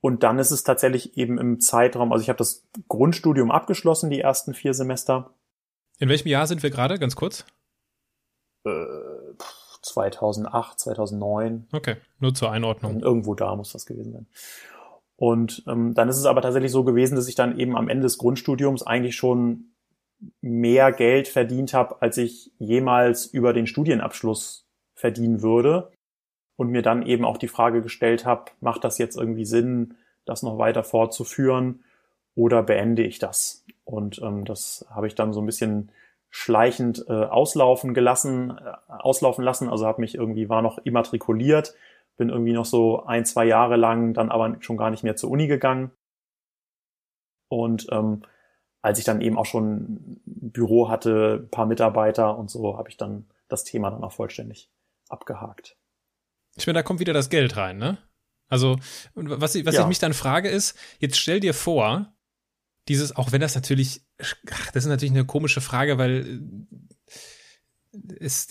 Und 0.00 0.22
dann 0.22 0.38
ist 0.38 0.52
es 0.52 0.62
tatsächlich 0.62 1.16
eben 1.16 1.38
im 1.38 1.60
Zeitraum, 1.60 2.12
also 2.12 2.22
ich 2.22 2.28
habe 2.28 2.36
das 2.36 2.64
Grundstudium 2.86 3.50
abgeschlossen, 3.50 4.10
die 4.10 4.20
ersten 4.20 4.54
vier 4.54 4.72
Semester. 4.72 5.34
In 5.98 6.08
welchem 6.08 6.28
Jahr 6.28 6.46
sind 6.46 6.62
wir 6.62 6.70
gerade, 6.70 7.00
ganz 7.00 7.16
kurz? 7.16 7.44
Äh, 8.64 8.70
2008, 9.82 10.78
2009. 10.78 11.66
Okay, 11.72 11.96
nur 12.20 12.34
zur 12.34 12.52
Einordnung. 12.52 12.94
Und 12.94 13.02
irgendwo 13.02 13.34
da 13.34 13.56
muss 13.56 13.72
das 13.72 13.86
gewesen 13.86 14.12
sein. 14.12 14.26
Und 15.16 15.64
ähm, 15.66 15.94
dann 15.94 16.08
ist 16.08 16.18
es 16.18 16.26
aber 16.26 16.42
tatsächlich 16.42 16.70
so 16.70 16.84
gewesen, 16.84 17.16
dass 17.16 17.26
ich 17.26 17.34
dann 17.34 17.58
eben 17.58 17.76
am 17.76 17.88
Ende 17.88 18.04
des 18.04 18.18
Grundstudiums 18.18 18.84
eigentlich 18.84 19.16
schon 19.16 19.72
mehr 20.40 20.92
Geld 20.92 21.28
verdient 21.28 21.74
habe, 21.74 22.00
als 22.02 22.16
ich 22.16 22.50
jemals 22.58 23.26
über 23.26 23.52
den 23.52 23.66
Studienabschluss 23.66 24.66
verdienen 24.94 25.42
würde. 25.42 25.92
Und 26.56 26.70
mir 26.70 26.82
dann 26.82 27.06
eben 27.06 27.24
auch 27.24 27.36
die 27.36 27.46
Frage 27.46 27.82
gestellt 27.82 28.24
habe, 28.24 28.50
macht 28.60 28.82
das 28.82 28.98
jetzt 28.98 29.16
irgendwie 29.16 29.44
Sinn, 29.44 29.94
das 30.24 30.42
noch 30.42 30.58
weiter 30.58 30.82
fortzuführen 30.82 31.84
oder 32.34 32.64
beende 32.64 33.04
ich 33.04 33.20
das? 33.20 33.64
Und 33.84 34.20
ähm, 34.22 34.44
das 34.44 34.84
habe 34.90 35.06
ich 35.06 35.14
dann 35.14 35.32
so 35.32 35.40
ein 35.40 35.46
bisschen 35.46 35.92
schleichend 36.30 37.04
äh, 37.08 37.12
auslaufen 37.12 37.94
gelassen, 37.94 38.58
äh, 38.58 38.92
auslaufen 38.92 39.44
lassen. 39.44 39.68
Also 39.68 39.86
habe 39.86 40.00
mich 40.00 40.14
irgendwie 40.14 40.48
war 40.48 40.62
noch 40.62 40.78
immatrikuliert, 40.78 41.74
bin 42.16 42.28
irgendwie 42.28 42.52
noch 42.52 42.64
so 42.64 43.04
ein, 43.04 43.24
zwei 43.24 43.44
Jahre 43.44 43.76
lang 43.76 44.12
dann 44.12 44.30
aber 44.30 44.56
schon 44.60 44.76
gar 44.76 44.90
nicht 44.90 45.04
mehr 45.04 45.16
zur 45.16 45.30
Uni 45.30 45.46
gegangen. 45.46 45.90
Und 47.48 47.86
ähm, 47.90 48.22
als 48.82 48.98
ich 48.98 49.04
dann 49.04 49.20
eben 49.20 49.36
auch 49.36 49.46
schon 49.46 50.20
ein 50.26 50.50
Büro 50.50 50.88
hatte, 50.88 51.42
ein 51.42 51.50
paar 51.50 51.66
Mitarbeiter 51.66 52.36
und 52.38 52.50
so, 52.50 52.76
habe 52.78 52.88
ich 52.88 52.96
dann 52.96 53.26
das 53.48 53.64
Thema 53.64 53.90
dann 53.90 54.04
auch 54.04 54.12
vollständig 54.12 54.70
abgehakt. 55.08 55.76
Ich 56.56 56.66
meine, 56.66 56.78
da 56.78 56.82
kommt 56.82 57.00
wieder 57.00 57.12
das 57.12 57.30
Geld 57.30 57.56
rein, 57.56 57.78
ne? 57.78 57.98
Also, 58.48 58.78
was, 59.14 59.54
ich, 59.54 59.66
was 59.66 59.74
ja. 59.74 59.82
ich 59.82 59.86
mich 59.86 59.98
dann 59.98 60.14
frage 60.14 60.48
ist, 60.48 60.76
jetzt 60.98 61.18
stell 61.18 61.40
dir 61.40 61.54
vor, 61.54 62.12
dieses, 62.88 63.14
auch 63.14 63.32
wenn 63.32 63.40
das 63.40 63.54
natürlich, 63.54 64.02
ach, 64.18 64.70
das 64.72 64.84
ist 64.84 64.88
natürlich 64.88 65.12
eine 65.12 65.26
komische 65.26 65.60
Frage, 65.60 65.98
weil 65.98 66.40
es, 68.18 68.48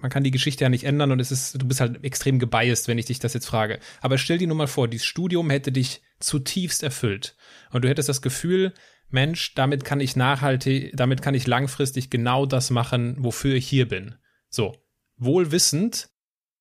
man 0.00 0.10
kann 0.10 0.22
die 0.22 0.30
Geschichte 0.30 0.62
ja 0.62 0.68
nicht 0.68 0.84
ändern 0.84 1.10
und 1.10 1.20
es 1.20 1.32
ist, 1.32 1.60
du 1.60 1.66
bist 1.66 1.80
halt 1.80 2.04
extrem 2.04 2.38
gebiased, 2.38 2.86
wenn 2.86 2.98
ich 2.98 3.06
dich 3.06 3.18
das 3.18 3.34
jetzt 3.34 3.46
frage. 3.46 3.80
Aber 4.00 4.18
stell 4.18 4.38
dir 4.38 4.46
nur 4.46 4.56
mal 4.56 4.68
vor, 4.68 4.86
dieses 4.86 5.06
Studium 5.06 5.50
hätte 5.50 5.72
dich 5.72 6.02
zutiefst 6.20 6.82
erfüllt 6.82 7.36
und 7.70 7.84
du 7.84 7.88
hättest 7.88 8.08
das 8.08 8.22
Gefühl, 8.22 8.72
Mensch, 9.08 9.54
damit 9.54 9.84
kann 9.84 10.00
ich 10.00 10.16
nachhaltig, 10.16 10.92
damit 10.94 11.22
kann 11.22 11.34
ich 11.34 11.46
langfristig 11.46 12.10
genau 12.10 12.44
das 12.44 12.70
machen, 12.70 13.16
wofür 13.18 13.54
ich 13.54 13.68
hier 13.68 13.88
bin. 13.88 14.16
So, 14.48 14.74
wohl 15.16 15.52
wissend, 15.52 16.08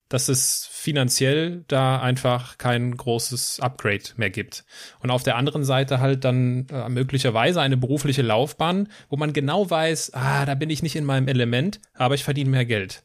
dass 0.10 0.30
es 0.30 0.70
finanziell 0.72 1.66
da 1.68 2.00
einfach 2.00 2.60
kein 2.60 2.96
großes 2.96 3.60
Upgrade 3.60 4.04
mehr 4.18 4.30
gibt. 4.30 4.64
Und 5.00 5.10
auf 5.10 5.24
der 5.24 5.36
anderen 5.36 5.64
Seite 5.64 6.00
halt 6.00 6.24
dann 6.24 6.68
äh, 6.70 6.88
möglicherweise 6.90 7.62
eine 7.62 7.78
berufliche 7.78 8.22
Laufbahn, 8.22 8.90
wo 9.10 9.18
man 9.18 9.34
genau 9.34 9.68
weiß, 9.68 10.14
ah, 10.14 10.46
da 10.46 10.54
bin 10.54 10.70
ich 10.70 10.84
nicht 10.84 10.96
in 10.96 11.06
meinem 11.06 11.28
Element, 11.28 11.82
aber 11.96 12.14
ich 12.14 12.24
verdiene 12.24 12.52
mehr 12.52 12.66
Geld 12.66 13.04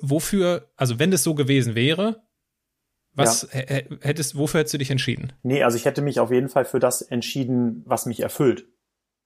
wofür, 0.00 0.70
also 0.76 0.98
wenn 0.98 1.10
das 1.10 1.22
so 1.22 1.34
gewesen 1.34 1.74
wäre, 1.74 2.22
was 3.14 3.48
ja. 3.52 3.60
hättest, 4.00 4.36
wofür 4.36 4.60
hättest 4.60 4.74
du 4.74 4.78
dich 4.78 4.90
entschieden? 4.90 5.32
Nee, 5.42 5.62
also 5.62 5.76
ich 5.76 5.84
hätte 5.84 6.02
mich 6.02 6.20
auf 6.20 6.30
jeden 6.30 6.48
Fall 6.48 6.64
für 6.64 6.78
das 6.78 7.02
entschieden, 7.02 7.82
was 7.86 8.06
mich 8.06 8.20
erfüllt. 8.20 8.66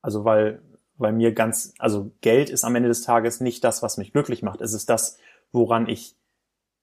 Also 0.01 0.24
weil 0.24 0.61
weil 0.97 1.12
mir 1.12 1.32
ganz, 1.32 1.74
also 1.78 2.12
Geld 2.20 2.51
ist 2.51 2.64
am 2.64 2.76
Ende 2.76 2.89
des 2.89 3.03
Tages 3.03 3.41
nicht 3.41 3.64
das, 3.64 3.82
was 3.82 3.97
mich 3.97 4.12
glücklich 4.12 4.43
macht. 4.43 4.61
Es 4.61 4.72
ist 4.72 4.89
das, 4.89 5.18
woran 5.53 5.89
ich 5.89 6.16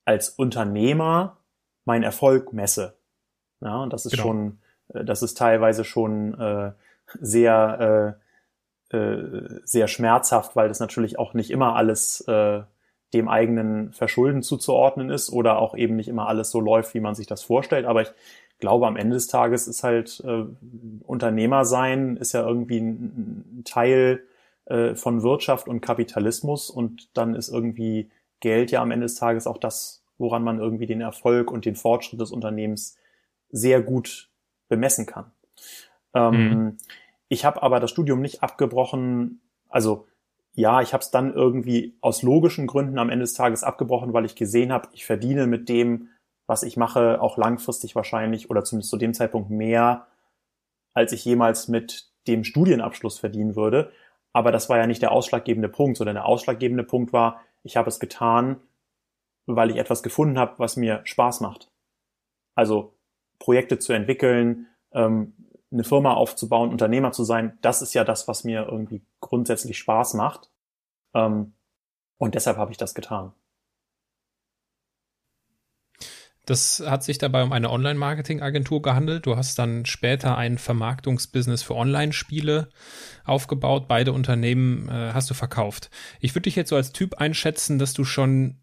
als 0.05 0.29
Unternehmer 0.29 1.37
meinen 1.85 2.03
Erfolg 2.03 2.53
messe. 2.53 2.97
Ja, 3.61 3.77
und 3.77 3.93
das 3.93 4.05
ist 4.05 4.11
genau. 4.11 4.23
schon, 4.23 4.59
äh, 4.89 5.05
das 5.05 5.21
ist 5.21 5.37
teilweise 5.37 5.83
schon 5.83 6.39
äh, 6.39 6.71
sehr, 7.19 8.17
äh, 8.91 8.97
äh, 8.97 9.59
sehr 9.63 9.87
schmerzhaft, 9.87 10.55
weil 10.55 10.67
das 10.67 10.79
natürlich 10.79 11.17
auch 11.17 11.33
nicht 11.33 11.51
immer 11.51 11.75
alles 11.75 12.21
äh, 12.27 12.63
dem 13.13 13.27
eigenen 13.27 13.91
Verschulden 13.91 14.41
zuzuordnen 14.41 15.09
ist 15.09 15.31
oder 15.31 15.59
auch 15.59 15.75
eben 15.75 15.95
nicht 15.95 16.07
immer 16.07 16.27
alles 16.27 16.51
so 16.51 16.59
läuft, 16.59 16.93
wie 16.93 16.99
man 17.01 17.15
sich 17.15 17.27
das 17.27 17.43
vorstellt. 17.43 17.85
Aber 17.85 18.01
ich 18.01 18.11
glaube, 18.59 18.87
am 18.87 18.95
Ende 18.95 19.15
des 19.15 19.27
Tages 19.27 19.67
ist 19.67 19.83
halt 19.83 20.23
äh, 20.25 20.45
Unternehmer 21.03 21.65
sein, 21.65 22.15
ist 22.15 22.31
ja 22.33 22.47
irgendwie 22.47 22.79
ein, 22.79 23.63
Teil 23.65 24.23
äh, 24.65 24.95
von 24.95 25.23
Wirtschaft 25.23 25.67
und 25.67 25.81
Kapitalismus 25.81 26.69
und 26.69 27.09
dann 27.17 27.35
ist 27.35 27.49
irgendwie 27.49 28.09
Geld 28.39 28.71
ja 28.71 28.81
am 28.81 28.91
Ende 28.91 29.05
des 29.05 29.15
Tages 29.15 29.47
auch 29.47 29.57
das, 29.57 30.03
woran 30.17 30.43
man 30.43 30.59
irgendwie 30.59 30.85
den 30.85 31.01
Erfolg 31.01 31.51
und 31.51 31.65
den 31.65 31.75
Fortschritt 31.75 32.21
des 32.21 32.31
Unternehmens 32.31 32.97
sehr 33.49 33.81
gut 33.81 34.29
bemessen 34.69 35.05
kann. 35.05 35.31
Ähm, 36.13 36.49
mhm. 36.49 36.77
Ich 37.27 37.45
habe 37.45 37.61
aber 37.63 37.79
das 37.79 37.91
Studium 37.91 38.21
nicht 38.21 38.41
abgebrochen, 38.41 39.41
also 39.69 40.07
ja, 40.53 40.81
ich 40.81 40.93
habe 40.93 41.01
es 41.01 41.11
dann 41.11 41.33
irgendwie 41.33 41.97
aus 42.01 42.23
logischen 42.23 42.67
Gründen 42.67 42.99
am 42.99 43.09
Ende 43.09 43.23
des 43.23 43.33
Tages 43.33 43.63
abgebrochen, 43.63 44.13
weil 44.13 44.25
ich 44.25 44.35
gesehen 44.35 44.71
habe, 44.71 44.89
ich 44.93 45.05
verdiene 45.05 45.47
mit 45.47 45.69
dem, 45.69 46.09
was 46.45 46.63
ich 46.63 46.75
mache, 46.75 47.21
auch 47.21 47.37
langfristig 47.37 47.95
wahrscheinlich 47.95 48.49
oder 48.49 48.63
zumindest 48.63 48.89
zu 48.89 48.97
dem 48.97 49.13
Zeitpunkt 49.13 49.49
mehr, 49.49 50.07
als 50.93 51.13
ich 51.13 51.23
jemals 51.23 51.67
mit 51.69 52.11
dem 52.27 52.43
Studienabschluss 52.43 53.19
verdienen 53.19 53.55
würde. 53.55 53.91
Aber 54.33 54.51
das 54.51 54.69
war 54.69 54.77
ja 54.77 54.87
nicht 54.87 55.01
der 55.01 55.11
ausschlaggebende 55.11 55.69
Punkt, 55.69 55.97
sondern 55.97 56.15
der 56.15 56.25
ausschlaggebende 56.25 56.83
Punkt 56.83 57.13
war, 57.13 57.41
ich 57.63 57.77
habe 57.77 57.89
es 57.89 57.99
getan, 57.99 58.57
weil 59.45 59.71
ich 59.71 59.77
etwas 59.77 60.03
gefunden 60.03 60.37
habe, 60.37 60.55
was 60.57 60.77
mir 60.77 61.01
Spaß 61.05 61.41
macht. 61.41 61.69
Also 62.55 62.93
Projekte 63.39 63.79
zu 63.79 63.93
entwickeln, 63.93 64.67
ähm, 64.93 65.33
eine 65.71 65.83
Firma 65.83 66.13
aufzubauen, 66.13 66.69
Unternehmer 66.69 67.11
zu 67.11 67.23
sein, 67.23 67.57
das 67.61 67.81
ist 67.81 67.93
ja 67.93 68.03
das, 68.03 68.27
was 68.27 68.43
mir 68.43 68.67
irgendwie 68.69 69.01
grundsätzlich 69.19 69.77
Spaß 69.77 70.15
macht. 70.15 70.51
Ähm, 71.13 71.53
und 72.17 72.35
deshalb 72.35 72.57
habe 72.57 72.71
ich 72.71 72.77
das 72.77 72.93
getan. 72.93 73.33
Das 76.45 76.83
hat 76.85 77.03
sich 77.03 77.17
dabei 77.17 77.43
um 77.43 77.51
eine 77.51 77.69
Online-Marketing-Agentur 77.69 78.81
gehandelt. 78.81 79.25
Du 79.25 79.37
hast 79.37 79.59
dann 79.59 79.85
später 79.85 80.37
ein 80.37 80.57
Vermarktungsbusiness 80.57 81.61
für 81.61 81.75
Online-Spiele 81.75 82.69
aufgebaut. 83.23 83.87
Beide 83.87 84.11
Unternehmen 84.11 84.89
äh, 84.89 85.11
hast 85.13 85.29
du 85.29 85.33
verkauft. 85.33 85.91
Ich 86.19 86.33
würde 86.33 86.43
dich 86.43 86.55
jetzt 86.55 86.69
so 86.69 86.75
als 86.75 86.91
Typ 86.91 87.15
einschätzen, 87.15 87.77
dass 87.77 87.93
du 87.93 88.03
schon 88.03 88.57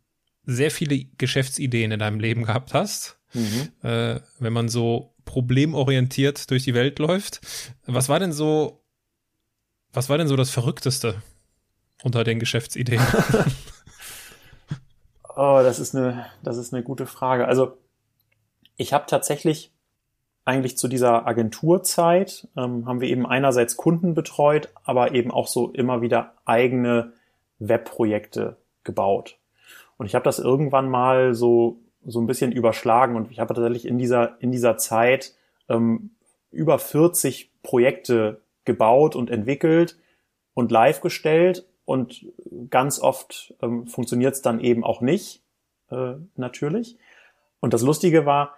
sehr 0.44 0.70
viele 0.70 1.04
Geschäftsideen 1.18 1.92
in 1.92 2.00
deinem 2.00 2.20
Leben 2.20 2.44
gehabt 2.44 2.74
hast. 2.74 3.20
Mhm. 3.32 3.68
Äh, 3.82 4.20
wenn 4.38 4.52
man 4.52 4.68
so 4.68 5.14
problemorientiert 5.28 6.50
durch 6.50 6.64
die 6.64 6.72
Welt 6.72 6.98
läuft. 6.98 7.42
Was 7.86 8.08
war 8.08 8.18
denn 8.18 8.32
so, 8.32 8.82
was 9.92 10.08
war 10.08 10.16
denn 10.16 10.26
so 10.26 10.36
das 10.36 10.48
Verrückteste 10.48 11.22
unter 12.02 12.24
den 12.24 12.40
Geschäftsideen? 12.40 13.00
Oh, 15.40 15.60
das 15.62 15.78
ist 15.78 15.94
eine, 15.94 16.26
das 16.42 16.56
ist 16.56 16.74
eine 16.74 16.82
gute 16.82 17.06
Frage. 17.06 17.46
Also 17.46 17.78
ich 18.76 18.92
habe 18.92 19.04
tatsächlich 19.06 19.72
eigentlich 20.44 20.76
zu 20.76 20.88
dieser 20.88 21.28
Agenturzeit 21.28 22.48
ähm, 22.56 22.86
haben 22.86 23.00
wir 23.00 23.08
eben 23.08 23.24
einerseits 23.24 23.76
Kunden 23.76 24.14
betreut, 24.14 24.68
aber 24.82 25.14
eben 25.14 25.30
auch 25.30 25.46
so 25.46 25.70
immer 25.70 26.02
wieder 26.02 26.34
eigene 26.44 27.12
Webprojekte 27.60 28.56
gebaut. 28.82 29.38
Und 29.96 30.06
ich 30.06 30.16
habe 30.16 30.24
das 30.24 30.40
irgendwann 30.40 30.90
mal 30.90 31.34
so 31.34 31.78
so 32.10 32.20
ein 32.20 32.26
bisschen 32.26 32.52
überschlagen 32.52 33.16
und 33.16 33.30
ich 33.30 33.38
habe 33.38 33.54
tatsächlich 33.54 33.86
in 33.86 33.98
dieser 33.98 34.40
in 34.40 34.50
dieser 34.50 34.76
Zeit 34.76 35.34
ähm, 35.68 36.10
über 36.50 36.78
40 36.78 37.50
Projekte 37.62 38.40
gebaut 38.64 39.14
und 39.14 39.30
entwickelt 39.30 39.98
und 40.54 40.72
live 40.72 41.00
gestellt 41.00 41.66
und 41.84 42.26
ganz 42.70 43.00
oft 43.00 43.54
ähm, 43.62 43.86
funktioniert 43.86 44.34
es 44.34 44.42
dann 44.42 44.60
eben 44.60 44.84
auch 44.84 45.00
nicht, 45.00 45.42
äh, 45.90 46.14
natürlich. 46.36 46.98
Und 47.60 47.72
das 47.72 47.82
Lustige 47.82 48.26
war, 48.26 48.56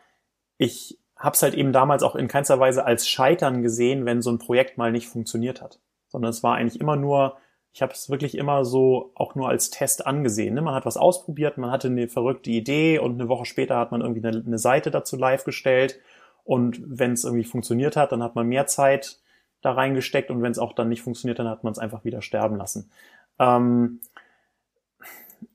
ich 0.59 0.99
habe 1.17 1.35
es 1.35 1.43
halt 1.43 1.55
eben 1.55 1.73
damals 1.73 2.03
auch 2.03 2.17
in 2.17 2.27
keinster 2.27 2.59
Weise 2.59 2.85
als 2.85 3.09
Scheitern 3.09 3.63
gesehen, 3.63 4.05
wenn 4.05 4.23
so 4.23 4.31
ein 4.31 4.39
Projekt 4.39 4.79
mal 4.79 4.91
nicht 4.91 5.07
funktioniert 5.07 5.63
hat. 5.63 5.79
Sondern 6.09 6.31
es 6.31 6.43
war 6.43 6.57
eigentlich 6.57 6.81
immer 6.81 6.97
nur, 6.97 7.37
ich 7.73 7.83
habe 7.83 7.93
es 7.93 8.11
wirklich 8.11 8.37
immer 8.37 8.65
so 8.65 9.13
auch 9.15 9.35
nur 9.35 9.49
als 9.49 9.71
Test 9.71 10.07
angesehen. 10.07 10.55
Ne? 10.55 10.63
Man 10.63 10.75
hat 10.75 10.87
was 10.87 10.97
ausprobiert, 10.97 11.57
man 11.57 11.71
hatte 11.71 11.89
eine 11.89 12.09
verrückte 12.09 12.51
Idee 12.51 12.99
und 12.99 13.15
eine 13.15 13.29
Woche 13.29 13.45
später 13.45 13.77
hat 13.77 13.93
man 13.93 14.01
irgendwie 14.01 14.27
eine, 14.27 14.43
eine 14.45 14.59
Seite 14.59 14.91
dazu 14.91 15.17
live 15.17 15.45
gestellt. 15.45 16.01
Und 16.43 16.83
wenn 16.85 17.13
es 17.13 17.25
irgendwie 17.25 17.45
funktioniert 17.45 17.97
hat, 17.97 18.13
dann 18.13 18.23
hat 18.23 18.35
man 18.35 18.49
mehr 18.49 18.67
Zeit 18.67 19.19
da 19.63 19.73
reingesteckt 19.73 20.31
und 20.31 20.43
wenn 20.43 20.53
es 20.53 20.59
auch 20.59 20.73
dann 20.73 20.89
nicht 20.89 21.03
funktioniert, 21.03 21.39
dann 21.39 21.49
hat 21.49 21.65
man 21.65 21.73
es 21.73 21.79
einfach 21.79 22.05
wieder 22.05 22.23
sterben 22.23 22.57
lassen. 22.57 22.91
Ähm, 23.39 24.01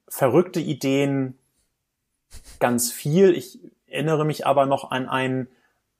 verrückte 0.07 0.59
Ideen 0.59 1.38
ganz 2.59 2.91
viel. 2.91 3.36
Ich 3.36 3.59
erinnere 3.88 4.26
mich 4.26 4.45
aber 4.45 4.66
noch 4.66 4.91
an 4.91 5.09
ein, 5.09 5.47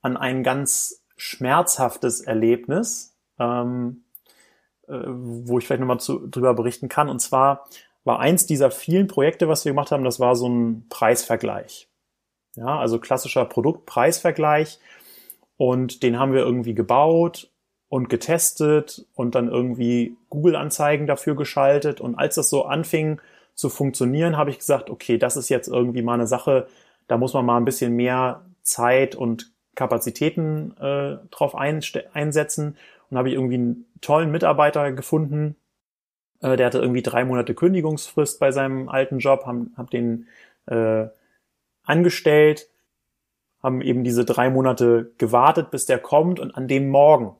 an 0.02 0.16
ein 0.16 0.42
ganz 0.42 1.02
schmerzhaftes 1.16 2.20
Erlebnis, 2.20 3.16
ähm, 3.38 4.04
äh, 4.04 4.05
wo 4.88 5.58
ich 5.58 5.66
vielleicht 5.66 5.80
nochmal 5.80 5.98
drüber 6.30 6.54
berichten 6.54 6.88
kann. 6.88 7.08
Und 7.08 7.20
zwar 7.20 7.66
war 8.04 8.20
eins 8.20 8.46
dieser 8.46 8.70
vielen 8.70 9.08
Projekte, 9.08 9.48
was 9.48 9.64
wir 9.64 9.72
gemacht 9.72 9.90
haben, 9.90 10.04
das 10.04 10.20
war 10.20 10.36
so 10.36 10.48
ein 10.48 10.86
Preisvergleich. 10.88 11.88
Ja, 12.54 12.78
also 12.78 12.98
klassischer 12.98 13.44
Produktpreisvergleich. 13.44 14.78
Und 15.56 16.02
den 16.02 16.18
haben 16.18 16.32
wir 16.32 16.40
irgendwie 16.40 16.74
gebaut 16.74 17.50
und 17.88 18.08
getestet 18.08 19.06
und 19.14 19.34
dann 19.34 19.48
irgendwie 19.48 20.16
Google-Anzeigen 20.30 21.06
dafür 21.06 21.34
geschaltet. 21.34 22.00
Und 22.00 22.14
als 22.14 22.36
das 22.36 22.48
so 22.48 22.64
anfing 22.64 23.20
zu 23.54 23.68
funktionieren, 23.68 24.36
habe 24.36 24.50
ich 24.50 24.58
gesagt, 24.58 24.90
okay, 24.90 25.18
das 25.18 25.36
ist 25.36 25.48
jetzt 25.48 25.68
irgendwie 25.68 26.02
mal 26.02 26.14
eine 26.14 26.26
Sache, 26.26 26.66
da 27.08 27.16
muss 27.16 27.34
man 27.34 27.44
mal 27.44 27.56
ein 27.56 27.64
bisschen 27.64 27.94
mehr 27.94 28.44
Zeit 28.62 29.14
und 29.14 29.50
Kapazitäten 29.74 30.76
äh, 30.78 31.18
drauf 31.30 31.54
einsetzen. 31.54 32.76
Und 33.10 33.18
habe 33.18 33.28
ich 33.28 33.34
irgendwie 33.34 33.54
einen 33.54 33.86
tollen 34.00 34.30
Mitarbeiter 34.30 34.92
gefunden, 34.92 35.56
äh, 36.40 36.56
der 36.56 36.66
hatte 36.66 36.78
irgendwie 36.78 37.02
drei 37.02 37.24
Monate 37.24 37.54
Kündigungsfrist 37.54 38.40
bei 38.40 38.52
seinem 38.52 38.88
alten 38.88 39.18
Job, 39.18 39.46
haben 39.46 39.72
hab 39.76 39.90
den 39.90 40.26
äh, 40.66 41.06
angestellt, 41.84 42.68
haben 43.62 43.80
eben 43.80 44.04
diese 44.04 44.24
drei 44.24 44.50
Monate 44.50 45.12
gewartet, 45.18 45.70
bis 45.70 45.86
der 45.86 45.98
kommt 45.98 46.40
und 46.40 46.54
an 46.54 46.68
dem 46.68 46.88
Morgen 46.88 47.36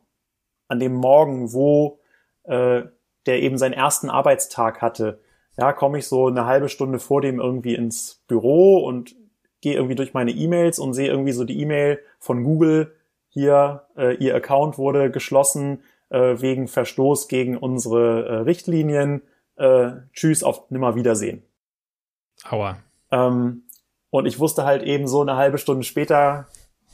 an 0.69 0.81
dem 0.81 0.95
Morgen, 0.95 1.53
wo 1.53 1.99
äh, 2.45 2.83
der 3.27 3.43
eben 3.43 3.59
seinen 3.59 3.73
ersten 3.73 4.11
Arbeitstag 4.11 4.83
hatte, 4.83 5.21
ja, 5.59 5.73
komme 5.73 5.99
ich 5.99 6.07
so 6.07 6.27
eine 6.27 6.45
halbe 6.45 6.69
Stunde 6.69 6.99
vor 6.99 7.21
dem 7.21 7.41
irgendwie 7.41 7.75
ins 7.75 8.23
Büro 8.29 8.79
und 8.85 9.17
gehe 9.63 9.75
irgendwie 9.75 9.95
durch 9.95 10.13
meine 10.13 10.33
E-Mails 10.33 10.79
und 10.79 10.93
sehe 10.93 11.09
irgendwie 11.09 11.33
so 11.33 11.45
die 11.45 11.61
E-Mail 11.61 11.99
von 12.19 12.45
Google, 12.45 12.95
hier, 13.37 13.83
äh, 13.99 14.15
ihr 14.15 14.35
Account 14.35 14.79
wurde 14.79 15.11
geschlossen 15.11 15.83
äh, 16.09 16.41
wegen 16.41 16.69
Verstoß 16.69 17.29
gegen 17.29 17.59
unsere 17.59 18.25
äh, 18.27 18.35
Richtlinien. 18.37 19.21
Äh, 19.57 19.91
tschüss, 20.15 20.43
auf 20.43 20.71
Nimmerwiedersehen. 20.71 21.43
Aua. 22.49 22.79
Ähm, 23.11 23.65
und 24.09 24.25
ich 24.25 24.39
wusste 24.39 24.65
halt 24.65 24.83
eben 24.85 25.07
so 25.07 25.21
eine 25.21 25.37
halbe 25.37 25.59
Stunde 25.59 25.85
später, 25.85 26.47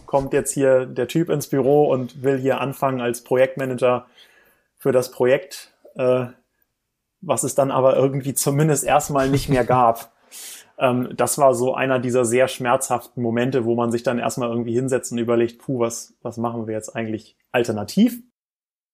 kommt 0.05 0.32
jetzt 0.32 0.53
hier 0.53 0.84
der 0.84 1.07
Typ 1.07 1.30
ins 1.30 1.47
Büro 1.47 1.88
und 1.88 2.24
will 2.24 2.38
hier 2.38 2.61
anfangen 2.61 3.01
als 3.01 3.22
Projektmanager 3.22 4.07
für 4.78 4.90
das 4.90 5.12
Projekt, 5.12 5.72
äh, 5.95 6.26
was 7.20 7.45
es 7.45 7.55
dann 7.55 7.70
aber 7.70 7.95
irgendwie 7.95 8.34
zumindest 8.34 8.82
erstmal 8.82 9.30
nicht 9.30 9.49
mehr 9.49 9.64
gab. 9.64 10.11
ähm, 10.79 11.11
das 11.16 11.39
war 11.39 11.55
so 11.55 11.75
einer 11.75 11.99
dieser 11.99 12.25
sehr 12.25 12.49
schmerzhaften 12.49 13.23
Momente, 13.23 13.64
wo 13.64 13.75
man 13.75 13.91
sich 13.91 14.03
dann 14.03 14.18
erstmal 14.18 14.51
irgendwie 14.51 14.75
hinsetzt 14.75 15.12
und 15.12 15.18
überlegt, 15.18 15.59
puh, 15.59 15.79
was, 15.81 16.16
was 16.23 16.37
machen 16.37 16.66
wir 16.66 16.75
jetzt 16.75 16.95
eigentlich 16.95 17.37
alternativ? 17.51 18.23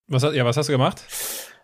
Was, 0.09 0.23
ja, 0.23 0.45
was 0.45 0.57
hast 0.57 0.69
du 0.69 0.73
gemacht? 0.73 1.03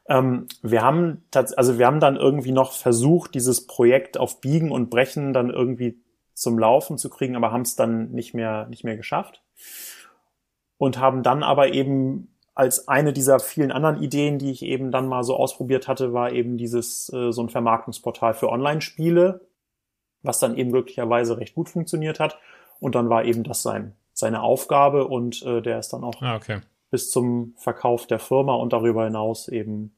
Ähm, 0.07 0.47
wir 0.63 0.83
haben 0.83 1.25
also 1.35 1.79
wir 1.79 1.87
haben 1.87 2.01
dann 2.01 2.17
irgendwie 2.17 2.53
noch 2.53 2.73
versucht, 2.73 3.35
dieses 3.35 3.67
Projekt 3.67 4.19
auf 4.19 4.41
Biegen 4.41 4.71
und 4.71 4.91
Brechen 4.91 5.33
dann 5.33 5.51
irgendwie 5.51 6.03
zum 6.35 6.59
Laufen 6.59 6.99
zu 6.99 7.09
kriegen, 7.09 7.37
aber 7.37 7.53
haben 7.53 7.63
es 7.63 7.77
dann 7.77 8.11
nicht 8.11 8.35
mehr, 8.35 8.67
nicht 8.67 8.85
mehr 8.85 8.97
geschafft. 8.97 9.43
Und 10.77 10.99
haben 10.99 11.23
dann 11.23 11.43
aber 11.43 11.73
eben 11.73 12.35
als 12.55 12.89
eine 12.89 13.13
dieser 13.13 13.41
vielen 13.41 13.73
anderen 13.73 14.03
Ideen, 14.03 14.39
die 14.39 14.51
ich 14.51 14.63
eben 14.63 14.91
dann 14.93 15.09
mal 15.09 15.25
so 15.25 15.37
ausprobiert 15.37 15.89
hatte, 15.89 16.13
war 16.13 16.33
eben 16.33 16.57
dieses 16.57 17.13
äh, 17.13 17.33
so 17.33 17.43
ein 17.43 17.49
Vermarktungsportal 17.49 18.35
für 18.35 18.51
Online-Spiele, 18.51 19.41
was 20.25 20.41
dann 20.41 20.57
eben 20.57 20.73
glücklicherweise 20.73 21.39
recht 21.39 21.55
gut 21.55 21.69
funktioniert 21.69 22.19
hat. 22.19 22.39
Und 22.81 22.95
dann 22.95 23.09
war 23.09 23.25
eben 23.25 23.45
das 23.45 23.63
sein, 23.63 23.95
seine 24.13 24.43
Aufgabe 24.43 25.07
und 25.07 25.43
äh, 25.43 25.63
der 25.63 25.79
ist 25.79 25.93
dann 25.93 26.03
auch 26.03 26.21
ah, 26.23 26.37
okay. 26.37 26.61
bis 26.91 27.11
zum 27.11 27.55
Verkauf 27.57 28.07
der 28.07 28.19
Firma 28.19 28.55
und 28.55 28.73
darüber 28.73 29.05
hinaus 29.05 29.49
eben 29.49 29.95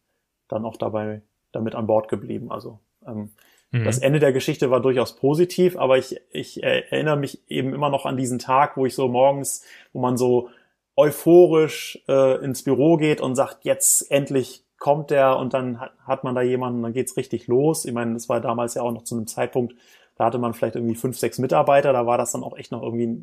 dann 0.49 0.65
auch 0.65 0.77
dabei 0.77 1.23
damit 1.53 1.75
an 1.75 1.87
Bord 1.87 2.09
geblieben. 2.09 2.53
Also 2.53 2.81
ähm, 3.07 3.31
Mhm. 3.71 3.85
das 3.85 3.99
Ende 3.99 4.21
der 4.21 4.33
Geschichte 4.33 4.71
war 4.71 4.81
durchaus 4.81 5.17
positiv, 5.17 5.77
aber 5.77 5.99
ich, 5.99 6.21
ich 6.31 6.63
erinnere 6.63 7.17
mich 7.17 7.43
eben 7.49 7.75
immer 7.75 7.91
noch 7.91 8.07
an 8.07 8.17
diesen 8.17 8.39
Tag, 8.39 8.77
wo 8.77 8.87
ich 8.87 8.95
so 8.95 9.09
morgens, 9.09 9.65
wo 9.93 10.01
man 10.01 10.17
so 10.17 10.51
euphorisch 10.97 12.03
äh, 12.09 12.43
ins 12.45 12.63
Büro 12.63 12.97
geht 12.97 13.21
und 13.21 13.35
sagt, 13.35 13.65
jetzt 13.65 14.11
endlich 14.11 14.65
kommt 14.79 15.11
der 15.11 15.37
und 15.37 15.53
dann 15.53 15.81
hat, 15.81 15.93
hat 16.07 16.25
man 16.25 16.35
da 16.35 16.43
jemanden, 16.43 16.83
dann 16.83 16.93
geht's 16.93 17.17
richtig 17.17 17.49
los. 17.49 17.85
Ich 17.85 17.93
meine, 17.93 18.15
das 18.15 18.29
war 18.29 18.41
damals 18.41 18.75
ja 18.75 18.83
auch 18.83 18.93
noch 18.93 19.05
zu 19.05 19.17
einem 19.17 19.27
Zeitpunkt, 19.27 19.75
da 20.17 20.25
hatte 20.25 20.39
man 20.39 20.55
vielleicht 20.55 20.77
irgendwie 20.77 20.97
fünf, 20.97 21.19
sechs 21.19 21.39
Mitarbeiter, 21.39 21.93
da 21.93 22.07
war 22.07 22.19
das 22.19 22.33
dann 22.33 22.43
auch 22.43 22.57
echt 22.57 22.73
noch 22.73 22.83
irgendwie 22.83 23.23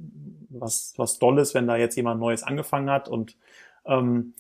was, 0.50 0.94
was 0.98 1.20
Dolles, 1.20 1.54
wenn 1.54 1.68
da 1.68 1.76
jetzt 1.76 1.96
jemand 1.96 2.20
Neues 2.20 2.44
angefangen 2.44 2.90
hat 2.90 3.10
und 3.10 3.36
ähm, 3.86 4.34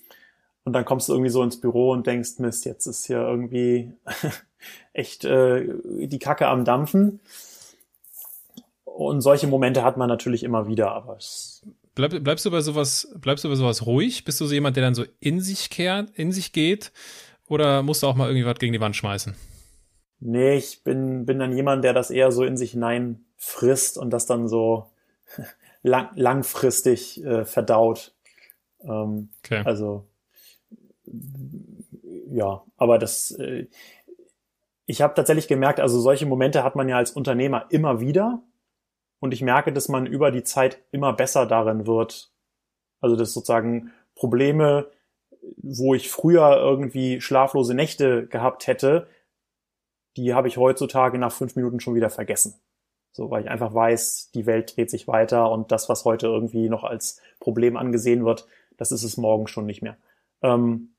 und 0.65 0.71
dann 0.73 0.85
kommst 0.85 1.09
du 1.09 1.13
irgendwie 1.13 1.29
so 1.29 1.43
ins 1.43 1.59
Büro 1.59 1.91
und 1.91 2.07
denkst, 2.07 2.39
Mist, 2.39 2.65
jetzt 2.65 2.85
ist 2.85 3.05
hier 3.05 3.17
irgendwie 3.17 3.91
echt 4.93 5.25
äh, 5.25 5.67
die 5.83 6.19
Kacke 6.19 6.47
am 6.47 6.63
Dampfen. 6.63 7.19
Und 8.85 9.19
solche 9.21 9.47
Momente 9.47 9.83
hat 9.83 9.97
man 9.97 10.07
natürlich 10.07 10.43
immer 10.43 10.67
wieder, 10.67 10.91
aber 10.93 11.17
es 11.17 11.63
Bleib, 11.95 12.23
bleibst 12.23 12.45
du 12.45 12.49
bei 12.49 12.61
sowas, 12.61 13.13
bleibst 13.19 13.43
du 13.43 13.49
bei 13.49 13.55
sowas 13.55 13.85
ruhig? 13.85 14.25
Bist 14.25 14.41
du 14.41 14.45
so 14.45 14.53
jemand, 14.53 14.75
der 14.77 14.83
dann 14.83 14.95
so 14.95 15.05
in 15.19 15.41
sich 15.41 15.69
kehrt, 15.69 16.09
in 16.15 16.31
sich 16.31 16.51
geht? 16.51 16.91
Oder 17.47 17.83
musst 17.83 18.01
du 18.01 18.07
auch 18.07 18.15
mal 18.15 18.27
irgendwie 18.27 18.47
was 18.47 18.57
gegen 18.57 18.73
die 18.73 18.81
Wand 18.81 18.95
schmeißen? 18.95 19.35
Nee, 20.25 20.55
ich 20.55 20.83
bin, 20.83 21.25
bin 21.25 21.39
dann 21.39 21.51
jemand, 21.51 21.83
der 21.83 21.93
das 21.93 22.09
eher 22.09 22.31
so 22.31 22.45
in 22.45 22.55
sich 22.55 22.71
hinein 22.71 23.25
frisst 23.35 23.97
und 23.97 24.09
das 24.11 24.25
dann 24.25 24.47
so 24.47 24.87
lang, 25.83 26.09
langfristig 26.15 27.23
äh, 27.23 27.45
verdaut. 27.45 28.13
Ähm, 28.83 29.29
Okay. 29.43 29.61
Also 29.65 30.05
ja, 32.31 32.63
aber 32.77 32.97
das 32.97 33.31
äh, 33.31 33.67
ich 34.85 35.01
habe 35.01 35.13
tatsächlich 35.13 35.47
gemerkt, 35.47 35.79
also 35.79 35.99
solche 35.99 36.25
Momente 36.25 36.63
hat 36.63 36.75
man 36.75 36.89
ja 36.89 36.97
als 36.97 37.11
Unternehmer 37.11 37.65
immer 37.69 37.99
wieder 37.99 38.41
und 39.19 39.33
ich 39.33 39.41
merke, 39.41 39.71
dass 39.71 39.89
man 39.89 40.05
über 40.05 40.31
die 40.31 40.43
Zeit 40.43 40.79
immer 40.91 41.13
besser 41.13 41.45
darin 41.45 41.87
wird. 41.87 42.31
Also 42.99 43.15
das 43.15 43.33
sozusagen 43.33 43.91
Probleme, 44.15 44.87
wo 45.57 45.93
ich 45.93 46.09
früher 46.09 46.57
irgendwie 46.57 47.21
schlaflose 47.21 47.73
Nächte 47.73 48.27
gehabt 48.27 48.67
hätte, 48.67 49.07
die 50.17 50.33
habe 50.33 50.47
ich 50.47 50.57
heutzutage 50.57 51.17
nach 51.17 51.31
fünf 51.31 51.55
Minuten 51.55 51.79
schon 51.79 51.95
wieder 51.95 52.09
vergessen. 52.09 52.55
So, 53.11 53.29
weil 53.29 53.43
ich 53.43 53.49
einfach 53.49 53.73
weiß, 53.73 54.31
die 54.33 54.45
Welt 54.45 54.75
dreht 54.75 54.89
sich 54.89 55.07
weiter 55.07 55.51
und 55.51 55.71
das, 55.71 55.87
was 55.87 56.03
heute 56.03 56.27
irgendwie 56.27 56.67
noch 56.67 56.83
als 56.83 57.21
Problem 57.39 57.77
angesehen 57.77 58.25
wird, 58.25 58.47
das 58.77 58.91
ist 58.91 59.03
es 59.03 59.17
morgen 59.17 59.47
schon 59.47 59.67
nicht 59.67 59.83
mehr. 59.83 59.97
Ähm, 60.41 60.89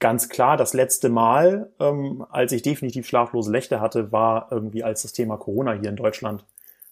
ganz 0.00 0.28
klar, 0.28 0.56
das 0.58 0.74
letzte 0.74 1.08
Mal, 1.08 1.70
ähm, 1.80 2.26
als 2.28 2.52
ich 2.52 2.62
definitiv 2.62 3.06
schlaflose 3.06 3.50
Nächte 3.50 3.80
hatte, 3.80 4.12
war 4.12 4.48
irgendwie, 4.50 4.84
als 4.84 5.02
das 5.02 5.12
Thema 5.12 5.38
Corona 5.38 5.72
hier 5.72 5.88
in 5.88 5.96
Deutschland 5.96 6.44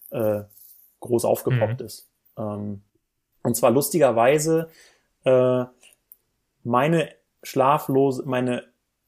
äh, 0.09 0.41
groß 0.99 1.25
aufgepoppt 1.25 1.79
Mhm. 1.79 1.85
ist. 1.85 2.07
Ähm, 2.37 2.81
und 3.43 3.55
zwar 3.55 3.71
lustigerweise 3.71 4.69
äh, 5.25 5.63
meine 6.63 7.09
schlaflose, 7.43 8.23
meine 8.25 8.63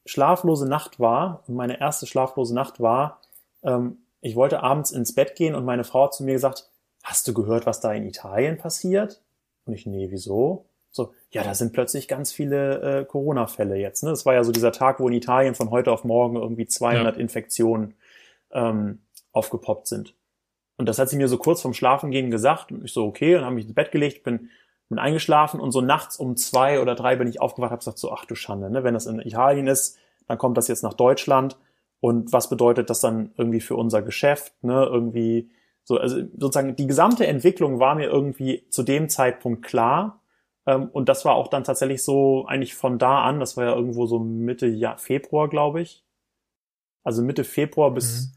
schlaflose 0.06 0.68
Nacht 0.68 1.00
war, 1.00 1.43
und 1.47 1.56
meine 1.56 1.80
erste 1.80 2.08
schlaflose 2.08 2.54
Nacht 2.54 2.80
war, 2.80 3.22
ähm, 3.64 3.97
ich 4.22 4.36
wollte 4.36 4.64
abends 4.64 4.91
ins 4.91 5.16
Bett 5.16 5.36
gehen 5.36 5.56
und 5.56 5.66
meine 5.66 5.84
Frau 5.84 6.06
hat 6.06 6.14
zu 6.14 6.24
mir 6.24 6.34
gesagt, 6.34 6.70
hast 7.04 7.28
du 7.28 7.34
gehört, 7.34 7.66
was 7.66 7.80
da 7.80 7.93
in 7.93 8.06
Italien 8.06 8.58
passiert? 8.58 9.22
Und 9.66 9.74
ich, 9.74 9.86
nee, 9.86 10.08
wieso? 10.10 10.66
So, 10.91 11.14
ja, 11.32 11.43
da 11.43 11.54
sind 11.54 11.74
plötzlich 11.74 12.08
ganz 12.08 12.32
viele 12.32 13.02
äh, 13.02 13.06
Corona-Fälle 13.06 13.76
jetzt. 13.76 14.04
Ne? 14.04 14.10
Das 14.10 14.26
war 14.26 14.34
ja 14.34 14.43
so 14.43 14.52
dieser 14.52 14.72
Tag, 14.72 15.00
wo 15.00 15.08
in 15.08 15.14
Italien 15.14 15.56
von 15.56 15.70
heute 15.70 15.91
auf 15.91 16.04
morgen 16.04 16.36
irgendwie 16.36 16.66
200 16.66 17.18
Infektionen 17.18 17.93
ähm, 18.52 19.00
aufgepoppt 19.32 19.88
sind. 19.88 20.16
Und 20.78 20.88
das 20.88 20.97
hat 20.97 21.10
sie 21.10 21.18
mir 21.18 21.28
so 21.28 21.38
kurz 21.38 21.62
vorm 21.62 21.74
Schlafengehen 21.74 22.32
gesagt. 22.32 22.72
Und 22.72 22.84
ich 22.84 22.93
so, 22.93 23.06
okay, 23.06 23.36
und 23.36 23.45
habe 23.45 23.56
mich 23.56 23.66
ins 23.66 23.76
Bett 23.76 23.91
gelegt, 23.91 24.24
bin, 24.24 24.50
bin 24.90 25.00
eingeschlafen 25.00 25.60
und 25.60 25.72
so 25.72 25.82
nachts 25.82 26.18
um 26.18 26.36
zwei 26.36 26.82
oder 26.82 26.96
drei 26.96 27.16
bin 27.16 27.28
ich 27.28 27.42
aufgewacht, 27.42 27.72
habe 27.72 27.80
gesagt 27.80 28.00
so, 28.00 28.12
ach 28.12 28.26
du 28.26 28.36
Schande, 28.36 28.70
ne? 28.70 28.84
wenn 28.84 28.94
das 28.96 29.06
in 29.06 29.20
Italien 29.20 29.68
ist, 29.68 29.98
dann 30.28 30.38
kommt 30.38 30.58
das 30.58 30.68
jetzt 30.68 30.84
nach 30.84 30.94
Deutschland. 30.94 31.58
Und 32.02 32.32
was 32.32 32.50
bedeutet 32.50 32.90
das 32.90 33.02
dann 33.02 33.32
irgendwie 33.38 33.62
für 33.62 33.76
unser 33.76 34.02
Geschäft? 34.02 34.54
Ne? 34.64 34.86
Irgendwie 34.86 35.52
so, 35.84 35.98
also 35.98 36.22
sozusagen 36.38 36.76
die 36.76 36.88
gesamte 36.88 37.28
Entwicklung 37.28 37.80
war 37.80 37.96
mir 37.96 38.10
irgendwie 38.10 38.66
zu 38.70 38.84
dem 38.84 39.10
Zeitpunkt 39.10 39.64
klar. 39.64 40.22
Ähm, 40.66 40.90
und 40.92 41.10
das 41.10 41.26
war 41.26 41.34
auch 41.36 41.48
dann 41.48 41.64
tatsächlich 41.64 42.04
so 42.04 42.46
eigentlich 42.48 42.76
von 42.76 42.98
da 43.00 43.24
an, 43.24 43.40
das 43.40 43.58
war 43.58 43.66
ja 43.66 43.76
irgendwo 43.76 44.06
so 44.06 44.20
Mitte 44.20 44.68
Jahr, 44.68 44.98
Februar, 44.98 45.50
glaube 45.50 45.82
ich. 45.82 46.04
Also 47.04 47.22
Mitte 47.22 47.44
Februar 47.44 47.92
bis 47.92 48.34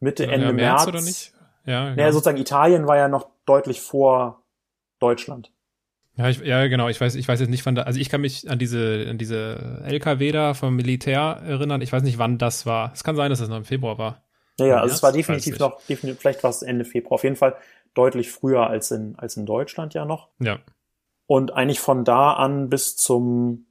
Mitte, 0.00 0.24
Ja, 0.24 0.30
Ende 0.32 0.52
März, 0.52 0.84
März. 0.84 0.88
oder 0.88 1.00
nicht? 1.02 1.32
Ja, 1.66 1.84
Naja, 1.84 1.94
genau. 1.94 2.10
sozusagen 2.12 2.38
Italien 2.38 2.86
war 2.86 2.96
ja 2.96 3.08
noch 3.08 3.28
deutlich 3.46 3.80
vor 3.80 4.42
Deutschland. 4.98 5.52
Ja, 6.16 6.28
ich, 6.28 6.38
ja, 6.40 6.66
genau. 6.68 6.88
Ich 6.88 7.00
weiß, 7.00 7.16
ich 7.16 7.26
weiß 7.26 7.40
jetzt 7.40 7.48
nicht, 7.48 7.66
wann 7.66 7.74
da, 7.74 7.82
also 7.82 7.98
ich 7.98 8.08
kann 8.08 8.20
mich 8.20 8.48
an 8.48 8.58
diese, 8.58 9.06
an 9.08 9.18
diese 9.18 9.82
LKW 9.84 10.30
da 10.30 10.54
vom 10.54 10.76
Militär 10.76 11.42
erinnern. 11.44 11.80
Ich 11.80 11.92
weiß 11.92 12.02
nicht, 12.02 12.18
wann 12.18 12.38
das 12.38 12.66
war. 12.66 12.92
Es 12.92 13.02
kann 13.02 13.16
sein, 13.16 13.30
dass 13.30 13.40
das 13.40 13.48
noch 13.48 13.56
im 13.56 13.64
Februar 13.64 13.98
war. 13.98 14.22
Ja, 14.58 14.66
ja, 14.66 14.80
also 14.80 14.94
es 14.94 15.02
war 15.02 15.10
definitiv 15.10 15.58
noch, 15.58 15.82
definitiv, 15.86 16.20
vielleicht 16.20 16.44
war 16.44 16.50
es 16.50 16.62
Ende 16.62 16.84
Februar, 16.84 17.14
auf 17.14 17.24
jeden 17.24 17.34
Fall 17.34 17.56
deutlich 17.94 18.30
früher 18.30 18.68
als 18.68 18.92
in, 18.92 19.16
als 19.16 19.36
in 19.36 19.46
Deutschland 19.46 19.94
ja 19.94 20.04
noch. 20.04 20.28
Ja. 20.38 20.60
Und 21.26 21.52
eigentlich 21.52 21.80
von 21.80 22.04
da 22.04 22.34
an 22.34 22.68
bis 22.68 22.94
zum, 22.96 23.66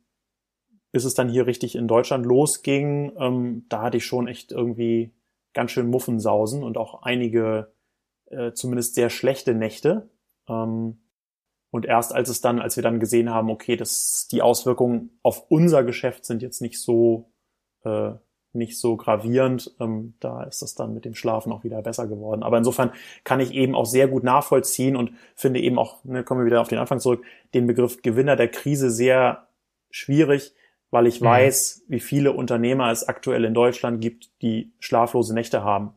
bis 0.91 1.05
es 1.05 1.13
dann 1.13 1.29
hier 1.29 1.47
richtig 1.47 1.75
in 1.75 1.87
Deutschland 1.87 2.25
losging, 2.25 3.13
ähm, 3.17 3.65
da 3.69 3.83
hatte 3.83 3.97
ich 3.97 4.05
schon 4.05 4.27
echt 4.27 4.51
irgendwie 4.51 5.13
ganz 5.53 5.71
schön 5.71 5.87
Muffensausen 5.87 6.63
und 6.63 6.77
auch 6.77 7.03
einige 7.03 7.71
äh, 8.25 8.51
zumindest 8.53 8.95
sehr 8.95 9.09
schlechte 9.09 9.53
Nächte. 9.53 10.09
Ähm, 10.49 10.97
und 11.73 11.87
erst 11.87 12.13
als 12.13 12.29
es 12.29 12.39
dann, 12.41 12.61
als 12.61 12.75
wir 12.75 12.83
dann 12.83 12.99
gesehen 12.99 13.31
haben, 13.31 13.49
okay, 13.49 13.75
das, 13.75 14.27
die 14.31 14.43
Auswirkungen 14.43 15.17
auf 15.23 15.45
unser 15.49 15.83
Geschäft 15.83 16.23
sind 16.25 16.43
jetzt 16.43 16.61
nicht 16.61 16.79
so, 16.79 17.31
äh, 17.83 18.11
nicht 18.55 18.79
so 18.79 18.95
gravierend, 18.97 19.75
ähm, 19.79 20.13
da 20.19 20.43
ist 20.43 20.61
das 20.61 20.75
dann 20.75 20.93
mit 20.93 21.05
dem 21.05 21.15
Schlafen 21.15 21.51
auch 21.51 21.63
wieder 21.63 21.81
besser 21.81 22.07
geworden. 22.07 22.43
Aber 22.43 22.59
insofern 22.59 22.91
kann 23.23 23.39
ich 23.39 23.51
eben 23.53 23.73
auch 23.73 23.87
sehr 23.87 24.07
gut 24.07 24.23
nachvollziehen 24.23 24.95
und 24.95 25.13
finde 25.35 25.59
eben 25.61 25.79
auch, 25.79 26.03
ne, 26.03 26.23
kommen 26.23 26.41
wir 26.41 26.45
wieder 26.45 26.61
auf 26.61 26.67
den 26.67 26.77
Anfang 26.77 26.99
zurück, 26.99 27.23
den 27.55 27.65
Begriff 27.65 28.03
Gewinner 28.03 28.35
der 28.35 28.49
Krise 28.49 28.91
sehr 28.91 29.47
schwierig, 29.89 30.53
weil 30.91 31.07
ich 31.07 31.19
Mhm. 31.19 31.25
weiß, 31.25 31.85
wie 31.87 31.99
viele 31.99 32.33
Unternehmer 32.33 32.91
es 32.91 33.07
aktuell 33.07 33.45
in 33.45 33.55
Deutschland 33.55 34.01
gibt, 34.01 34.29
die 34.43 34.71
schlaflose 34.79 35.33
Nächte 35.33 35.63
haben 35.63 35.93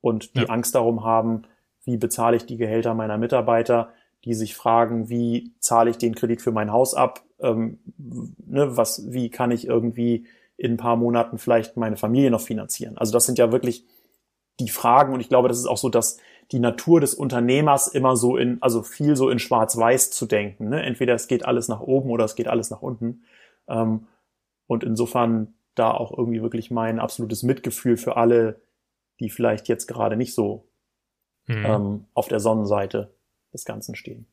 und 0.00 0.36
die 0.36 0.40
Ja. 0.40 0.48
Angst 0.48 0.74
darum 0.76 1.04
haben, 1.04 1.42
wie 1.84 1.96
bezahle 1.96 2.36
ich 2.36 2.46
die 2.46 2.56
Gehälter 2.56 2.94
meiner 2.94 3.18
Mitarbeiter, 3.18 3.92
die 4.28 4.34
sich 4.34 4.54
fragen, 4.54 5.08
wie 5.08 5.52
zahle 5.58 5.90
ich 5.90 5.98
den 5.98 6.14
Kredit 6.14 6.40
für 6.40 6.52
mein 6.52 6.72
Haus 6.72 6.94
ab, 6.94 7.24
ähm, 7.40 7.78
ne, 7.96 8.76
was, 8.76 9.10
wie 9.12 9.30
kann 9.30 9.50
ich 9.50 9.66
irgendwie 9.66 10.26
in 10.56 10.72
ein 10.72 10.76
paar 10.76 10.96
Monaten 10.96 11.38
vielleicht 11.38 11.76
meine 11.76 11.96
Familie 11.96 12.30
noch 12.30 12.40
finanzieren. 12.40 12.98
Also 12.98 13.12
das 13.12 13.26
sind 13.26 13.38
ja 13.38 13.52
wirklich 13.52 13.84
die 14.60 14.68
Fragen 14.68 15.14
und 15.14 15.20
ich 15.20 15.28
glaube, 15.28 15.48
das 15.48 15.58
ist 15.58 15.66
auch 15.66 15.76
so, 15.76 15.88
dass 15.88 16.18
die 16.52 16.58
Natur 16.58 17.00
des 17.00 17.14
Unternehmers 17.14 17.88
immer 17.88 18.16
so 18.16 18.36
in, 18.36 18.58
also 18.60 18.82
viel 18.82 19.16
so 19.16 19.30
in 19.30 19.38
Schwarz-Weiß 19.38 20.10
zu 20.10 20.26
denken. 20.26 20.68
Ne? 20.68 20.82
Entweder 20.82 21.14
es 21.14 21.28
geht 21.28 21.44
alles 21.44 21.68
nach 21.68 21.80
oben 21.80 22.10
oder 22.10 22.24
es 22.24 22.34
geht 22.34 22.48
alles 22.48 22.70
nach 22.70 22.82
unten. 22.82 23.22
Ähm, 23.68 24.06
und 24.66 24.84
insofern 24.84 25.54
da 25.74 25.92
auch 25.92 26.16
irgendwie 26.16 26.42
wirklich 26.42 26.70
mein 26.70 26.98
absolutes 26.98 27.42
Mitgefühl 27.42 27.96
für 27.96 28.16
alle, 28.16 28.60
die 29.20 29.30
vielleicht 29.30 29.68
jetzt 29.68 29.86
gerade 29.86 30.16
nicht 30.16 30.34
so 30.34 30.68
Mhm. 31.48 31.64
ähm, 31.64 32.04
auf 32.14 32.28
der 32.28 32.40
Sonnenseite 32.40 33.10
des 33.52 33.64
Ganzen 33.64 33.94
stehen. 33.94 34.26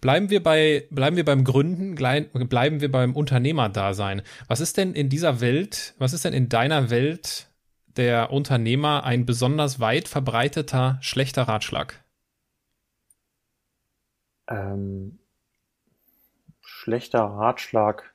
Bleiben 0.00 0.28
wir 0.28 0.42
bei, 0.42 0.86
bleiben 0.90 1.16
wir 1.16 1.24
beim 1.24 1.44
Gründen, 1.44 1.94
bleiben 1.94 2.80
wir 2.80 2.90
beim 2.90 3.16
Unternehmerdasein. 3.16 4.22
Was 4.48 4.60
ist 4.60 4.76
denn 4.76 4.92
in 4.92 5.08
dieser 5.08 5.40
Welt, 5.40 5.94
was 5.98 6.12
ist 6.12 6.26
denn 6.26 6.34
in 6.34 6.48
deiner 6.50 6.90
Welt 6.90 7.48
der 7.96 8.30
Unternehmer 8.30 9.04
ein 9.04 9.24
besonders 9.24 9.80
weit 9.80 10.08
verbreiteter 10.08 10.98
schlechter 11.00 11.44
Ratschlag? 11.44 12.04
Ähm, 14.46 15.18
schlechter 16.60 17.22
Ratschlag. 17.22 18.14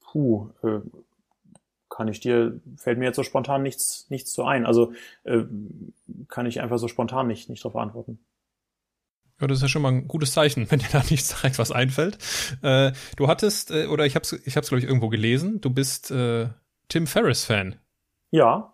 Puh, 0.00 0.50
äh, 0.64 0.80
kann 1.88 2.08
ich 2.08 2.20
dir, 2.20 2.60
fällt 2.78 2.98
mir 2.98 3.04
jetzt 3.04 3.16
so 3.16 3.22
spontan 3.22 3.62
nichts, 3.62 4.10
nichts 4.10 4.32
zu 4.32 4.44
ein. 4.44 4.66
Also 4.66 4.92
äh, 5.24 5.44
kann 6.28 6.46
ich 6.46 6.60
einfach 6.60 6.78
so 6.78 6.88
spontan 6.88 7.28
nicht, 7.28 7.48
nicht 7.48 7.64
darauf 7.64 7.76
antworten. 7.76 8.18
Ja, 9.42 9.48
das 9.48 9.58
ist 9.58 9.62
ja 9.62 9.68
schon 9.68 9.82
mal 9.82 9.92
ein 9.92 10.08
gutes 10.08 10.32
Zeichen, 10.32 10.66
wenn 10.70 10.78
dir 10.78 10.88
da 10.90 11.02
nicht 11.10 11.30
direkt 11.30 11.58
was 11.58 11.70
einfällt. 11.70 12.16
Äh, 12.62 12.92
du 13.16 13.28
hattest, 13.28 13.70
äh, 13.70 13.86
oder 13.86 14.06
ich 14.06 14.16
hab's, 14.16 14.32
ich 14.32 14.56
hab's 14.56 14.68
glaube 14.68 14.80
ich 14.80 14.86
irgendwo 14.86 15.10
gelesen, 15.10 15.60
du 15.60 15.68
bist 15.68 16.10
äh, 16.10 16.48
Tim 16.88 17.06
Ferriss 17.06 17.44
Fan. 17.44 17.76
Ja, 18.30 18.72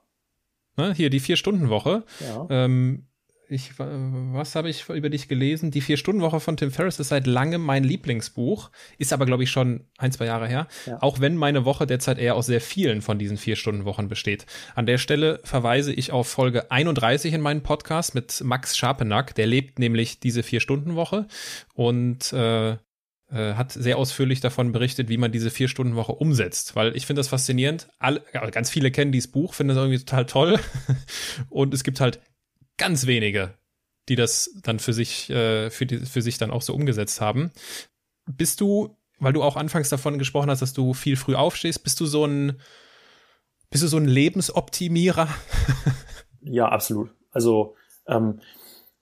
Ne? 0.79 0.95
Hier 0.95 1.11
die 1.11 1.21
Vier-Stunden-Woche. 1.21 2.05
ja. 2.21 2.47
Ähm, 2.51 3.08
ich, 3.49 3.79
was 3.79 4.55
habe 4.55 4.69
ich 4.69 4.89
über 4.89 5.09
dich 5.09 5.27
gelesen? 5.27 5.71
Die 5.71 5.81
Vier-Stunden-Woche 5.81 6.39
von 6.39 6.57
Tim 6.57 6.71
Ferriss 6.71 7.01
ist 7.01 7.09
seit 7.09 7.27
langem 7.27 7.63
mein 7.63 7.83
Lieblingsbuch, 7.83 8.71
ist 8.99 9.13
aber, 9.13 9.25
glaube 9.25 9.45
ich, 9.45 9.51
schon 9.51 9.87
ein, 9.97 10.13
zwei 10.13 10.27
Jahre 10.27 10.47
her. 10.47 10.69
Ja. 10.87 10.99
Auch 11.01 11.21
wenn 11.21 11.35
meine 11.35 11.65
Woche 11.65 11.87
derzeit 11.87 12.19
eher 12.19 12.35
aus 12.35 12.47
sehr 12.47 12.61
vielen 12.61 13.01
von 13.01 13.19
diesen 13.19 13.39
Vier-Stunden-Wochen 13.39 14.09
besteht. 14.09 14.45
An 14.75 14.85
der 14.87 14.99
Stelle 14.99 15.41
verweise 15.45 15.93
ich 15.93 16.13
auf 16.13 16.29
Folge 16.29 16.71
31 16.71 17.33
in 17.33 17.41
meinem 17.41 17.63
Podcast 17.63 18.15
mit 18.15 18.43
Max 18.45 18.77
Scharpenack. 18.77 19.35
Der 19.35 19.47
lebt 19.47 19.79
nämlich 19.79 20.21
diese 20.21 20.43
Vier-Stunden-Woche 20.43 21.27
und 21.75 22.33
äh, 22.35 22.73
äh, 23.31 23.55
hat 23.55 23.73
sehr 23.73 23.97
ausführlich 23.97 24.41
davon 24.41 24.73
berichtet, 24.73 25.09
wie 25.09 25.17
man 25.17 25.33
diese 25.33 25.51
Vier-Stunden-Woche 25.51 26.13
umsetzt. 26.13 26.77
Weil 26.77 26.95
ich 26.97 27.07
finde 27.07 27.21
das 27.21 27.29
faszinierend. 27.29 27.89
Alle, 27.99 28.23
ganz 28.53 28.69
viele 28.69 28.91
kennen 28.91 29.13
dieses 29.13 29.31
Buch, 29.31 29.55
finden 29.55 29.69
das 29.75 29.79
irgendwie 29.79 29.99
total 29.99 30.27
toll. 30.27 30.59
Und 31.49 31.73
es 31.73 31.83
gibt 31.83 32.01
halt 32.01 32.21
ganz 32.79 33.07
wenige, 33.07 33.55
die 34.09 34.17
das 34.17 34.51
dann 34.63 34.79
für 34.79 34.93
sich, 34.93 35.29
äh, 35.31 35.71
für, 35.71 35.87
die, 35.87 35.99
für 35.99 36.23
sich 36.23 36.39
dann 36.39 36.51
auch 36.51 36.63
so 36.63 36.75
umgesetzt 36.75 37.21
haben. 37.21 37.51
Bist 38.27 38.61
du, 38.61 38.97
weil 39.19 39.33
du 39.33 39.43
auch 39.43 39.57
anfangs 39.57 39.89
davon 39.89 40.19
gesprochen 40.19 40.51
hast, 40.51 40.63
dass 40.63 40.73
du 40.73 40.95
viel 40.95 41.17
früh 41.17 41.35
aufstehst, 41.35 41.83
bist 41.83 42.01
du 42.01 42.07
so 42.07 42.25
ein, 42.25 42.61
bist 43.71 43.83
du 43.83 43.89
so 43.89 43.99
ein 43.99 44.07
Lebensoptimierer? 44.07 45.29
ja, 46.41 46.69
absolut. 46.69 47.11
Also 47.33 47.75
ähm, 48.07 48.41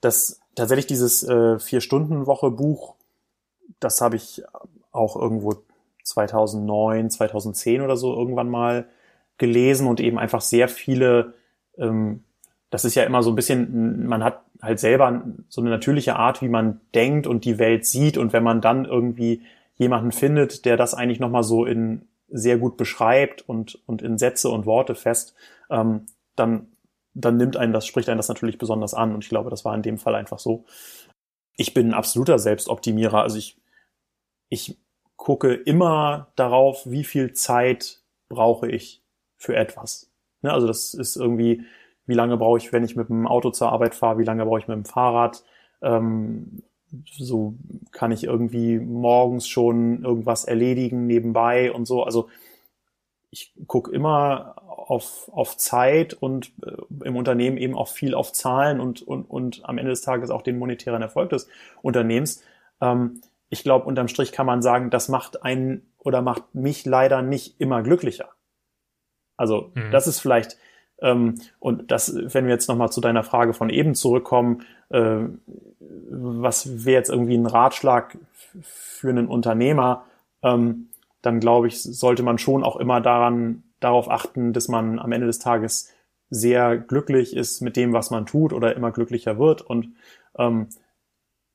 das 0.01 0.41
tatsächlich 0.55 0.87
dieses 0.87 1.23
äh, 1.23 1.59
Vier-Stunden-Woche-Buch, 1.59 2.97
das 3.79 4.01
habe 4.01 4.17
ich 4.17 4.43
auch 4.91 5.17
irgendwo 5.17 5.63
2009, 6.03 7.11
2010 7.11 7.83
oder 7.83 7.97
so 7.97 8.15
irgendwann 8.15 8.49
mal 8.49 8.89
gelesen 9.39 9.87
und 9.87 10.01
eben 10.01 10.19
einfach 10.19 10.41
sehr 10.41 10.69
viele 10.69 11.35
ähm, 11.77 12.25
das 12.71 12.85
ist 12.85 12.95
ja 12.95 13.05
immer 13.05 13.23
so 13.23 13.31
ein 13.31 13.37
bisschen, 13.37 14.07
man 14.07 14.25
hat 14.25 14.43
halt 14.61 14.81
selber 14.81 15.23
so 15.49 15.61
eine 15.61 15.71
natürliche 15.71 16.17
Art, 16.17 16.43
wie 16.43 16.49
man 16.49 16.81
denkt 16.95 17.27
und 17.27 17.45
die 17.45 17.59
Welt 17.59 17.87
sieht. 17.87 18.19
Und 18.19 18.33
wenn 18.33 18.43
man 18.43 18.61
dann 18.61 18.85
irgendwie 18.85 19.43
jemanden 19.77 20.13
findet, 20.13 20.65
der 20.65 20.77
das 20.77 20.95
eigentlich 20.95 21.21
nochmal 21.21 21.45
so 21.45 21.65
in 21.65 22.09
sehr 22.29 22.59
gut 22.59 22.77
beschreibt 22.77 23.43
und, 23.43 23.81
und 23.87 24.03
in 24.03 24.19
Sätze 24.19 24.49
und 24.49 24.67
Worte 24.67 24.95
fest, 24.95 25.35
ähm, 25.71 26.07
dann, 26.35 26.69
dann 27.15 27.37
nimmt 27.37 27.57
einen 27.57 27.73
das, 27.73 27.87
spricht 27.87 28.09
einen 28.09 28.19
das 28.19 28.29
natürlich 28.29 28.59
besonders 28.59 28.95
an. 28.95 29.15
Und 29.15 29.23
ich 29.23 29.31
glaube, 29.31 29.51
das 29.51 29.65
war 29.65 29.75
in 29.75 29.83
dem 29.83 29.99
Fall 29.99 30.15
einfach 30.15 30.39
so. 30.39 30.65
Ich 31.57 31.73
bin 31.73 31.89
ein 31.89 31.95
absoluter 31.95 32.39
Selbstoptimierer. 32.39 33.23
Also 33.23 33.39
ich, 33.39 33.57
ich 34.49 34.77
gucke 35.17 35.55
immer 35.55 36.33
darauf, 36.37 36.83
wie 36.85 37.05
viel 37.05 37.33
Zeit 37.33 38.03
brauche 38.29 38.69
ich 38.69 39.03
für 39.37 39.55
etwas. 39.55 40.11
Ne? 40.43 40.53
Also 40.53 40.67
das 40.67 40.95
ist 40.95 41.17
irgendwie, 41.17 41.65
wie 42.07 42.15
lange 42.15 42.37
brauche 42.37 42.59
ich, 42.59 42.73
wenn 42.73 42.85
ich 42.85 42.97
mit 42.97 43.09
dem 43.09 43.27
Auto 43.27 43.51
zur 43.51 43.73
Arbeit 43.73 43.95
fahre, 43.95 44.19
wie 44.19 44.25
lange 44.25 44.45
brauche 44.45 44.61
ich 44.61 44.69
mit 44.69 44.77
dem 44.77 44.85
Fahrrad. 44.85 45.43
Ähm, 45.83 46.63
so 47.19 47.55
kann 47.93 48.13
ich 48.13 48.25
irgendwie 48.25 48.79
morgens 48.79 49.49
schon 49.49 50.05
irgendwas 50.05 50.45
erledigen 50.45 51.07
nebenbei 51.07 51.73
und 51.73 51.87
so. 51.87 52.03
Also 52.05 52.29
ich 53.31 53.55
gucke 53.67 53.91
immer 53.91 54.55
auf, 54.67 55.29
auf 55.33 55.57
Zeit 55.57 56.15
und 56.15 56.53
äh, 56.65 57.05
im 57.05 57.17
Unternehmen 57.17 57.57
eben 57.57 57.75
auch 57.75 57.89
viel 57.89 58.15
auf 58.15 58.33
Zahlen 58.33 58.81
und, 58.81 59.03
und, 59.03 59.25
und 59.25 59.61
am 59.65 59.79
Ende 59.79 59.91
des 59.91 60.03
Tages 60.03 60.31
auch 60.31 60.43
den 60.43 60.59
monetären 60.59 61.03
Erfolg 61.03 61.31
des 61.31 61.49
Unternehmens. 61.83 62.43
Ähm, 62.81 63.21
ich 63.49 63.63
glaube, 63.63 63.87
unterm 63.87 64.09
Strich 64.09 64.33
kann 64.33 64.47
man 64.47 64.63
sagen, 64.63 64.91
das 64.91 65.09
macht 65.09 65.43
einen 65.43 65.93
oder 65.99 66.23
macht 66.23 66.55
mich 66.55 66.85
leider 66.85 67.23
nicht 67.23 67.61
immer 67.61 67.83
glücklicher. 67.83 68.31
Also 69.37 69.73
mhm. 69.75 69.91
das 69.91 70.07
ist 70.07 70.21
vielleicht 70.21 70.57
und 71.59 71.91
das, 71.91 72.15
wenn 72.17 72.47
wir 72.47 72.53
jetzt 72.53 72.69
nochmal 72.69 72.91
zu 72.91 73.01
deiner 73.01 73.23
Frage 73.23 73.53
von 73.53 73.71
eben 73.71 73.95
zurückkommen, 73.95 74.63
äh, 74.89 75.25
was 76.09 76.85
wäre 76.85 76.99
jetzt 76.99 77.11
irgendwie 77.11 77.37
ein 77.37 77.47
Ratschlag 77.47 78.17
für 78.63 79.11
einen 79.11 79.29
Unternehmer, 79.29 80.05
ähm, 80.43 80.89
dann 81.23 81.41
glaube 81.41 81.67
ich, 81.67 81.83
sollte 81.83 82.23
man 82.23 82.39
schon 82.39 82.65
auch 82.65 82.77
immer 82.77 83.01
daran, 83.01 83.65
darauf 83.81 84.11
achten, 84.11 84.53
dass 84.53 84.69
man 84.69 84.99
am 84.99 85.13
Ende 85.13 85.27
des 85.27 85.39
Tages 85.39 85.93
sehr 86.31 86.77
glücklich 86.77 87.37
ist 87.37 87.61
mit 87.61 87.77
dem, 87.77 87.93
was 87.93 88.11
man 88.11 88.27
tut 88.27 88.53
oder 88.53 88.75
immer 88.75 88.91
glücklicher 88.91 89.39
wird. 89.39 89.63
Und 89.63 89.95
ähm, 90.39 90.69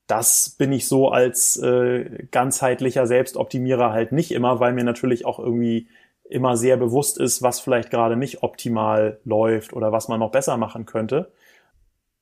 das 0.08 0.56
bin 0.58 0.72
ich 0.72 0.88
so 0.88 1.10
als 1.10 1.58
äh, 1.58 2.28
ganzheitlicher 2.32 3.08
Selbstoptimierer 3.08 3.92
halt 3.92 4.12
nicht 4.12 4.32
immer, 4.32 4.60
weil 4.60 4.74
mir 4.74 4.84
natürlich 4.84 5.26
auch 5.26 5.40
irgendwie 5.40 5.88
immer 6.32 6.58
sehr 6.58 6.78
bewusst 6.78 7.18
ist, 7.18 7.42
was 7.42 7.60
vielleicht 7.60 7.90
gerade 7.90 8.16
nicht 8.16 8.44
optimal 8.44 9.20
läuft 9.26 9.74
oder 9.74 9.92
was 9.92 10.08
man 10.08 10.20
noch 10.20 10.32
besser 10.32 10.58
machen 10.58 10.86
könnte. 10.86 11.32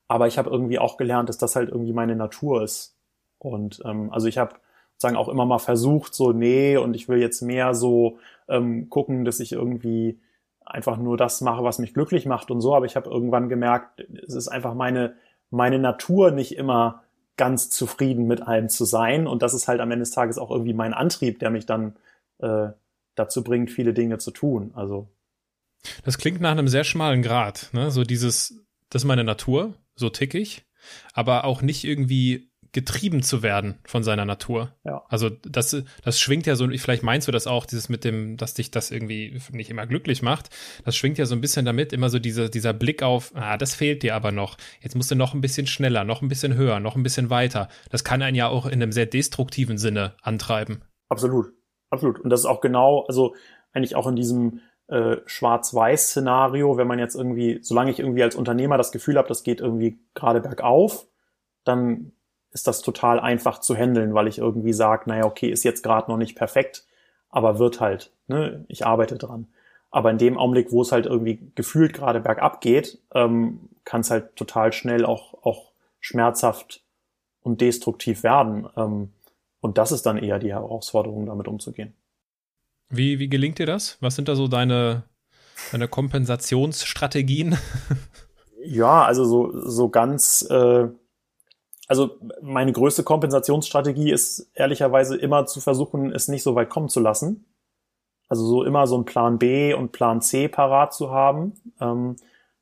Aber 0.08 0.28
ich 0.28 0.38
habe 0.38 0.50
irgendwie 0.50 0.80
auch 0.80 0.98
gelernt, 0.98 1.30
dass 1.30 1.38
das 1.38 1.56
halt 1.56 1.70
irgendwie 1.70 1.94
meine 1.94 2.16
Natur 2.16 2.64
ist. 2.64 2.98
Und 3.38 3.82
ähm, 3.86 4.12
also 4.12 4.28
ich 4.28 4.38
habe 4.38 4.56
sagen 4.98 5.16
auch 5.16 5.30
immer 5.30 5.46
mal 5.46 5.60
versucht, 5.60 6.14
so 6.14 6.32
nee, 6.34 6.76
und 6.78 6.96
ich 6.96 7.08
will 7.08 7.20
jetzt 7.20 7.42
mehr 7.42 7.74
so 7.74 8.18
ähm, 8.50 8.90
gucken, 8.90 9.24
dass 9.24 9.40
ich 9.40 9.52
irgendwie 9.54 10.20
einfach 10.66 10.98
nur 10.98 11.16
das 11.16 11.42
mache, 11.42 11.64
was 11.64 11.80
mich 11.80 11.94
glücklich 11.94 12.26
macht 12.26 12.52
und 12.52 12.62
so. 12.62 12.76
Aber 12.76 12.86
ich 12.86 12.96
habe 12.96 13.10
irgendwann 13.10 13.48
gemerkt, 13.48 14.02
es 14.26 14.34
ist 14.34 14.48
einfach 14.48 14.74
meine 14.74 15.16
meine 15.52 15.80
Natur 15.80 16.32
nicht 16.32 16.56
immer 16.58 17.04
ganz 17.38 17.70
zufrieden 17.70 18.28
mit 18.28 18.42
allem 18.42 18.70
zu 18.70 18.86
sein. 18.86 19.28
Und 19.28 19.42
das 19.42 19.54
ist 19.54 19.68
halt 19.68 19.80
am 19.80 19.92
Ende 19.92 20.04
des 20.04 20.12
Tages 20.12 20.38
auch 20.38 20.52
irgendwie 20.52 20.74
mein 20.74 20.94
Antrieb, 20.94 21.40
der 21.40 21.50
mich 21.50 21.66
dann 21.66 21.96
äh, 22.40 22.70
dazu 23.20 23.44
bringt, 23.44 23.70
viele 23.70 23.94
Dinge 23.94 24.18
zu 24.18 24.32
tun. 24.32 24.72
Also. 24.74 25.10
Das 26.04 26.18
klingt 26.18 26.42
nach 26.42 26.52
einem 26.52 26.68
sehr 26.68 26.84
schmalen 26.84 27.22
Grad, 27.22 27.70
ne? 27.74 27.92
So 27.92 28.04
dieses, 28.04 28.66
das 28.90 29.04
ist 29.04 29.08
meine 29.08 29.24
Natur, 29.24 29.76
so 29.96 30.10
tick 30.10 30.34
ich, 30.34 30.66
aber 31.14 31.44
auch 31.44 31.62
nicht 31.62 31.84
irgendwie 31.84 32.50
getrieben 32.72 33.24
zu 33.24 33.42
werden 33.42 33.80
von 33.84 34.04
seiner 34.04 34.26
Natur. 34.26 34.76
Ja. 34.84 35.04
Also 35.10 35.30
das, 35.30 35.76
das 36.04 36.20
schwingt 36.20 36.46
ja 36.46 36.56
so, 36.56 36.68
vielleicht 36.70 37.02
meinst 37.04 37.28
du 37.28 37.32
das 37.32 37.48
auch, 37.48 37.66
dieses 37.66 37.90
mit 37.90 38.04
dem, 38.04 38.38
dass 38.38 38.54
dich 38.54 38.70
das 38.70 38.92
irgendwie 38.92 39.42
nicht 39.52 39.72
immer 39.72 39.88
glücklich 39.88 40.22
macht. 40.22 40.50
Das 40.86 40.96
schwingt 40.96 41.18
ja 41.18 41.26
so 41.26 41.34
ein 41.34 41.42
bisschen 41.42 41.66
damit, 41.66 41.94
immer 41.94 42.10
so 42.10 42.20
dieser, 42.20 42.48
dieser 42.48 42.74
Blick 42.74 43.02
auf, 43.02 43.32
ah, 43.36 43.58
das 43.58 43.74
fehlt 43.74 44.04
dir 44.04 44.16
aber 44.16 44.32
noch. 44.32 44.58
Jetzt 44.82 44.96
musst 44.96 45.10
du 45.10 45.16
noch 45.16 45.34
ein 45.34 45.42
bisschen 45.42 45.66
schneller, 45.66 46.04
noch 46.04 46.22
ein 46.22 46.28
bisschen 46.28 46.54
höher, 46.54 46.80
noch 46.80 46.96
ein 46.96 47.04
bisschen 47.04 47.32
weiter. 47.32 47.70
Das 47.90 48.04
kann 48.04 48.22
einen 48.22 48.36
ja 48.36 48.48
auch 48.48 48.68
in 48.68 48.74
einem 48.74 48.92
sehr 48.92 49.08
destruktiven 49.08 49.78
Sinne 49.80 50.14
antreiben. 50.22 50.84
Absolut. 51.10 51.48
Absolut. 51.90 52.20
Und 52.20 52.30
das 52.30 52.42
ist 52.42 52.46
auch 52.46 52.62
genau, 52.62 53.06
also 53.08 53.36
eigentlich 53.74 53.96
auch 53.96 54.08
in 54.08 54.16
diesem 54.16 54.62
äh, 54.88 55.18
Schwarz-Weiß-Szenario, 55.26 56.78
wenn 56.78 56.88
man 56.88 57.00
jetzt 57.00 57.16
irgendwie, 57.16 57.60
solange 57.62 57.92
ich 57.92 58.00
irgendwie 58.00 58.24
als 58.24 58.36
Unternehmer 58.36 58.78
das 58.78 58.92
Gefühl 58.92 59.18
habe, 59.18 59.28
das 59.28 59.44
geht 59.44 59.62
irgendwie 59.62 60.00
gerade 60.14 60.42
bergauf, 60.42 61.08
dann 61.64 62.12
ist 62.52 62.68
das 62.68 62.82
total 62.82 63.20
einfach 63.20 63.60
zu 63.60 63.76
handeln, 63.76 64.14
weil 64.14 64.28
ich 64.28 64.40
irgendwie 64.40 64.74
sage, 64.74 65.04
naja, 65.08 65.26
okay, 65.26 65.50
ist 65.50 65.64
jetzt 65.64 65.84
gerade 65.84 66.10
noch 66.10 66.18
nicht 66.18 66.36
perfekt, 66.36 66.86
aber 67.30 67.60
wird 67.60 67.80
halt, 67.80 68.12
ne, 68.28 68.66
ich 68.68 68.86
arbeite 68.86 69.18
dran. 69.18 69.48
Aber 69.92 70.10
in 70.12 70.18
dem 70.18 70.38
Augenblick, 70.38 70.72
wo 70.72 70.82
es 70.82 70.92
halt 70.92 71.06
irgendwie 71.06 71.52
gefühlt 71.56 71.94
gerade 71.94 72.20
bergab 72.20 72.62
geht, 72.62 73.00
ähm, 73.14 73.70
kann 73.86 74.02
es 74.02 74.12
halt 74.12 74.36
total 74.36 74.74
schnell 74.74 75.06
auch, 75.06 75.34
auch 75.44 75.72
schmerzhaft 76.00 76.84
und 77.42 77.62
destruktiv 77.62 78.24
werden. 78.24 78.68
Ähm, 78.76 79.14
und 79.62 79.78
das 79.78 79.92
ist 79.92 80.06
dann 80.06 80.18
eher 80.18 80.40
die 80.40 80.54
Herausforderung, 80.54 81.26
damit 81.26 81.48
umzugehen. 81.48 81.94
Wie, 82.90 83.20
wie 83.20 83.30
gelingt 83.30 83.60
dir 83.60 83.66
das? 83.66 83.98
Was 84.02 84.16
sind 84.16 84.28
da 84.28 84.36
so 84.36 84.48
deine, 84.48 85.04
deine 85.72 85.88
Kompensationsstrategien? 85.88 87.58
ja, 88.64 89.04
also 89.04 89.26
so, 89.26 89.70
so 89.70 89.90
ganz, 89.90 90.48
äh, 90.50 90.88
also 91.88 92.18
meine 92.42 92.72
größte 92.72 93.04
Kompensationsstrategie 93.04 94.12
ist 94.12 94.50
ehrlicherweise 94.54 95.18
immer 95.18 95.46
zu 95.46 95.60
versuchen, 95.60 96.12
es 96.12 96.28
nicht 96.28 96.44
so 96.44 96.56
weit 96.56 96.70
kommen 96.70 96.90
zu 96.90 97.00
lassen. 97.00 97.46
Also 98.28 98.46
so 98.46 98.64
immer 98.64 98.88
so 98.88 98.98
ein 98.98 99.06
Plan 99.06 99.40
B 99.40 99.74
und 99.74 99.92
Plan 99.92 100.22
C 100.22 100.48
parat 100.48 100.94
zu 100.94 101.12
haben. 101.12 101.54
Ähm, 101.82 102.16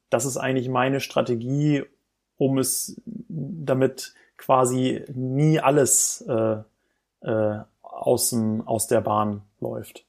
das 0.09 0.25
ist 0.25 0.37
eigentlich 0.37 0.69
meine 0.69 0.99
Strategie, 0.99 1.83
um 2.37 2.57
es 2.57 3.01
damit 3.05 4.13
quasi 4.37 5.03
nie 5.13 5.59
alles 5.59 6.21
äh, 6.21 6.57
äh, 7.21 7.59
aus, 7.81 8.29
dem, 8.29 8.67
aus 8.67 8.87
der 8.87 9.01
Bahn 9.01 9.41
läuft. 9.59 10.05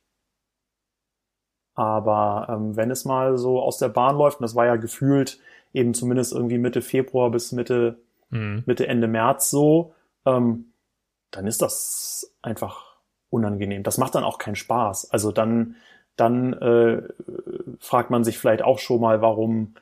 Aber 1.75 2.49
ähm, 2.51 2.77
wenn 2.77 2.91
es 2.91 3.05
mal 3.05 3.39
so 3.39 3.63
aus 3.63 3.79
der 3.79 3.89
Bahn 3.89 4.17
läuft, 4.17 4.41
und 4.41 4.43
das 4.43 4.57
war 4.57 4.67
ja 4.67 4.77
gefühlt 4.77 5.39
eben 5.73 5.95
zumindest 5.95 6.33
irgendwie 6.33 6.59
Mitte 6.59 6.83
Februar 6.83 7.31
bis 7.31 7.53
Mitte, 7.53 7.99
mhm. 8.31 8.65
Mitte 8.67 8.89
Ende 8.89 9.07
März 9.07 9.51
so, 9.51 9.95
ähm, 10.27 10.73
dann 11.31 11.47
ist 11.47 11.63
das 11.63 12.35
einfach 12.43 12.97
unangenehm. 13.31 13.83
Das 13.83 13.99
macht 13.99 14.15
dann 14.15 14.25
auch 14.25 14.39
keinen 14.39 14.57
Spaß. 14.57 15.11
Also 15.13 15.31
dann, 15.31 15.77
dann 16.17 16.53
äh, 16.55 17.03
fragt 17.79 18.11
man 18.11 18.25
sich 18.25 18.39
vielleicht 18.39 18.63
auch 18.63 18.79
schon 18.79 19.01
mal, 19.01 19.21
warum, 19.21 19.75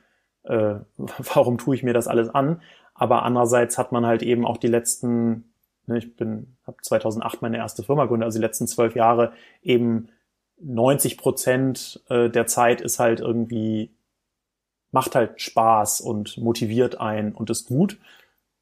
äh, 0.43 0.75
warum 0.99 1.59
tue 1.59 1.77
ich 1.77 1.83
mir 1.83 1.95
das 1.95 2.09
alles 2.09 2.29
an? 2.29 2.61
Aber 2.95 3.23
andererseits 3.23 3.79
hat 3.79 3.93
man 3.93 4.07
halt 4.07 4.23
eben 4.23 4.47
auch 4.47 4.57
die 4.57 4.69
letzten 4.69 5.51
ich 5.95 6.17
bin, 6.17 6.57
habe 6.67 6.79
2008 6.83 7.43
meine 7.43 7.59
erste 7.59 7.83
Firma 7.83 8.03
gegründet, 8.03 8.27
also 8.27 8.39
die 8.39 8.45
letzten 8.45 8.67
zwölf 8.67 8.97
Jahre 8.97 9.33
eben 9.63 10.09
90 10.59 11.19
Prozent 11.19 12.03
äh, 12.09 12.29
der 12.31 12.47
Zeit 12.47 12.81
ist 12.81 12.99
halt 12.99 13.21
irgendwie 13.21 13.97
macht 14.97 15.15
halt 15.15 15.41
Spaß 15.43 16.01
und 16.01 16.39
motiviert 16.39 17.01
einen 17.01 17.33
und 17.33 17.51
ist 17.51 17.67
gut. 17.67 17.99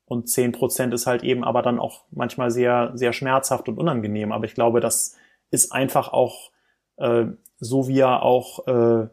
Und 0.04 0.28
zehn 0.28 0.50
Prozent 0.50 0.92
ist 0.92 1.06
halt 1.06 1.22
eben 1.22 1.44
aber 1.44 1.62
dann 1.62 1.78
auch 1.78 2.04
manchmal 2.10 2.50
sehr, 2.50 2.90
sehr 2.94 3.12
schmerzhaft 3.12 3.68
und 3.68 3.78
unangenehm. 3.78 4.32
Aber 4.32 4.44
ich 4.44 4.54
glaube, 4.54 4.80
das 4.80 5.16
ist 5.50 5.72
einfach 5.72 6.12
auch 6.12 6.50
äh, 6.96 7.26
so, 7.58 7.86
wie 7.86 8.00
er 8.00 8.22
auch 8.22 8.66
äh, 8.66 9.06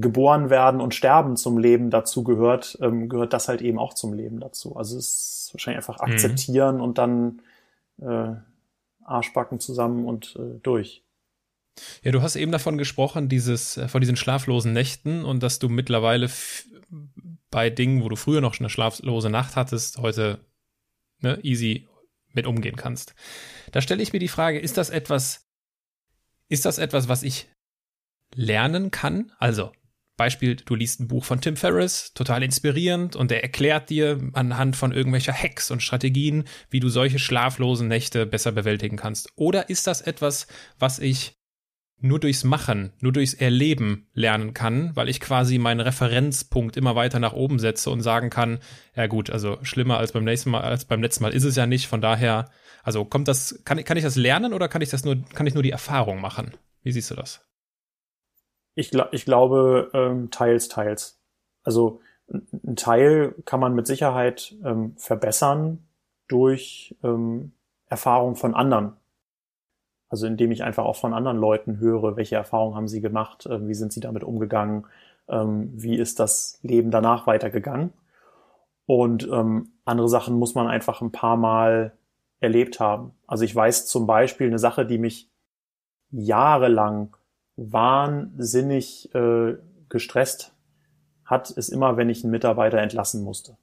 geboren 0.00 0.50
werden 0.50 0.80
und 0.80 0.94
sterben 0.94 1.36
zum 1.36 1.58
Leben 1.58 1.90
dazu 1.90 2.24
gehört, 2.24 2.78
ähm, 2.80 3.08
gehört 3.08 3.32
das 3.32 3.48
halt 3.48 3.62
eben 3.62 3.78
auch 3.78 3.94
zum 3.94 4.12
Leben 4.12 4.40
dazu. 4.40 4.76
Also 4.76 4.98
es 4.98 5.46
ist 5.46 5.50
wahrscheinlich 5.54 5.78
einfach 5.78 6.04
mhm. 6.04 6.12
akzeptieren 6.12 6.76
mhm. 6.76 6.82
und 6.82 6.98
dann 6.98 7.42
äh, 8.00 8.34
Arschbacken 9.04 9.60
zusammen 9.60 10.06
und 10.06 10.36
äh, 10.38 10.58
durch. 10.62 11.02
Ja, 12.02 12.12
du 12.12 12.22
hast 12.22 12.36
eben 12.36 12.52
davon 12.52 12.78
gesprochen, 12.78 13.28
dieses, 13.28 13.76
äh, 13.76 13.88
von 13.88 14.00
diesen 14.00 14.16
schlaflosen 14.16 14.72
Nächten 14.72 15.24
und 15.24 15.42
dass 15.42 15.58
du 15.58 15.68
mittlerweile 15.68 16.30
bei 17.50 17.70
Dingen, 17.70 18.02
wo 18.02 18.08
du 18.08 18.16
früher 18.16 18.40
noch 18.40 18.58
eine 18.58 18.70
schlaflose 18.70 19.30
Nacht 19.30 19.56
hattest, 19.56 19.98
heute 19.98 20.40
ne, 21.20 21.38
easy 21.42 21.88
mit 22.32 22.46
umgehen 22.46 22.76
kannst. 22.76 23.14
Da 23.72 23.80
stelle 23.80 24.02
ich 24.02 24.12
mir 24.12 24.18
die 24.18 24.28
Frage, 24.28 24.58
ist 24.58 24.76
das 24.76 24.90
etwas, 24.90 25.46
ist 26.48 26.64
das 26.64 26.78
etwas, 26.78 27.08
was 27.08 27.22
ich 27.22 27.48
lernen 28.34 28.90
kann? 28.90 29.32
Also, 29.38 29.72
Beispiel, 30.16 30.56
du 30.56 30.74
liest 30.74 31.00
ein 31.00 31.08
Buch 31.08 31.24
von 31.24 31.40
Tim 31.40 31.56
Ferriss, 31.56 32.12
total 32.14 32.42
inspirierend, 32.42 33.16
und 33.16 33.32
er 33.32 33.42
erklärt 33.42 33.90
dir 33.90 34.20
anhand 34.32 34.76
von 34.76 34.92
irgendwelcher 34.92 35.32
Hacks 35.32 35.70
und 35.70 35.82
Strategien, 35.82 36.44
wie 36.70 36.80
du 36.80 36.88
solche 36.88 37.18
schlaflosen 37.18 37.88
Nächte 37.88 38.26
besser 38.26 38.52
bewältigen 38.52 38.96
kannst. 38.96 39.28
Oder 39.34 39.68
ist 39.68 39.86
das 39.86 40.00
etwas, 40.00 40.46
was 40.78 40.98
ich 40.98 41.36
nur 42.00 42.20
durchs 42.20 42.44
Machen, 42.44 42.92
nur 43.00 43.12
durchs 43.12 43.34
Erleben 43.34 44.08
lernen 44.12 44.52
kann, 44.52 44.94
weil 44.94 45.08
ich 45.08 45.20
quasi 45.20 45.58
meinen 45.58 45.80
Referenzpunkt 45.80 46.76
immer 46.76 46.94
weiter 46.94 47.18
nach 47.18 47.32
oben 47.32 47.58
setze 47.58 47.90
und 47.90 48.02
sagen 48.02 48.30
kann, 48.30 48.58
ja 48.94 49.06
gut, 49.06 49.30
also 49.30 49.58
schlimmer 49.62 49.98
als 49.98 50.12
beim 50.12 50.24
nächsten 50.24 50.50
Mal, 50.50 50.60
als 50.60 50.84
beim 50.84 51.02
letzten 51.02 51.22
Mal 51.22 51.32
ist 51.32 51.44
es 51.44 51.56
ja 51.56 51.66
nicht, 51.66 51.86
von 51.86 52.00
daher, 52.00 52.50
also 52.82 53.04
kommt 53.04 53.26
das, 53.26 53.62
kann, 53.64 53.82
kann 53.84 53.96
ich 53.96 54.04
das 54.04 54.16
lernen 54.16 54.52
oder 54.52 54.68
kann 54.68 54.82
ich 54.82 54.90
das 54.90 55.04
nur, 55.04 55.22
kann 55.34 55.46
ich 55.46 55.54
nur 55.54 55.62
die 55.62 55.70
Erfahrung 55.70 56.20
machen? 56.20 56.52
Wie 56.82 56.92
siehst 56.92 57.10
du 57.10 57.14
das? 57.14 57.40
Ich, 58.74 58.92
ich 59.12 59.24
glaube, 59.24 59.90
ähm, 59.94 60.30
teils, 60.30 60.68
teils. 60.68 61.20
Also 61.62 62.00
ein 62.28 62.76
Teil 62.76 63.34
kann 63.44 63.60
man 63.60 63.74
mit 63.74 63.86
Sicherheit 63.86 64.54
ähm, 64.64 64.94
verbessern 64.96 65.86
durch 66.28 66.96
ähm, 67.02 67.52
Erfahrung 67.86 68.36
von 68.36 68.54
anderen. 68.54 68.94
Also 70.08 70.26
indem 70.26 70.52
ich 70.52 70.62
einfach 70.62 70.84
auch 70.84 70.96
von 70.96 71.14
anderen 71.14 71.38
Leuten 71.38 71.78
höre, 71.78 72.16
welche 72.16 72.36
Erfahrungen 72.36 72.76
haben 72.76 72.88
sie 72.88 73.00
gemacht, 73.00 73.46
äh, 73.46 73.66
wie 73.66 73.74
sind 73.74 73.92
sie 73.92 74.00
damit 74.00 74.24
umgegangen, 74.24 74.86
ähm, 75.28 75.70
wie 75.74 75.96
ist 75.96 76.20
das 76.20 76.58
Leben 76.62 76.90
danach 76.90 77.26
weitergegangen. 77.26 77.92
Und 78.86 79.28
ähm, 79.30 79.72
andere 79.84 80.08
Sachen 80.08 80.38
muss 80.38 80.54
man 80.54 80.66
einfach 80.66 81.00
ein 81.00 81.12
paar 81.12 81.36
Mal 81.36 81.92
erlebt 82.40 82.80
haben. 82.80 83.12
Also 83.26 83.44
ich 83.44 83.54
weiß 83.54 83.86
zum 83.86 84.06
Beispiel 84.06 84.46
eine 84.46 84.58
Sache, 84.58 84.84
die 84.84 84.98
mich 84.98 85.30
jahrelang 86.10 87.16
wahnsinnig 87.56 89.14
äh, 89.14 89.54
gestresst 89.88 90.52
hat, 91.24 91.50
ist 91.50 91.68
immer, 91.68 91.96
wenn 91.96 92.10
ich 92.10 92.22
einen 92.22 92.30
Mitarbeiter 92.30 92.78
entlassen 92.78 93.22
musste. 93.22 93.56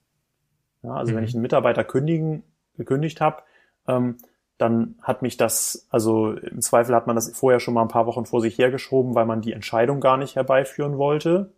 Ja, 0.84 0.94
also 0.94 1.12
mhm. 1.12 1.18
wenn 1.18 1.24
ich 1.24 1.34
einen 1.34 1.42
Mitarbeiter 1.42 1.84
kündigen, 1.84 2.44
gekündigt 2.78 3.22
habe, 3.22 3.44
ähm, 3.88 4.18
dann 4.58 4.96
hat 5.02 5.22
mich 5.22 5.38
das, 5.38 5.88
also 5.90 6.34
im 6.34 6.62
Zweifel 6.62 6.96
hat 6.96 7.08
man 7.08 7.16
das 7.16 7.36
vorher 7.36 7.60
schon 7.60 7.74
mal 7.74 7.82
ein 7.82 7.88
paar 7.88 8.06
Wochen 8.06 8.26
vor 8.26 8.42
sich 8.42 8.58
hergeschoben, 8.58 9.16
weil 9.16 9.26
man 9.26 9.42
die 9.42 9.54
Entscheidung 9.54 10.00
gar 10.00 10.18
nicht 10.18 10.36
herbeiführen 10.36 10.98
wollte. 10.98 11.54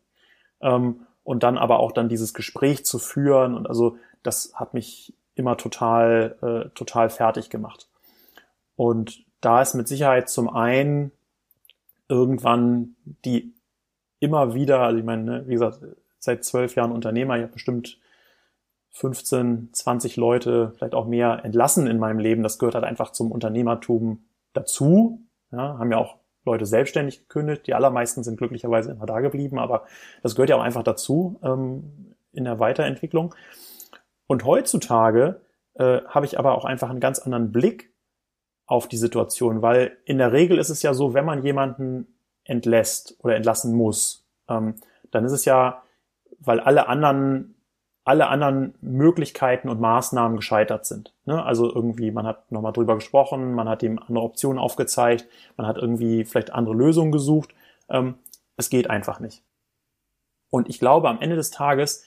Ähm, 0.61 1.05
und 1.23 1.43
dann 1.43 1.57
aber 1.57 1.79
auch 1.79 1.93
dann 1.93 2.09
dieses 2.09 2.33
Gespräch 2.33 2.85
zu 2.85 2.99
führen 2.99 3.55
und 3.55 3.67
also 3.67 3.97
das 4.23 4.53
hat 4.55 4.73
mich 4.73 5.15
immer 5.35 5.57
total, 5.57 6.35
äh, 6.41 6.69
total 6.75 7.09
fertig 7.09 7.49
gemacht. 7.49 7.89
Und 8.75 9.25
da 9.41 9.61
ist 9.61 9.73
mit 9.73 9.87
Sicherheit 9.87 10.29
zum 10.29 10.49
einen 10.49 11.11
irgendwann 12.13 12.95
die 13.25 13.53
immer 14.19 14.53
wieder, 14.53 14.79
also 14.81 14.99
ich 14.99 15.03
meine, 15.03 15.23
ne, 15.23 15.43
wie 15.47 15.53
gesagt, 15.53 15.79
seit 16.19 16.45
zwölf 16.45 16.75
Jahren 16.75 16.91
Unternehmer, 16.91 17.35
ich 17.35 17.43
habe 17.43 17.53
bestimmt 17.53 17.99
15, 18.91 19.69
20 19.73 20.17
Leute, 20.17 20.71
vielleicht 20.75 20.93
auch 20.93 21.07
mehr 21.07 21.43
entlassen 21.43 21.87
in 21.87 21.97
meinem 21.97 22.19
Leben. 22.19 22.43
Das 22.43 22.59
gehört 22.59 22.75
halt 22.75 22.85
einfach 22.85 23.11
zum 23.11 23.31
Unternehmertum 23.31 24.23
dazu. 24.53 25.21
Ja, 25.51 25.77
haben 25.79 25.91
ja 25.91 25.97
auch 25.97 26.17
Leute 26.45 26.65
selbstständig 26.65 27.21
gekündigt. 27.21 27.65
Die 27.67 27.73
allermeisten 27.73 28.23
sind 28.23 28.37
glücklicherweise 28.37 28.91
immer 28.91 29.05
da 29.05 29.19
geblieben, 29.19 29.57
aber 29.57 29.85
das 30.21 30.35
gehört 30.35 30.49
ja 30.49 30.57
auch 30.57 30.63
einfach 30.63 30.83
dazu 30.83 31.39
ähm, 31.43 32.15
in 32.31 32.43
der 32.43 32.59
Weiterentwicklung. 32.59 33.33
Und 34.27 34.45
heutzutage 34.45 35.41
äh, 35.73 36.01
habe 36.07 36.25
ich 36.25 36.37
aber 36.37 36.55
auch 36.55 36.65
einfach 36.65 36.89
einen 36.89 36.99
ganz 36.99 37.19
anderen 37.19 37.51
Blick 37.51 37.92
auf 38.65 38.87
die 38.87 38.97
Situation, 38.97 39.61
weil 39.61 39.97
in 40.05 40.17
der 40.17 40.31
Regel 40.31 40.57
ist 40.57 40.69
es 40.69 40.81
ja 40.81 40.93
so, 40.93 41.13
wenn 41.13 41.25
man 41.25 41.43
jemanden 41.43 42.07
entlässt 42.43 43.15
oder 43.19 43.35
entlassen 43.35 43.73
muss, 43.75 44.25
ähm, 44.49 44.75
dann 45.11 45.25
ist 45.25 45.31
es 45.31 45.45
ja, 45.45 45.83
weil 46.39 46.59
alle 46.59 46.87
anderen 46.87 47.55
alle 48.05 48.27
anderen 48.27 48.75
Möglichkeiten 48.81 49.69
und 49.69 49.79
Maßnahmen 49.79 50.35
gescheitert 50.35 50.85
sind. 50.85 51.13
Ne? 51.25 51.43
Also 51.43 51.73
irgendwie, 51.73 52.11
man 52.11 52.27
hat 52.27 52.51
nochmal 52.51 52.73
drüber 52.73 52.95
gesprochen, 52.95 53.53
man 53.53 53.69
hat 53.69 53.81
ihm 53.81 53.97
andere 53.97 54.25
Optionen 54.25 54.59
aufgezeigt, 54.59 55.27
man 55.55 55.67
hat 55.67 55.77
irgendwie 55.77 56.25
vielleicht 56.25 56.51
andere 56.51 56.75
Lösungen 56.75 57.11
gesucht. 57.11 57.55
Ähm, 57.89 58.15
es 58.57 58.69
geht 58.69 58.89
einfach 58.89 59.19
nicht. 59.19 59.43
Und 60.49 60.69
ich 60.69 60.79
glaube, 60.79 61.09
am 61.09 61.21
Ende 61.21 61.37
des 61.37 61.49
Tages 61.49 62.05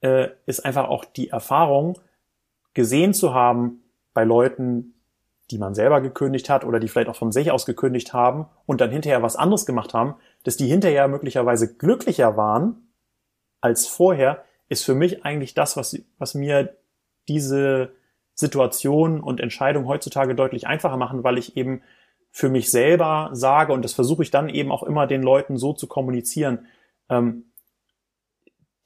äh, 0.00 0.28
ist 0.46 0.64
einfach 0.64 0.88
auch 0.88 1.04
die 1.04 1.30
Erfahrung, 1.30 1.98
gesehen 2.72 3.12
zu 3.12 3.34
haben 3.34 3.82
bei 4.14 4.22
Leuten, 4.22 4.94
die 5.50 5.58
man 5.58 5.74
selber 5.74 6.00
gekündigt 6.00 6.48
hat 6.48 6.64
oder 6.64 6.80
die 6.80 6.88
vielleicht 6.88 7.08
auch 7.08 7.16
von 7.16 7.32
sich 7.32 7.50
aus 7.50 7.66
gekündigt 7.66 8.12
haben 8.12 8.46
und 8.66 8.80
dann 8.80 8.90
hinterher 8.90 9.22
was 9.22 9.36
anderes 9.36 9.66
gemacht 9.66 9.94
haben, 9.94 10.14
dass 10.44 10.56
die 10.56 10.66
hinterher 10.66 11.08
möglicherweise 11.08 11.74
glücklicher 11.74 12.36
waren 12.36 12.92
als 13.60 13.86
vorher, 13.86 14.44
ist 14.68 14.84
für 14.84 14.94
mich 14.94 15.24
eigentlich 15.24 15.54
das, 15.54 15.76
was, 15.76 16.00
was 16.18 16.34
mir 16.34 16.76
diese 17.28 17.92
Situation 18.34 19.20
und 19.20 19.40
Entscheidung 19.40 19.86
heutzutage 19.86 20.34
deutlich 20.34 20.66
einfacher 20.66 20.96
machen, 20.96 21.24
weil 21.24 21.38
ich 21.38 21.56
eben 21.56 21.82
für 22.30 22.48
mich 22.48 22.70
selber 22.70 23.30
sage, 23.32 23.72
und 23.72 23.84
das 23.84 23.92
versuche 23.92 24.22
ich 24.22 24.30
dann 24.30 24.48
eben 24.48 24.70
auch 24.70 24.82
immer 24.82 25.06
den 25.06 25.22
Leuten 25.22 25.58
so 25.58 25.72
zu 25.72 25.86
kommunizieren, 25.88 26.66
ähm, 27.08 27.50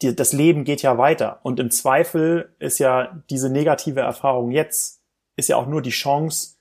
die, 0.03 0.17
das 0.17 0.33
Leben 0.33 0.65
geht 0.65 0.83
ja 0.83 0.99
weiter. 0.99 1.41
Und 1.43 1.61
im 1.61 1.71
Zweifel 1.71 2.55
ist 2.59 2.79
ja 2.79 3.23
diese 3.31 3.51
negative 3.51 4.01
Erfahrung 4.01 4.51
jetzt, 4.51 5.04
ist 5.37 5.49
ja 5.49 5.57
auch 5.57 5.67
nur 5.67 5.83
die 5.83 5.91
Chance, 5.91 6.57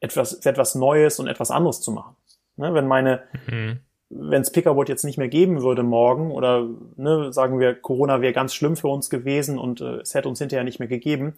etwas, 0.00 0.44
etwas 0.46 0.74
Neues 0.74 1.18
und 1.18 1.28
etwas 1.28 1.50
anderes 1.50 1.80
zu 1.80 1.92
machen. 1.92 2.16
Ne, 2.56 2.74
wenn 2.74 2.86
meine, 2.86 3.22
mhm 3.46 3.80
wenn 4.10 4.42
es 4.42 4.50
Pickerwood 4.50 4.88
jetzt 4.88 5.04
nicht 5.04 5.18
mehr 5.18 5.28
geben 5.28 5.62
würde 5.62 5.84
morgen 5.84 6.32
oder 6.32 6.68
ne, 6.96 7.32
sagen 7.32 7.60
wir, 7.60 7.74
Corona 7.74 8.20
wäre 8.20 8.32
ganz 8.32 8.54
schlimm 8.54 8.76
für 8.76 8.88
uns 8.88 9.08
gewesen 9.08 9.56
und 9.56 9.80
äh, 9.80 10.00
es 10.00 10.14
hätte 10.14 10.28
uns 10.28 10.40
hinterher 10.40 10.64
nicht 10.64 10.80
mehr 10.80 10.88
gegeben, 10.88 11.34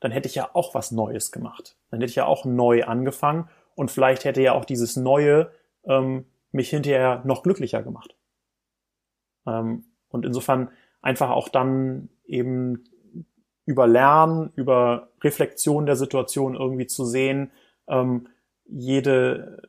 dann 0.00 0.10
hätte 0.10 0.28
ich 0.28 0.34
ja 0.34 0.50
auch 0.52 0.74
was 0.74 0.90
Neues 0.90 1.30
gemacht. 1.30 1.76
Dann 1.90 2.00
hätte 2.00 2.10
ich 2.10 2.16
ja 2.16 2.26
auch 2.26 2.44
neu 2.44 2.84
angefangen 2.84 3.48
und 3.76 3.92
vielleicht 3.92 4.24
hätte 4.24 4.42
ja 4.42 4.52
auch 4.52 4.64
dieses 4.64 4.96
Neue 4.96 5.52
ähm, 5.84 6.26
mich 6.50 6.68
hinterher 6.68 7.22
noch 7.24 7.44
glücklicher 7.44 7.82
gemacht. 7.82 8.16
Ähm, 9.46 9.84
und 10.08 10.26
insofern 10.26 10.70
einfach 11.02 11.30
auch 11.30 11.48
dann 11.48 12.08
eben 12.26 12.84
über 13.66 13.86
Lernen, 13.86 14.52
über 14.56 15.10
Reflexion 15.22 15.86
der 15.86 15.96
Situation 15.96 16.54
irgendwie 16.54 16.86
zu 16.86 17.04
sehen, 17.04 17.50
ähm, 17.88 18.28
jede, 18.64 19.68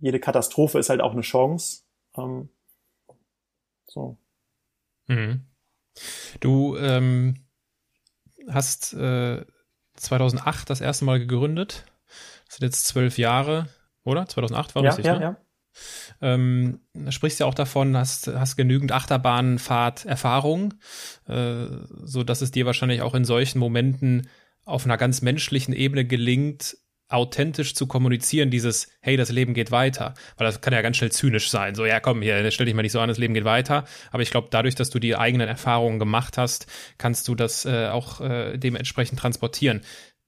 jede 0.00 0.20
Katastrophe 0.20 0.78
ist 0.78 0.88
halt 0.88 1.00
auch 1.00 1.12
eine 1.12 1.22
Chance 1.22 1.82
ähm, 2.16 2.48
so. 3.86 4.16
Mhm. 5.06 5.46
Du 6.40 6.76
ähm, 6.76 7.44
hast 8.48 8.94
äh, 8.94 9.44
2008 9.94 10.68
das 10.70 10.80
erste 10.80 11.04
Mal 11.04 11.20
gegründet. 11.20 11.84
Das 12.46 12.56
sind 12.56 12.66
jetzt 12.66 12.86
zwölf 12.86 13.18
Jahre, 13.18 13.68
oder? 14.04 14.26
2008 14.26 14.74
war 14.74 14.82
ja, 14.82 14.88
richtig, 14.90 15.06
ja, 15.06 15.18
ne? 15.18 15.22
Ja. 15.22 15.36
Ähm, 16.20 16.80
sprichst 17.10 17.40
ja 17.40 17.46
auch 17.46 17.54
davon, 17.54 17.96
hast, 17.96 18.28
hast 18.28 18.56
genügend 18.56 18.92
Achterbahnfahrt-Erfahrung, 18.92 20.74
äh, 21.28 21.66
so 22.02 22.22
dass 22.22 22.40
es 22.42 22.50
dir 22.50 22.66
wahrscheinlich 22.66 23.02
auch 23.02 23.14
in 23.14 23.24
solchen 23.24 23.58
Momenten 23.58 24.28
auf 24.64 24.84
einer 24.84 24.96
ganz 24.96 25.22
menschlichen 25.22 25.74
Ebene 25.74 26.04
gelingt, 26.04 26.76
authentisch 27.08 27.74
zu 27.74 27.86
kommunizieren, 27.86 28.50
dieses, 28.50 28.88
hey, 29.00 29.16
das 29.16 29.30
Leben 29.30 29.54
geht 29.54 29.70
weiter. 29.70 30.14
Weil 30.36 30.46
das 30.46 30.60
kann 30.60 30.72
ja 30.72 30.82
ganz 30.82 30.96
schnell 30.96 31.12
zynisch 31.12 31.50
sein. 31.50 31.74
So, 31.74 31.84
ja, 31.84 32.00
komm, 32.00 32.22
hier, 32.22 32.50
stell 32.50 32.66
dich 32.66 32.74
mal 32.74 32.82
nicht 32.82 32.92
so 32.92 33.00
an, 33.00 33.08
das 33.08 33.18
Leben 33.18 33.34
geht 33.34 33.44
weiter. 33.44 33.84
Aber 34.10 34.22
ich 34.22 34.30
glaube, 34.30 34.48
dadurch, 34.50 34.74
dass 34.74 34.90
du 34.90 34.98
die 34.98 35.16
eigenen 35.16 35.48
Erfahrungen 35.48 35.98
gemacht 35.98 36.38
hast, 36.38 36.66
kannst 36.98 37.28
du 37.28 37.34
das 37.34 37.66
äh, 37.66 37.88
auch 37.88 38.20
äh, 38.20 38.56
dementsprechend 38.56 39.18
transportieren. 39.18 39.82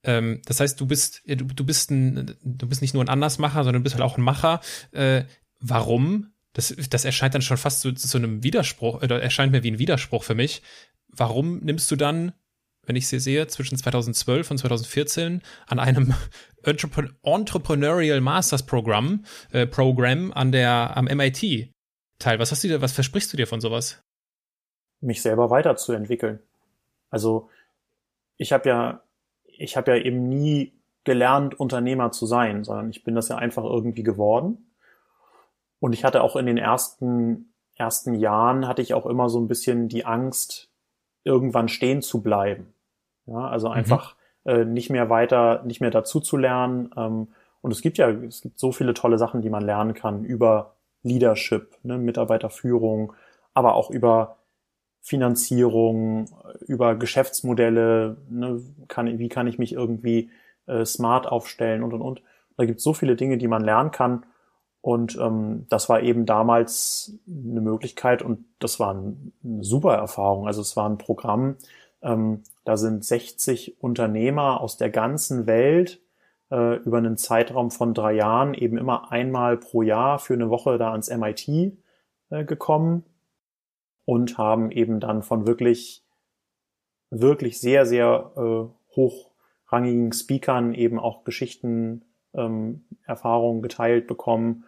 Ähm, 0.07 0.41
das 0.47 0.61
heißt, 0.61 0.81
du 0.81 0.87
bist, 0.87 1.21
du, 1.27 1.45
du 1.45 1.65
bist 1.67 1.91
ein, 1.91 2.35
du 2.43 2.67
bist 2.67 2.81
nicht 2.81 2.95
nur 2.95 3.05
ein 3.05 3.11
Andersmacher, 3.11 3.65
sondern 3.65 3.83
du 3.83 3.85
bist 3.85 3.97
halt 3.97 4.05
auch 4.05 4.17
ein 4.17 4.25
Macher. 4.25 4.61
Äh, 4.93 5.25
warum 5.61 6.33
Das, 6.55 6.75
das 6.91 7.05
erscheint 7.05 7.35
dann 7.35 7.43
schon 7.43 7.59
fast 7.59 7.81
zu, 7.83 7.93
zu 7.93 8.17
einem 8.17 8.43
Widerspruch, 8.43 9.03
oder 9.03 9.21
erscheint 9.21 9.53
mir 9.53 9.63
wie 9.63 9.73
ein 9.73 9.79
Widerspruch 9.79 10.25
für 10.25 10.35
mich. 10.35 10.63
Warum 11.09 11.59
nimmst 11.59 11.91
du 11.91 11.97
dann, 11.97 12.33
wenn 12.87 12.97
ich 12.97 13.09
sie 13.09 13.21
sehe, 13.21 13.47
zwischen 13.47 13.77
2012 13.77 14.51
und 14.51 14.59
2014 14.59 15.43
an 15.67 15.79
einem 15.79 16.15
Entrepreneurial 16.63 18.21
Masters 18.21 18.65
Programm, 18.65 19.25
äh, 19.53 19.67
Programm 19.67 20.33
an 20.33 20.51
der, 20.51 20.97
am 20.97 21.07
MIT 21.07 21.73
teil? 22.19 22.39
Was 22.39 22.53
hast 22.53 22.65
du 22.65 22.69
dir, 22.69 22.81
was 22.81 22.93
versprichst 22.93 23.33
du 23.33 23.37
dir 23.37 23.47
von 23.47 23.61
sowas? 23.61 24.01
Mich 25.01 25.21
selber 25.21 25.51
weiterzuentwickeln. 25.51 26.41
Also, 27.11 27.51
ich 28.39 28.53
habe 28.53 28.69
ja, 28.69 29.03
ich 29.59 29.77
habe 29.77 29.97
ja 29.97 30.05
eben 30.05 30.29
nie 30.29 30.73
gelernt, 31.05 31.59
Unternehmer 31.59 32.11
zu 32.11 32.27
sein, 32.27 32.65
sondern 32.65 32.91
ich 32.91 33.05
bin 33.05 33.15
das 33.15 33.29
ja 33.29 33.37
einfach 33.37 33.65
irgendwie 33.65 34.03
geworden 34.03 34.67
und 35.81 35.93
ich 35.93 36.05
hatte 36.05 36.23
auch 36.23 36.37
in 36.37 36.47
den 36.47 36.59
ersten, 36.59 37.53
ersten 37.75 38.15
Jahren 38.15 38.67
hatte 38.67 38.83
ich 38.83 38.95
auch 38.95 39.07
immer 39.07 39.29
so 39.29 39.39
ein 39.41 39.49
bisschen 39.49 39.89
die 39.89 40.05
Angst, 40.05 40.71
irgendwann 41.25 41.69
stehen 41.69 42.03
zu 42.03 42.23
bleiben. 42.23 42.73
Ja, 43.27 43.49
also 43.49 43.69
mhm. 43.69 43.75
einfach 43.75 44.17
mhm. 44.45 44.51
äh, 44.51 44.65
nicht 44.65 44.91
mehr 44.91 45.11
weiter, 45.11 45.63
nicht 45.65 45.81
mehr 45.81 45.91
dazu 45.91 46.21
zu 46.21 46.37
lernen. 46.37 46.91
Ähm, 46.97 47.29
und 47.61 47.71
es 47.73 47.83
gibt 47.83 47.99
ja, 47.99 48.09
es 48.11 48.43
gibt 48.43 48.59
so 48.59 48.73
viele 48.73 48.95
tolle 48.95 49.19
Sachen, 49.19 49.43
die 49.43 49.51
man 49.51 49.65
lernen 49.65 49.95
kann 49.95 50.25
über 50.25 50.75
Leadership, 51.03 51.77
ne, 51.83 51.99
Mitarbeiterführung, 51.99 53.13
aber 53.55 53.75
auch 53.75 53.91
über 53.91 54.36
Finanzierung, 55.07 56.29
über 56.67 56.97
Geschäftsmodelle, 56.97 58.17
ne, 58.29 58.61
kann, 58.89 59.21
wie 59.21 59.29
kann 59.29 59.47
ich 59.47 59.57
mich 59.57 59.73
irgendwie 59.73 60.31
äh, 60.67 60.85
smart 60.85 61.29
aufstellen 61.29 61.85
und 61.85 61.95
und 61.95 62.03
und. 62.03 62.23
Da 62.57 62.65
gibt 62.65 62.79
es 62.79 62.85
so 62.85 62.93
viele 62.93 63.15
Dinge, 63.15 63.39
die 63.39 63.47
man 63.47 63.63
lernen 63.63 63.93
kann. 63.93 64.27
Und 64.81 65.17
ähm, 65.17 65.67
das 65.69 65.89
war 65.89 66.03
eben 66.03 66.27
damals 66.27 67.21
eine 67.29 67.61
Möglichkeit 67.61 68.21
und 68.21 68.47
das 68.59 68.81
war 68.81 68.95
ein, 68.95 69.33
eine 69.45 69.63
super 69.63 69.95
Erfahrung. 69.95 70.49
Also 70.49 70.61
es 70.61 70.77
war 70.77 70.89
ein 70.89 70.99
Programm, 70.99 71.57
ähm, 72.03 72.43
da 72.65 72.77
sind 72.77 73.05
60 73.05 73.81
Unternehmer 73.81 74.61
aus 74.61 74.77
der 74.77 74.91
ganzen 74.91 75.47
Welt 75.47 76.01
äh, 76.51 76.79
über 76.79 76.99
einen 76.99 77.17
Zeitraum 77.17 77.71
von 77.71 77.95
drei 77.95 78.15
Jahren 78.15 78.55
eben 78.55 78.77
immer 78.77 79.13
einmal 79.13 79.57
pro 79.57 79.83
Jahr 79.83 80.19
für 80.19 80.35
eine 80.35 80.51
Woche 80.51 80.79
da 80.79 80.91
ans 80.91 81.11
MIT 81.11 81.49
äh, 82.31 82.45
gekommen 82.45 83.05
und 84.07 84.39
haben 84.39 84.71
eben 84.71 84.99
dann 84.99 85.23
von 85.23 85.47
wirklich, 85.47 86.03
wirklich 87.11 87.61
sehr, 87.61 87.85
sehr 87.85 88.33
äh, 88.37 88.97
hochrangigen 88.97 90.13
Speakern 90.13 90.73
eben 90.73 90.99
auch 90.99 91.25
Geschichten, 91.25 92.07
ähm, 92.33 92.87
Erfahrungen 93.05 93.61
geteilt 93.61 94.07
bekommen 94.07 94.65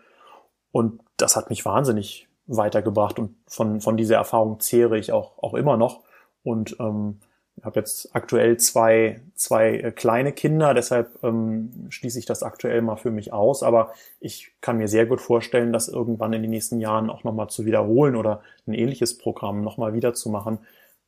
und 0.71 1.01
das 1.17 1.37
hat 1.37 1.49
mich 1.49 1.65
wahnsinnig 1.65 2.29
weitergebracht 2.47 3.19
und 3.19 3.37
von, 3.47 3.81
von 3.81 3.97
dieser 3.97 4.17
Erfahrung 4.17 4.61
zehre 4.61 4.99
ich 4.99 5.13
auch, 5.13 5.39
auch 5.39 5.55
immer 5.55 5.77
noch. 5.77 6.05
Und 6.43 6.77
ähm, 6.81 7.21
ich 7.59 7.65
habe 7.65 7.81
jetzt 7.81 8.15
aktuell 8.15 8.57
zwei, 8.57 9.21
zwei 9.35 9.79
äh, 9.79 9.93
kleine 9.93 10.33
Kinder, 10.33 10.75
deshalb 10.75 11.23
ähm, 11.25 11.87
schließe 11.91 12.19
ich 12.19 12.27
das 12.27 12.43
aktuell 12.43 12.83
mal 12.83 12.97
für 12.97 13.11
mich 13.11 13.33
aus. 13.33 13.63
Aber 13.63 13.93
ich 14.21 14.53
kann 14.61 14.79
mir 14.79 14.89
sehr 14.89 15.07
gut 15.07 15.21
vorstellen, 15.21 15.73
das 15.73 15.89
irgendwann 15.89 16.33
in 16.33 16.43
den 16.43 16.51
nächsten 16.51 16.81
Jahren 16.81 17.11
auch 17.11 17.25
nochmal 17.25 17.51
zu 17.51 17.65
wiederholen 17.65 18.15
oder 18.15 18.43
ein 18.67 18.75
ähnliches 18.75 19.19
Programm 19.19 19.63
nochmal 19.63 19.93
wiederzumachen, 19.93 20.59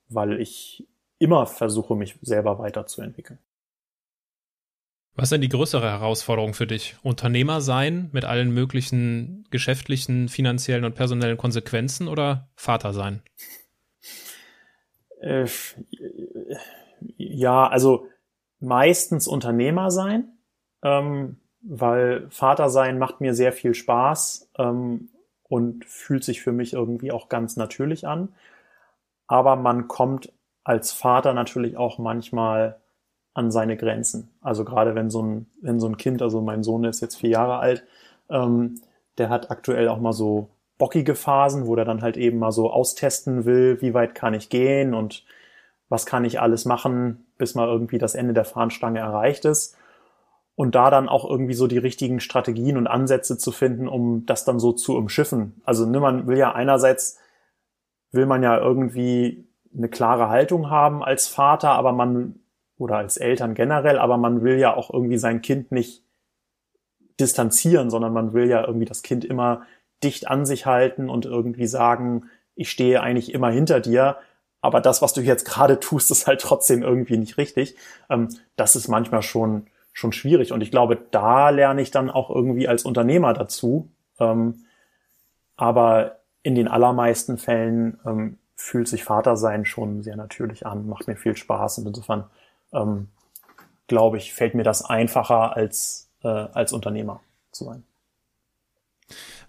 weil 0.08 0.40
ich 0.40 0.86
immer 1.18 1.46
versuche, 1.46 1.94
mich 1.94 2.18
selber 2.22 2.58
weiterzuentwickeln. 2.58 3.38
Was 5.14 5.24
ist 5.24 5.32
denn 5.32 5.40
die 5.40 5.48
größere 5.48 5.88
Herausforderung 5.88 6.54
für 6.54 6.66
dich? 6.66 6.96
Unternehmer 7.02 7.60
sein 7.60 8.08
mit 8.12 8.24
allen 8.24 8.52
möglichen 8.52 9.44
geschäftlichen, 9.50 10.28
finanziellen 10.28 10.84
und 10.84 10.94
personellen 10.94 11.36
Konsequenzen 11.36 12.08
oder 12.08 12.48
Vater 12.56 12.92
sein? 12.92 13.22
Ja, 17.16 17.66
also 17.68 18.06
meistens 18.60 19.26
Unternehmer 19.26 19.90
sein, 19.90 20.32
ähm, 20.82 21.36
weil 21.62 22.28
Vater 22.30 22.68
sein 22.70 22.98
macht 22.98 23.20
mir 23.20 23.34
sehr 23.34 23.52
viel 23.52 23.74
Spaß 23.74 24.50
ähm, 24.58 25.08
und 25.48 25.84
fühlt 25.84 26.24
sich 26.24 26.40
für 26.42 26.52
mich 26.52 26.72
irgendwie 26.74 27.12
auch 27.12 27.28
ganz 27.28 27.56
natürlich 27.56 28.06
an. 28.06 28.28
Aber 29.26 29.56
man 29.56 29.88
kommt 29.88 30.32
als 30.64 30.92
Vater 30.92 31.34
natürlich 31.34 31.76
auch 31.76 31.98
manchmal 31.98 32.80
an 33.34 33.50
seine 33.50 33.76
Grenzen. 33.76 34.30
Also 34.40 34.64
gerade 34.64 34.94
wenn 34.94 35.10
so 35.10 35.22
ein, 35.22 35.46
wenn 35.60 35.80
so 35.80 35.88
ein 35.88 35.96
Kind, 35.96 36.22
also 36.22 36.40
mein 36.40 36.62
Sohn 36.62 36.84
ist 36.84 37.00
jetzt 37.00 37.16
vier 37.16 37.30
Jahre 37.30 37.58
alt, 37.58 37.84
ähm, 38.28 38.80
der 39.18 39.28
hat 39.28 39.50
aktuell 39.50 39.88
auch 39.88 40.00
mal 40.00 40.12
so 40.12 40.50
bockige 40.78 41.14
Phasen, 41.14 41.66
wo 41.66 41.76
der 41.76 41.84
dann 41.84 42.02
halt 42.02 42.16
eben 42.16 42.38
mal 42.38 42.52
so 42.52 42.70
austesten 42.70 43.44
will, 43.44 43.80
wie 43.82 43.94
weit 43.94 44.14
kann 44.14 44.34
ich 44.34 44.48
gehen 44.48 44.94
und 44.94 45.24
was 45.90 46.06
kann 46.06 46.24
ich 46.24 46.40
alles 46.40 46.64
machen, 46.64 47.26
bis 47.36 47.54
mal 47.54 47.68
irgendwie 47.68 47.98
das 47.98 48.14
Ende 48.14 48.32
der 48.32 48.46
Fahnenstange 48.46 49.00
erreicht 49.00 49.44
ist. 49.44 49.76
Und 50.54 50.74
da 50.74 50.90
dann 50.90 51.08
auch 51.08 51.28
irgendwie 51.28 51.54
so 51.54 51.66
die 51.66 51.78
richtigen 51.78 52.20
Strategien 52.20 52.76
und 52.76 52.86
Ansätze 52.86 53.38
zu 53.38 53.50
finden, 53.50 53.88
um 53.88 54.24
das 54.24 54.44
dann 54.44 54.60
so 54.60 54.72
zu 54.72 54.96
umschiffen. 54.96 55.60
Also 55.64 55.86
ne, 55.86 56.00
man 56.00 56.26
will 56.26 56.38
ja 56.38 56.52
einerseits, 56.52 57.18
will 58.12 58.26
man 58.26 58.42
ja 58.42 58.58
irgendwie 58.58 59.48
eine 59.76 59.88
klare 59.88 60.28
Haltung 60.28 60.70
haben 60.70 61.02
als 61.02 61.28
Vater, 61.28 61.70
aber 61.70 61.92
man 61.92 62.36
oder 62.76 62.96
als 62.96 63.16
Eltern 63.16 63.54
generell, 63.54 63.98
aber 63.98 64.16
man 64.16 64.42
will 64.42 64.58
ja 64.58 64.74
auch 64.74 64.92
irgendwie 64.92 65.18
sein 65.18 65.42
Kind 65.42 65.72
nicht 65.72 66.04
distanzieren, 67.18 67.90
sondern 67.90 68.12
man 68.12 68.32
will 68.32 68.48
ja 68.48 68.64
irgendwie 68.64 68.86
das 68.86 69.02
Kind 69.02 69.24
immer 69.24 69.62
dicht 70.02 70.28
an 70.28 70.46
sich 70.46 70.66
halten 70.66 71.10
und 71.10 71.26
irgendwie 71.26 71.66
sagen, 71.66 72.24
ich 72.54 72.70
stehe 72.70 73.00
eigentlich 73.02 73.34
immer 73.34 73.50
hinter 73.50 73.80
dir, 73.80 74.16
aber 74.60 74.80
das, 74.80 75.02
was 75.02 75.12
du 75.12 75.20
jetzt 75.22 75.44
gerade 75.46 75.80
tust, 75.80 76.10
ist 76.10 76.26
halt 76.26 76.40
trotzdem 76.40 76.82
irgendwie 76.82 77.16
nicht 77.16 77.38
richtig. 77.38 77.76
Ähm, 78.08 78.28
das 78.56 78.76
ist 78.76 78.88
manchmal 78.88 79.22
schon, 79.22 79.66
schon 79.92 80.12
schwierig. 80.12 80.52
Und 80.52 80.60
ich 80.60 80.70
glaube, 80.70 80.98
da 81.10 81.50
lerne 81.50 81.82
ich 81.82 81.90
dann 81.90 82.10
auch 82.10 82.30
irgendwie 82.30 82.68
als 82.68 82.84
Unternehmer 82.84 83.32
dazu. 83.32 83.88
Ähm, 84.18 84.64
aber 85.56 86.20
in 86.42 86.54
den 86.54 86.68
allermeisten 86.68 87.38
Fällen 87.38 88.00
ähm, 88.06 88.38
fühlt 88.54 88.88
sich 88.88 89.04
Vatersein 89.04 89.64
schon 89.64 90.02
sehr 90.02 90.16
natürlich 90.16 90.66
an, 90.66 90.86
macht 90.86 91.06
mir 91.06 91.16
viel 91.16 91.36
Spaß 91.36 91.78
und 91.78 91.86
insofern 91.86 92.24
ähm, 92.72 93.08
glaube 93.88 94.18
ich, 94.18 94.32
fällt 94.32 94.54
mir 94.54 94.62
das 94.62 94.84
einfacher 94.84 95.56
als, 95.56 96.08
äh, 96.22 96.28
als 96.28 96.72
Unternehmer 96.72 97.20
zu 97.50 97.64
sein. 97.64 97.84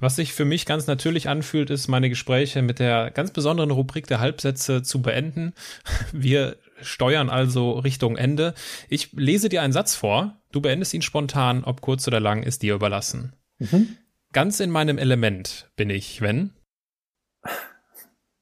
Was 0.01 0.15
sich 0.15 0.33
für 0.33 0.45
mich 0.45 0.65
ganz 0.65 0.87
natürlich 0.87 1.29
anfühlt, 1.29 1.69
ist, 1.69 1.87
meine 1.87 2.09
Gespräche 2.09 2.63
mit 2.63 2.79
der 2.79 3.11
ganz 3.11 3.29
besonderen 3.29 3.69
Rubrik 3.69 4.07
der 4.07 4.19
Halbsätze 4.19 4.81
zu 4.81 5.03
beenden. 5.03 5.53
Wir 6.11 6.57
steuern 6.81 7.29
also 7.29 7.73
Richtung 7.73 8.17
Ende. 8.17 8.55
Ich 8.89 9.13
lese 9.13 9.47
dir 9.47 9.61
einen 9.61 9.73
Satz 9.73 9.95
vor. 9.95 10.41
Du 10.51 10.59
beendest 10.59 10.95
ihn 10.95 11.03
spontan, 11.03 11.63
ob 11.63 11.81
kurz 11.81 12.07
oder 12.07 12.19
lang, 12.19 12.41
ist 12.41 12.63
dir 12.63 12.73
überlassen. 12.73 13.35
Mhm. 13.59 13.95
Ganz 14.33 14.59
in 14.59 14.71
meinem 14.71 14.97
Element 14.97 15.69
bin 15.75 15.91
ich, 15.91 16.19
wenn? 16.19 16.55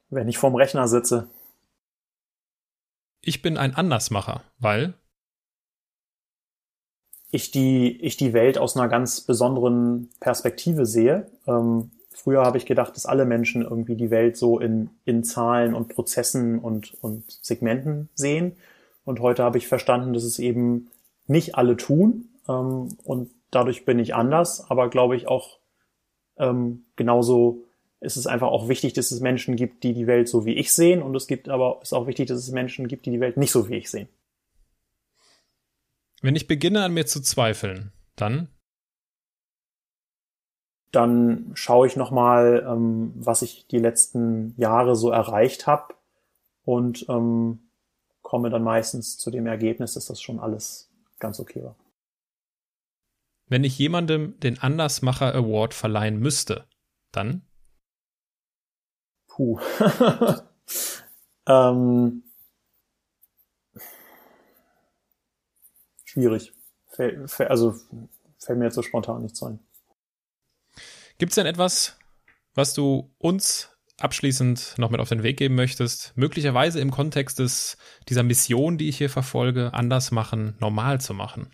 Wenn 0.10 0.30
ich 0.30 0.38
vorm 0.38 0.56
Rechner 0.56 0.88
sitze. 0.88 1.30
Ich 3.20 3.42
bin 3.42 3.58
ein 3.58 3.76
Andersmacher, 3.76 4.44
weil 4.60 4.94
ich 7.32 7.52
die, 7.52 8.00
ich 8.02 8.18
die 8.18 8.34
Welt 8.34 8.58
aus 8.58 8.76
einer 8.76 8.88
ganz 8.88 9.22
besonderen 9.22 10.10
Perspektive 10.20 10.86
sehe. 10.86 11.28
Ähm, 11.48 11.92
früher 12.12 12.44
habe 12.44 12.58
ich 12.58 12.66
gedacht, 12.66 12.96
dass 12.96 13.06
alle 13.06 13.26
Menschen 13.26 13.62
irgendwie 13.62 13.96
die 13.96 14.10
Welt 14.10 14.38
so 14.38 14.60
in, 14.60 14.90
in 15.06 15.24
Zahlen 15.24 15.74
und 15.74 15.90
Prozessen 15.90 16.60
und, 16.60 16.96
und 17.02 17.24
Segmenten 17.28 18.10
sehen. 18.16 18.54
Und 19.06 19.20
heute 19.20 19.44
habe 19.44 19.58
ich 19.58 19.68
verstanden, 19.68 20.14
dass 20.14 20.24
es 20.24 20.40
eben 20.40 20.90
nicht 21.28 21.56
alle 21.56 21.78
tun. 21.78 22.30
Ähm, 22.48 22.98
und 23.04 23.30
dadurch 23.52 23.86
bin 23.86 24.00
ich 24.00 24.16
anders, 24.16 24.70
aber 24.70 24.90
glaube 24.90 25.16
ich 25.16 25.28
auch 25.28 25.60
ähm, 26.38 26.86
genauso 26.96 27.64
ist 28.02 28.16
es 28.16 28.28
einfach 28.28 28.48
auch 28.48 28.70
wichtig, 28.70 28.94
dass 28.94 29.12
es 29.12 29.20
Menschen 29.20 29.56
gibt, 29.56 29.84
die 29.84 29.94
die 29.94 30.08
Welt 30.08 30.30
so 30.30 30.46
wie 30.46 30.54
ich 30.54 30.72
sehen. 30.72 31.02
Und 31.02 31.16
es 31.16 31.28
gibt 31.28 31.50
aber, 31.50 31.80
ist 31.82 31.94
auch 31.94 32.08
wichtig, 32.08 32.28
dass 32.28 32.40
es 32.40 32.52
Menschen 32.52 32.88
gibt, 32.88 33.06
die 33.06 33.12
die 33.12 33.20
Welt 33.20 33.38
nicht 33.38 33.52
so 33.52 33.68
wie 33.70 33.76
ich 33.76 33.92
sehen. 33.92 34.08
Wenn 36.22 36.36
ich 36.36 36.48
beginne 36.48 36.84
an 36.84 36.94
mir 36.94 37.06
zu 37.06 37.22
zweifeln, 37.22 37.92
dann? 38.16 38.50
Dann 40.92 41.52
schaue 41.54 41.88
ich 41.88 41.96
nochmal, 41.96 42.66
ähm, 42.68 43.14
was 43.16 43.42
ich 43.42 43.68
die 43.68 43.78
letzten 43.78 44.54
Jahre 44.58 44.96
so 44.96 45.12
erreicht 45.12 45.68
habe 45.68 45.94
und 46.64 47.06
ähm, 47.10 47.70
komme 48.22 48.50
dann 48.50 48.64
meistens 48.64 49.18
zu 49.18 49.32
dem 49.32 49.46
Ergebnis, 49.46 49.94
dass 49.94 50.08
das 50.08 50.22
schon 50.22 50.40
alles 50.40 50.92
ganz 51.20 51.40
okay 51.40 51.64
war. 51.64 51.76
Wenn 53.48 53.64
ich 53.64 53.78
jemandem 53.78 54.40
den 54.40 54.60
Andersmacher 54.60 55.34
Award 55.34 55.74
verleihen 55.74 56.20
müsste, 56.20 56.68
dann? 57.12 57.42
Puh. 59.28 59.60
ähm, 61.48 62.24
schwierig. 66.20 66.54
also 67.40 67.76
fällt 68.38 68.60
mir 68.60 68.66
jetzt 68.66 68.76
so 68.76 68.82
spontan 68.82 69.22
nichts 69.22 69.42
ein. 69.44 69.60
Gibt 71.18 71.32
es 71.32 71.36
denn 71.36 71.46
etwas, 71.46 71.98
was 72.56 72.74
du 72.74 73.14
uns 73.18 73.76
abschließend 74.00 74.76
noch 74.78 74.90
mit 74.90 75.02
auf 75.02 75.10
den 75.10 75.24
Weg 75.24 75.38
geben 75.38 75.56
möchtest, 75.56 76.14
möglicherweise 76.16 76.80
im 76.80 76.92
Kontext 76.92 77.40
des, 77.40 77.78
dieser 78.08 78.24
Mission, 78.24 78.78
die 78.78 78.88
ich 78.88 78.98
hier 78.98 79.10
verfolge, 79.10 79.74
anders 79.74 80.12
machen, 80.12 80.56
normal 80.60 81.02
zu 81.02 81.14
machen? 81.14 81.52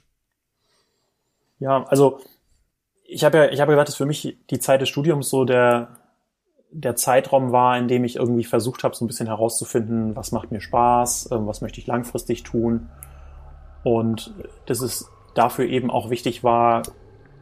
Ja, 1.57 1.83
also 1.85 2.19
ich 3.03 3.23
habe 3.23 3.37
ja, 3.37 3.49
ich 3.49 3.61
habe 3.61 3.71
gesagt, 3.71 3.89
dass 3.89 3.95
für 3.95 4.05
mich 4.05 4.37
die 4.49 4.59
Zeit 4.59 4.81
des 4.81 4.89
Studiums 4.89 5.29
so 5.29 5.45
der, 5.45 5.97
der 6.71 6.95
Zeitraum 6.95 7.51
war, 7.51 7.77
in 7.77 7.87
dem 7.87 8.03
ich 8.03 8.17
irgendwie 8.17 8.43
versucht 8.43 8.83
habe, 8.83 8.95
so 8.95 9.05
ein 9.05 9.07
bisschen 9.07 9.27
herauszufinden, 9.27 10.15
was 10.15 10.31
macht 10.31 10.51
mir 10.51 10.61
Spaß, 10.61 11.31
ähm, 11.31 11.47
was 11.47 11.61
möchte 11.61 11.79
ich 11.79 11.87
langfristig 11.87 12.43
tun. 12.43 12.89
Und 13.85 14.33
dass 14.65 14.81
es 14.81 15.11
dafür 15.35 15.65
eben 15.65 15.91
auch 15.91 16.09
wichtig 16.09 16.43
war, 16.43 16.81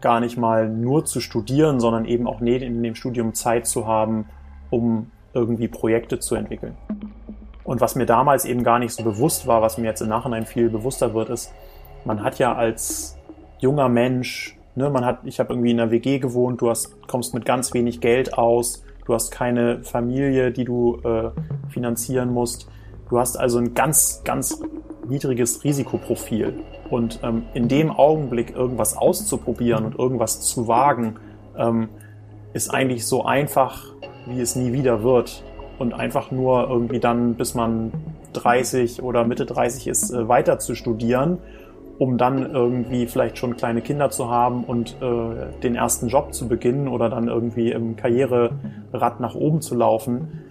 gar 0.01 0.19
nicht 0.19 0.37
mal 0.37 0.67
nur 0.67 1.05
zu 1.05 1.21
studieren, 1.21 1.79
sondern 1.79 2.03
eben 2.03 2.27
auch 2.27 2.41
in 2.41 2.83
dem 2.83 2.95
Studium 2.95 3.33
Zeit 3.33 3.65
zu 3.65 3.87
haben, 3.87 4.25
um 4.69 5.09
irgendwie 5.33 5.69
Projekte 5.69 6.19
zu 6.19 6.35
entwickeln. 6.35 6.75
Und 7.63 7.79
was 7.79 7.95
mir 7.95 8.05
damals 8.05 8.43
eben 8.43 8.63
gar 8.63 8.77
nicht 8.77 8.93
so 8.93 9.03
bewusst 9.03 9.47
war, 9.47 9.61
was 9.61 9.77
mir 9.77 9.85
jetzt 9.85 10.01
im 10.01 10.09
Nachhinein 10.09 10.45
viel 10.45 10.69
bewusster 10.69 11.13
wird, 11.13 11.29
ist, 11.29 11.53
man 12.03 12.21
hat 12.21 12.37
ja 12.39 12.53
als 12.53 13.17
junger 13.59 13.87
Mensch, 13.87 14.57
ne, 14.75 14.89
man 14.89 15.05
hat, 15.05 15.19
ich 15.23 15.39
habe 15.39 15.53
irgendwie 15.53 15.71
in 15.71 15.79
einer 15.79 15.91
WG 15.91 16.19
gewohnt, 16.19 16.59
du 16.59 16.69
hast, 16.69 17.07
kommst 17.07 17.33
mit 17.33 17.45
ganz 17.45 17.73
wenig 17.73 18.01
Geld 18.01 18.37
aus, 18.37 18.83
du 19.05 19.13
hast 19.13 19.31
keine 19.31 19.81
Familie, 19.83 20.51
die 20.51 20.65
du 20.65 20.99
äh, 21.05 21.31
finanzieren 21.69 22.33
musst. 22.33 22.67
Du 23.13 23.19
hast 23.19 23.35
also 23.35 23.59
ein 23.59 23.75
ganz, 23.75 24.23
ganz 24.23 24.59
niedriges 25.07 25.63
Risikoprofil. 25.63 26.55
Und 26.89 27.19
ähm, 27.21 27.43
in 27.53 27.67
dem 27.67 27.91
Augenblick 27.91 28.55
irgendwas 28.55 28.97
auszuprobieren 28.97 29.85
und 29.85 29.99
irgendwas 29.99 30.41
zu 30.41 30.67
wagen, 30.67 31.17
ähm, 31.55 31.89
ist 32.53 32.73
eigentlich 32.73 33.05
so 33.05 33.23
einfach, 33.23 33.93
wie 34.25 34.41
es 34.41 34.55
nie 34.55 34.73
wieder 34.73 35.03
wird. 35.03 35.43
Und 35.77 35.93
einfach 35.93 36.31
nur 36.31 36.67
irgendwie 36.67 36.99
dann, 36.99 37.35
bis 37.35 37.53
man 37.53 37.91
30 38.33 39.03
oder 39.03 39.25
Mitte 39.25 39.45
30 39.45 39.85
ist, 39.85 40.09
äh, 40.09 40.27
weiter 40.27 40.57
zu 40.57 40.73
studieren, 40.73 41.37
um 41.99 42.17
dann 42.17 42.51
irgendwie 42.51 43.05
vielleicht 43.05 43.37
schon 43.37 43.55
kleine 43.55 43.81
Kinder 43.81 44.09
zu 44.09 44.31
haben 44.31 44.63
und 44.63 44.97
äh, 45.03 45.59
den 45.61 45.75
ersten 45.75 46.07
Job 46.07 46.33
zu 46.33 46.47
beginnen 46.47 46.87
oder 46.87 47.09
dann 47.09 47.27
irgendwie 47.27 47.73
im 47.73 47.95
Karriererad 47.95 49.19
nach 49.19 49.35
oben 49.35 49.61
zu 49.61 49.75
laufen, 49.75 50.41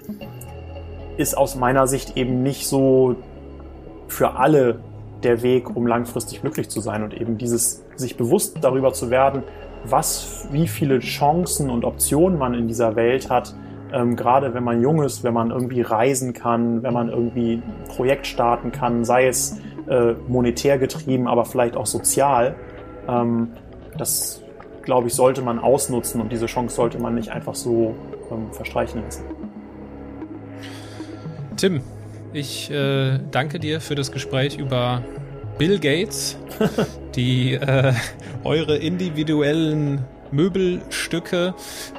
ist 1.16 1.36
aus 1.36 1.56
meiner 1.56 1.86
Sicht 1.86 2.16
eben 2.16 2.42
nicht 2.42 2.66
so 2.66 3.16
für 4.08 4.36
alle 4.36 4.80
der 5.22 5.42
Weg, 5.42 5.74
um 5.74 5.86
langfristig 5.86 6.40
glücklich 6.40 6.68
zu 6.68 6.80
sein 6.80 7.02
und 7.02 7.14
eben 7.14 7.38
dieses 7.38 7.84
sich 7.96 8.16
bewusst 8.16 8.58
darüber 8.60 8.92
zu 8.92 9.10
werden, 9.10 9.42
was, 9.84 10.48
wie 10.50 10.68
viele 10.68 11.00
Chancen 11.00 11.70
und 11.70 11.84
Optionen 11.84 12.38
man 12.38 12.54
in 12.54 12.68
dieser 12.68 12.96
Welt 12.96 13.30
hat, 13.30 13.54
ähm, 13.92 14.16
gerade 14.16 14.54
wenn 14.54 14.64
man 14.64 14.80
jung 14.80 15.02
ist, 15.02 15.22
wenn 15.24 15.34
man 15.34 15.50
irgendwie 15.50 15.82
reisen 15.82 16.32
kann, 16.32 16.82
wenn 16.82 16.94
man 16.94 17.08
irgendwie 17.08 17.54
ein 17.54 17.88
Projekt 17.88 18.26
starten 18.26 18.72
kann, 18.72 19.04
sei 19.04 19.26
es 19.26 19.60
äh, 19.88 20.14
monetär 20.28 20.78
getrieben, 20.78 21.26
aber 21.26 21.44
vielleicht 21.44 21.76
auch 21.76 21.86
sozial. 21.86 22.54
Ähm, 23.08 23.48
das, 23.98 24.42
glaube 24.82 25.08
ich, 25.08 25.14
sollte 25.14 25.42
man 25.42 25.58
ausnutzen 25.58 26.20
und 26.20 26.32
diese 26.32 26.46
Chance 26.46 26.74
sollte 26.74 26.98
man 26.98 27.14
nicht 27.14 27.30
einfach 27.30 27.54
so 27.54 27.94
ähm, 28.30 28.52
verstreichen 28.52 29.02
lassen. 29.02 29.24
Tim, 31.56 31.80
ich 32.32 32.70
äh, 32.70 33.18
danke 33.30 33.58
dir 33.58 33.80
für 33.80 33.94
das 33.94 34.10
Gespräch 34.10 34.58
über 34.58 35.02
Bill 35.58 35.78
Gates, 35.78 36.38
die 37.14 37.54
äh, 37.54 37.92
eure 38.42 38.76
individuellen 38.76 40.04
Möbelstücke, 40.30 41.54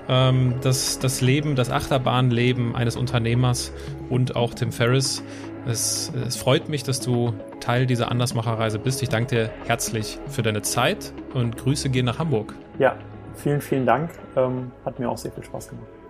ähm, 0.09 0.55
das, 0.61 0.99
das 0.99 1.21
Leben, 1.21 1.55
das 1.55 1.69
Achterbahnleben 1.69 2.75
eines 2.75 2.95
Unternehmers 2.95 3.71
und 4.09 4.35
auch 4.35 4.53
Tim 4.53 4.71
Ferriss. 4.71 5.23
Es, 5.65 6.11
es 6.27 6.35
freut 6.35 6.67
mich, 6.67 6.83
dass 6.83 6.99
du 6.99 7.33
Teil 7.59 7.85
dieser 7.85 8.11
Andersmacherreise 8.11 8.79
bist. 8.79 9.01
Ich 9.01 9.09
danke 9.09 9.35
dir 9.35 9.49
herzlich 9.65 10.19
für 10.27 10.41
deine 10.41 10.61
Zeit 10.61 11.13
und 11.33 11.57
Grüße 11.57 11.89
gehen 11.89 12.05
nach 12.05 12.19
Hamburg. 12.19 12.53
Ja, 12.79 12.97
vielen, 13.35 13.61
vielen 13.61 13.85
Dank. 13.85 14.09
Ähm, 14.35 14.71
hat 14.83 14.99
mir 14.99 15.09
auch 15.09 15.17
sehr 15.17 15.31
viel 15.31 15.43
Spaß 15.43 15.69
gemacht. 15.69 16.02